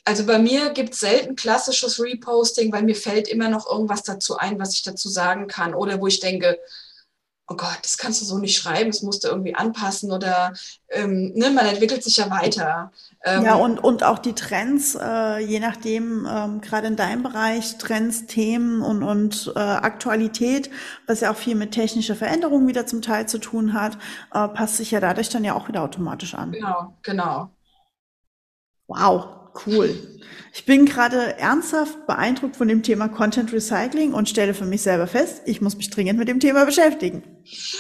also 0.05 0.25
bei 0.25 0.39
mir 0.39 0.71
gibt 0.71 0.93
es 0.93 1.01
selten 1.01 1.35
klassisches 1.35 1.99
Reposting, 2.01 2.71
weil 2.71 2.83
mir 2.83 2.95
fällt 2.95 3.27
immer 3.27 3.49
noch 3.49 3.69
irgendwas 3.69 4.03
dazu 4.03 4.37
ein, 4.37 4.59
was 4.59 4.73
ich 4.73 4.83
dazu 4.83 5.07
sagen 5.07 5.47
kann 5.47 5.75
oder 5.75 6.01
wo 6.01 6.07
ich 6.07 6.19
denke, 6.19 6.59
oh 7.49 7.55
Gott, 7.55 7.79
das 7.81 7.97
kannst 7.97 8.21
du 8.21 8.25
so 8.25 8.37
nicht 8.37 8.57
schreiben, 8.57 8.91
das 8.91 9.01
musst 9.01 9.23
du 9.23 9.27
irgendwie 9.27 9.55
anpassen 9.55 10.11
oder 10.11 10.53
ähm, 10.89 11.33
ne, 11.33 11.49
man 11.49 11.65
entwickelt 11.65 12.03
sich 12.03 12.17
ja 12.17 12.29
weiter. 12.29 12.91
Ähm, 13.23 13.43
ja, 13.43 13.55
und, 13.55 13.79
und 13.79 14.03
auch 14.03 14.19
die 14.19 14.33
Trends, 14.33 14.95
äh, 14.95 15.39
je 15.39 15.59
nachdem, 15.59 16.27
ähm, 16.29 16.61
gerade 16.61 16.87
in 16.87 16.95
deinem 16.95 17.23
Bereich, 17.23 17.77
Trends, 17.79 18.27
Themen 18.27 18.81
und, 18.81 19.01
und 19.01 19.51
äh, 19.55 19.59
Aktualität, 19.59 20.69
was 21.07 21.21
ja 21.21 21.31
auch 21.31 21.35
viel 21.35 21.55
mit 21.55 21.71
technischer 21.71 22.15
Veränderung 22.15 22.67
wieder 22.67 22.85
zum 22.85 23.01
Teil 23.01 23.27
zu 23.27 23.39
tun 23.39 23.73
hat, 23.73 23.97
äh, 24.33 24.47
passt 24.47 24.77
sich 24.77 24.91
ja 24.91 24.99
dadurch 24.99 25.29
dann 25.29 25.43
ja 25.43 25.55
auch 25.55 25.67
wieder 25.67 25.81
automatisch 25.81 26.35
an. 26.35 26.51
Genau, 26.51 26.97
genau. 27.01 27.49
Wow, 28.87 29.38
cool. 29.65 30.19
Ich 30.53 30.65
bin 30.65 30.85
gerade 30.85 31.37
ernsthaft 31.37 32.07
beeindruckt 32.07 32.55
von 32.55 32.67
dem 32.67 32.81
Thema 32.81 33.07
Content 33.07 33.53
Recycling 33.53 34.13
und 34.13 34.27
stelle 34.27 34.53
für 34.53 34.65
mich 34.65 34.81
selber 34.81 35.05
fest, 35.05 35.41
ich 35.45 35.61
muss 35.61 35.75
mich 35.75 35.89
dringend 35.89 36.17
mit 36.17 36.27
dem 36.27 36.39
Thema 36.39 36.65
beschäftigen. 36.65 37.23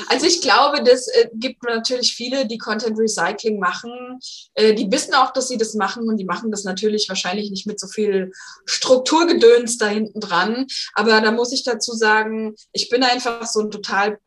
Also 0.07 0.27
ich 0.27 0.41
glaube, 0.41 0.83
das 0.83 1.07
äh, 1.07 1.29
gibt 1.33 1.63
natürlich 1.63 2.13
viele, 2.13 2.47
die 2.47 2.57
Content 2.57 2.97
Recycling 2.97 3.59
machen. 3.59 4.19
Äh, 4.53 4.75
die 4.75 4.91
wissen 4.91 5.13
auch, 5.15 5.33
dass 5.33 5.47
sie 5.47 5.57
das 5.57 5.73
machen 5.73 6.07
und 6.07 6.17
die 6.17 6.25
machen 6.25 6.51
das 6.51 6.63
natürlich 6.63 7.09
wahrscheinlich 7.09 7.49
nicht 7.49 7.65
mit 7.65 7.79
so 7.79 7.87
viel 7.87 8.31
Strukturgedöns 8.65 9.77
da 9.77 9.87
hinten 9.87 10.19
dran. 10.19 10.67
Aber 10.93 11.21
da 11.21 11.31
muss 11.31 11.51
ich 11.51 11.63
dazu 11.63 11.93
sagen, 11.93 12.55
ich 12.71 12.89
bin 12.89 13.03
einfach 13.03 13.45
so 13.45 13.61
ein 13.61 13.71
total 13.71 14.19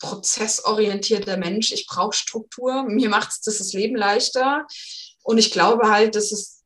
prozessorientierter 0.00 1.36
Mensch. 1.36 1.72
Ich 1.72 1.86
brauche 1.86 2.16
Struktur. 2.16 2.84
Mir 2.84 3.10
macht 3.10 3.30
es 3.30 3.40
das 3.40 3.72
Leben 3.72 3.96
leichter. 3.96 4.66
Und 5.22 5.38
ich 5.38 5.52
glaube 5.52 5.90
halt, 5.90 6.16
dass 6.16 6.32
es 6.32 6.59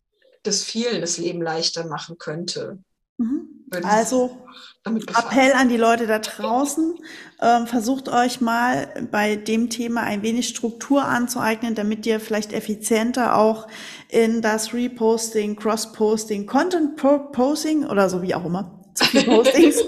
das 0.44 0.62
vielen 0.62 1.00
das 1.00 1.18
Leben 1.18 1.42
leichter 1.42 1.86
machen 1.86 2.16
könnte. 2.18 2.78
Mhm. 3.18 3.48
Also 3.82 4.46
Appell 4.84 5.52
an 5.54 5.68
die 5.68 5.76
Leute 5.76 6.06
da 6.06 6.18
draußen, 6.18 6.94
ähm, 7.40 7.66
versucht 7.66 8.08
euch 8.08 8.40
mal 8.40 9.08
bei 9.10 9.34
dem 9.34 9.70
Thema 9.70 10.02
ein 10.02 10.22
wenig 10.22 10.48
Struktur 10.48 11.04
anzueignen, 11.04 11.74
damit 11.74 12.06
ihr 12.06 12.20
vielleicht 12.20 12.52
effizienter 12.52 13.36
auch 13.36 13.66
in 14.08 14.42
das 14.42 14.74
Reposting, 14.74 15.56
Cross-Posting, 15.56 16.46
Content-Posting 16.46 17.86
oder 17.86 18.08
so 18.10 18.22
wie 18.22 18.34
auch 18.34 18.44
immer, 18.44 18.78
Postings 19.24 19.82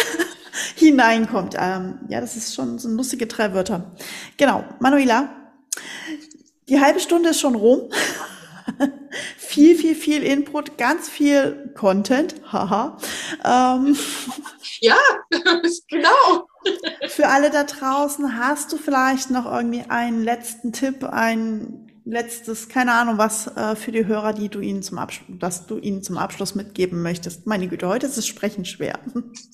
hineinkommt. 0.76 1.56
Ähm, 1.58 1.98
ja, 2.08 2.20
das 2.20 2.36
ist 2.36 2.54
schon 2.54 2.78
so 2.78 2.88
lustige 2.88 3.26
drei 3.26 3.52
Wörter. 3.54 3.96
Genau, 4.36 4.62
Manuela, 4.78 5.30
die 6.68 6.80
halbe 6.80 7.00
Stunde 7.00 7.30
ist 7.30 7.40
schon 7.40 7.54
rum 7.54 7.90
viel, 9.48 9.78
viel, 9.78 9.94
viel 9.94 10.22
Input, 10.22 10.76
ganz 10.76 11.08
viel 11.08 11.72
Content. 11.74 12.34
Haha. 12.52 12.98
Ähm, 13.42 13.96
ja, 14.80 14.98
genau. 15.88 16.46
Für 17.08 17.28
alle 17.28 17.50
da 17.50 17.64
draußen, 17.64 18.38
hast 18.38 18.70
du 18.72 18.76
vielleicht 18.76 19.30
noch 19.30 19.46
irgendwie 19.46 19.84
einen 19.88 20.22
letzten 20.22 20.74
Tipp, 20.74 21.02
ein 21.02 21.90
letztes, 22.04 22.68
keine 22.68 22.92
Ahnung, 22.92 23.16
was 23.16 23.46
äh, 23.56 23.74
für 23.74 23.90
die 23.90 24.04
Hörer, 24.04 24.34
die 24.34 24.50
du 24.50 24.60
ihnen 24.60 24.82
zum 24.82 24.98
Abschluss, 24.98 25.38
dass 25.38 25.66
du 25.66 25.78
ihnen 25.78 26.02
zum 26.02 26.18
Abschluss 26.18 26.54
mitgeben 26.54 27.00
möchtest? 27.00 27.46
Meine 27.46 27.68
Güte, 27.68 27.88
heute 27.88 28.06
ist 28.06 28.18
es 28.18 28.26
Sprechen 28.26 28.66
schwer. 28.66 29.00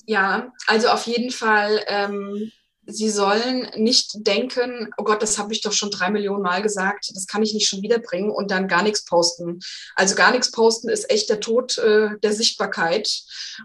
Ja, 0.07 0.51
also 0.67 0.89
auf 0.89 1.05
jeden 1.07 1.31
Fall. 1.31 1.79
Ähm 1.87 2.51
sie 2.87 3.09
sollen 3.09 3.69
nicht 3.75 4.25
denken, 4.27 4.89
oh 4.97 5.03
Gott, 5.03 5.21
das 5.21 5.37
habe 5.37 5.53
ich 5.53 5.61
doch 5.61 5.71
schon 5.71 5.91
drei 5.91 6.09
Millionen 6.09 6.43
Mal 6.43 6.61
gesagt, 6.61 7.11
das 7.13 7.27
kann 7.27 7.43
ich 7.43 7.53
nicht 7.53 7.67
schon 7.67 7.81
wiederbringen 7.81 8.31
und 8.31 8.51
dann 8.51 8.67
gar 8.67 8.83
nichts 8.83 9.05
posten. 9.05 9.59
Also 9.95 10.15
gar 10.15 10.31
nichts 10.31 10.51
posten 10.51 10.89
ist 10.89 11.09
echt 11.09 11.29
der 11.29 11.39
Tod 11.39 11.77
äh, 11.77 12.09
der 12.21 12.33
Sichtbarkeit 12.33 13.09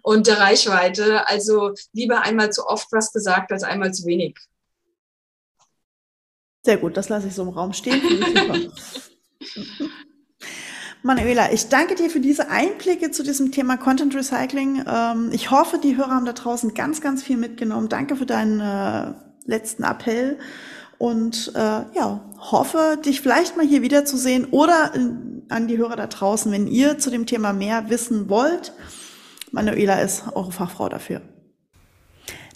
und 0.03 0.27
der 0.27 0.39
Reichweite. 0.39 1.29
Also 1.29 1.75
lieber 1.93 2.23
einmal 2.23 2.53
zu 2.53 2.66
oft 2.66 2.89
was 2.93 3.12
gesagt 3.12 3.53
als 3.53 3.62
einmal 3.62 3.93
zu 3.93 4.07
wenig. 4.07 4.39
Sehr 6.62 6.77
gut, 6.77 6.97
das 6.97 7.09
lasse 7.09 7.29
ich 7.29 7.35
so 7.35 7.43
im 7.43 7.49
Raum 7.49 7.73
stehen. 7.73 8.71
Manuela, 11.03 11.51
ich 11.51 11.68
danke 11.68 11.94
dir 11.94 12.11
für 12.11 12.20
diese 12.20 12.51
Einblicke 12.51 13.11
zu 13.11 13.22
diesem 13.22 13.53
Thema 13.53 13.78
Content 13.78 14.14
Recycling. 14.14 14.84
Ähm, 14.86 15.30
ich 15.32 15.51
hoffe, 15.51 15.78
die 15.78 15.96
Hörer 15.96 16.11
haben 16.11 16.26
da 16.26 16.34
draußen 16.34 16.74
ganz, 16.74 17.01
ganz 17.01 17.22
viel 17.22 17.38
mitgenommen. 17.38 17.88
Danke 17.88 18.16
für 18.16 18.26
deinen 18.26 18.61
äh, 18.61 19.14
letzten 19.46 19.82
Appell 19.82 20.38
und 20.98 21.53
äh, 21.55 21.59
ja, 21.59 22.20
hoffe, 22.38 22.98
dich 23.03 23.22
vielleicht 23.22 23.57
mal 23.57 23.66
hier 23.66 23.80
wiederzusehen 23.80 24.48
oder 24.51 24.92
äh, 24.94 24.98
an 25.48 25.68
die 25.68 25.78
Hörer 25.78 25.96
da 25.96 26.07
draußen, 26.07 26.53
wenn 26.53 26.66
ihr 26.66 26.98
zu 26.98 27.09
dem 27.11 27.24
Thema 27.24 27.55
mehr 27.55 27.88
wissen 27.88 28.28
wollt. 28.28 28.74
Manuela 29.53 30.01
ist 30.03 30.24
eure 30.34 30.53
Fachfrau 30.53 30.90
dafür. 30.90 31.22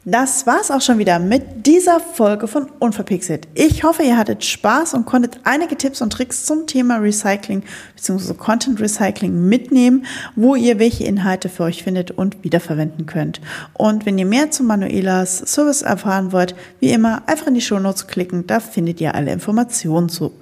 Das 0.06 0.46
war's 0.46 0.70
auch 0.70 0.82
schon 0.82 0.98
wieder 0.98 1.18
mit 1.18 1.64
dieser 1.66 1.98
Folge 1.98 2.46
von 2.46 2.66
Unverpixelt. 2.78 3.48
Ich 3.54 3.84
hoffe, 3.84 4.02
ihr 4.02 4.18
hattet 4.18 4.44
Spaß 4.44 4.92
und 4.92 5.06
konntet 5.06 5.40
einige 5.44 5.78
Tipps 5.78 6.02
und 6.02 6.12
Tricks 6.12 6.44
zum 6.44 6.66
Thema 6.66 6.98
Recycling 6.98 7.62
bzw. 7.96 8.34
Content 8.34 8.80
Recycling 8.80 9.48
mitnehmen, 9.48 10.04
wo 10.36 10.56
ihr 10.56 10.78
welche 10.78 11.04
Inhalte 11.04 11.48
für 11.48 11.62
euch 11.62 11.82
findet 11.82 12.10
und 12.10 12.44
wiederverwenden 12.44 13.06
könnt. 13.06 13.40
Und 13.72 14.04
wenn 14.04 14.18
ihr 14.18 14.26
mehr 14.26 14.50
zu 14.50 14.62
Manuelas 14.62 15.38
Service 15.38 15.80
erfahren 15.80 16.32
wollt, 16.32 16.54
wie 16.80 16.90
immer 16.90 17.22
einfach 17.26 17.46
in 17.46 17.54
die 17.54 17.62
Show 17.62 17.78
Notes 17.78 18.06
klicken, 18.06 18.46
da 18.46 18.60
findet 18.60 19.00
ihr 19.00 19.14
alle 19.14 19.32
Informationen 19.32 20.10
zu 20.10 20.32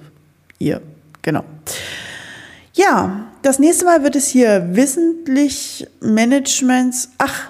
ihr. 0.59 0.81
Genau. 1.21 1.45
Ja, 2.73 3.27
das 3.43 3.59
nächste 3.59 3.85
Mal 3.85 4.03
wird 4.03 4.17
es 4.17 4.27
hier 4.27 4.75
wissentlich 4.75 5.87
Managements. 6.01 7.11
Ach, 7.17 7.47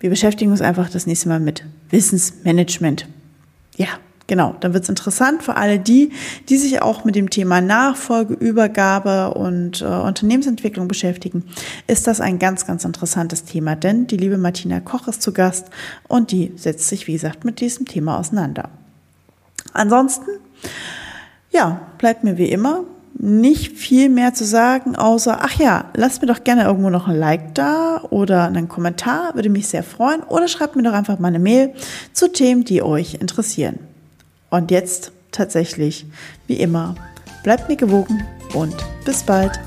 wir 0.00 0.10
beschäftigen 0.10 0.50
uns 0.50 0.62
einfach 0.62 0.90
das 0.90 1.06
nächste 1.06 1.28
Mal 1.28 1.40
mit 1.40 1.64
Wissensmanagement. 1.90 3.06
Ja, 3.76 3.88
genau. 4.26 4.56
Dann 4.60 4.72
wird 4.72 4.84
es 4.84 4.88
interessant 4.88 5.42
für 5.42 5.56
alle 5.56 5.78
die, 5.78 6.12
die 6.48 6.56
sich 6.56 6.80
auch 6.80 7.04
mit 7.04 7.14
dem 7.14 7.28
Thema 7.28 7.60
Nachfolge, 7.60 8.34
Übergabe 8.34 9.34
und 9.34 9.82
äh, 9.82 9.84
Unternehmensentwicklung 9.84 10.88
beschäftigen. 10.88 11.44
Ist 11.86 12.06
das 12.06 12.22
ein 12.22 12.38
ganz, 12.38 12.66
ganz 12.66 12.84
interessantes 12.84 13.44
Thema, 13.44 13.76
denn 13.76 14.06
die 14.06 14.16
liebe 14.16 14.38
Martina 14.38 14.80
Koch 14.80 15.06
ist 15.06 15.20
zu 15.20 15.32
Gast 15.32 15.68
und 16.08 16.32
die 16.32 16.52
setzt 16.56 16.88
sich, 16.88 17.06
wie 17.06 17.12
gesagt, 17.12 17.44
mit 17.44 17.60
diesem 17.60 17.86
Thema 17.86 18.18
auseinander. 18.18 18.70
Ansonsten, 19.74 20.30
ja, 21.50 21.80
bleibt 21.98 22.24
mir 22.24 22.38
wie 22.38 22.50
immer 22.50 22.84
nicht 23.22 23.76
viel 23.76 24.08
mehr 24.08 24.32
zu 24.32 24.46
sagen, 24.46 24.96
außer, 24.96 25.40
ach 25.42 25.58
ja, 25.58 25.84
lasst 25.94 26.22
mir 26.22 26.28
doch 26.28 26.42
gerne 26.42 26.64
irgendwo 26.64 26.88
noch 26.88 27.06
ein 27.06 27.18
Like 27.18 27.54
da 27.54 28.00
oder 28.08 28.44
einen 28.44 28.68
Kommentar, 28.68 29.34
würde 29.34 29.50
mich 29.50 29.68
sehr 29.68 29.82
freuen. 29.82 30.22
Oder 30.22 30.48
schreibt 30.48 30.74
mir 30.74 30.82
doch 30.82 30.94
einfach 30.94 31.18
mal 31.18 31.28
eine 31.28 31.38
Mail 31.38 31.74
zu 32.14 32.32
Themen, 32.32 32.64
die 32.64 32.82
euch 32.82 33.14
interessieren. 33.14 33.78
Und 34.48 34.70
jetzt 34.70 35.12
tatsächlich, 35.32 36.06
wie 36.46 36.54
immer, 36.54 36.94
bleibt 37.44 37.68
mir 37.68 37.76
gewogen 37.76 38.22
und 38.54 38.74
bis 39.04 39.22
bald. 39.22 39.60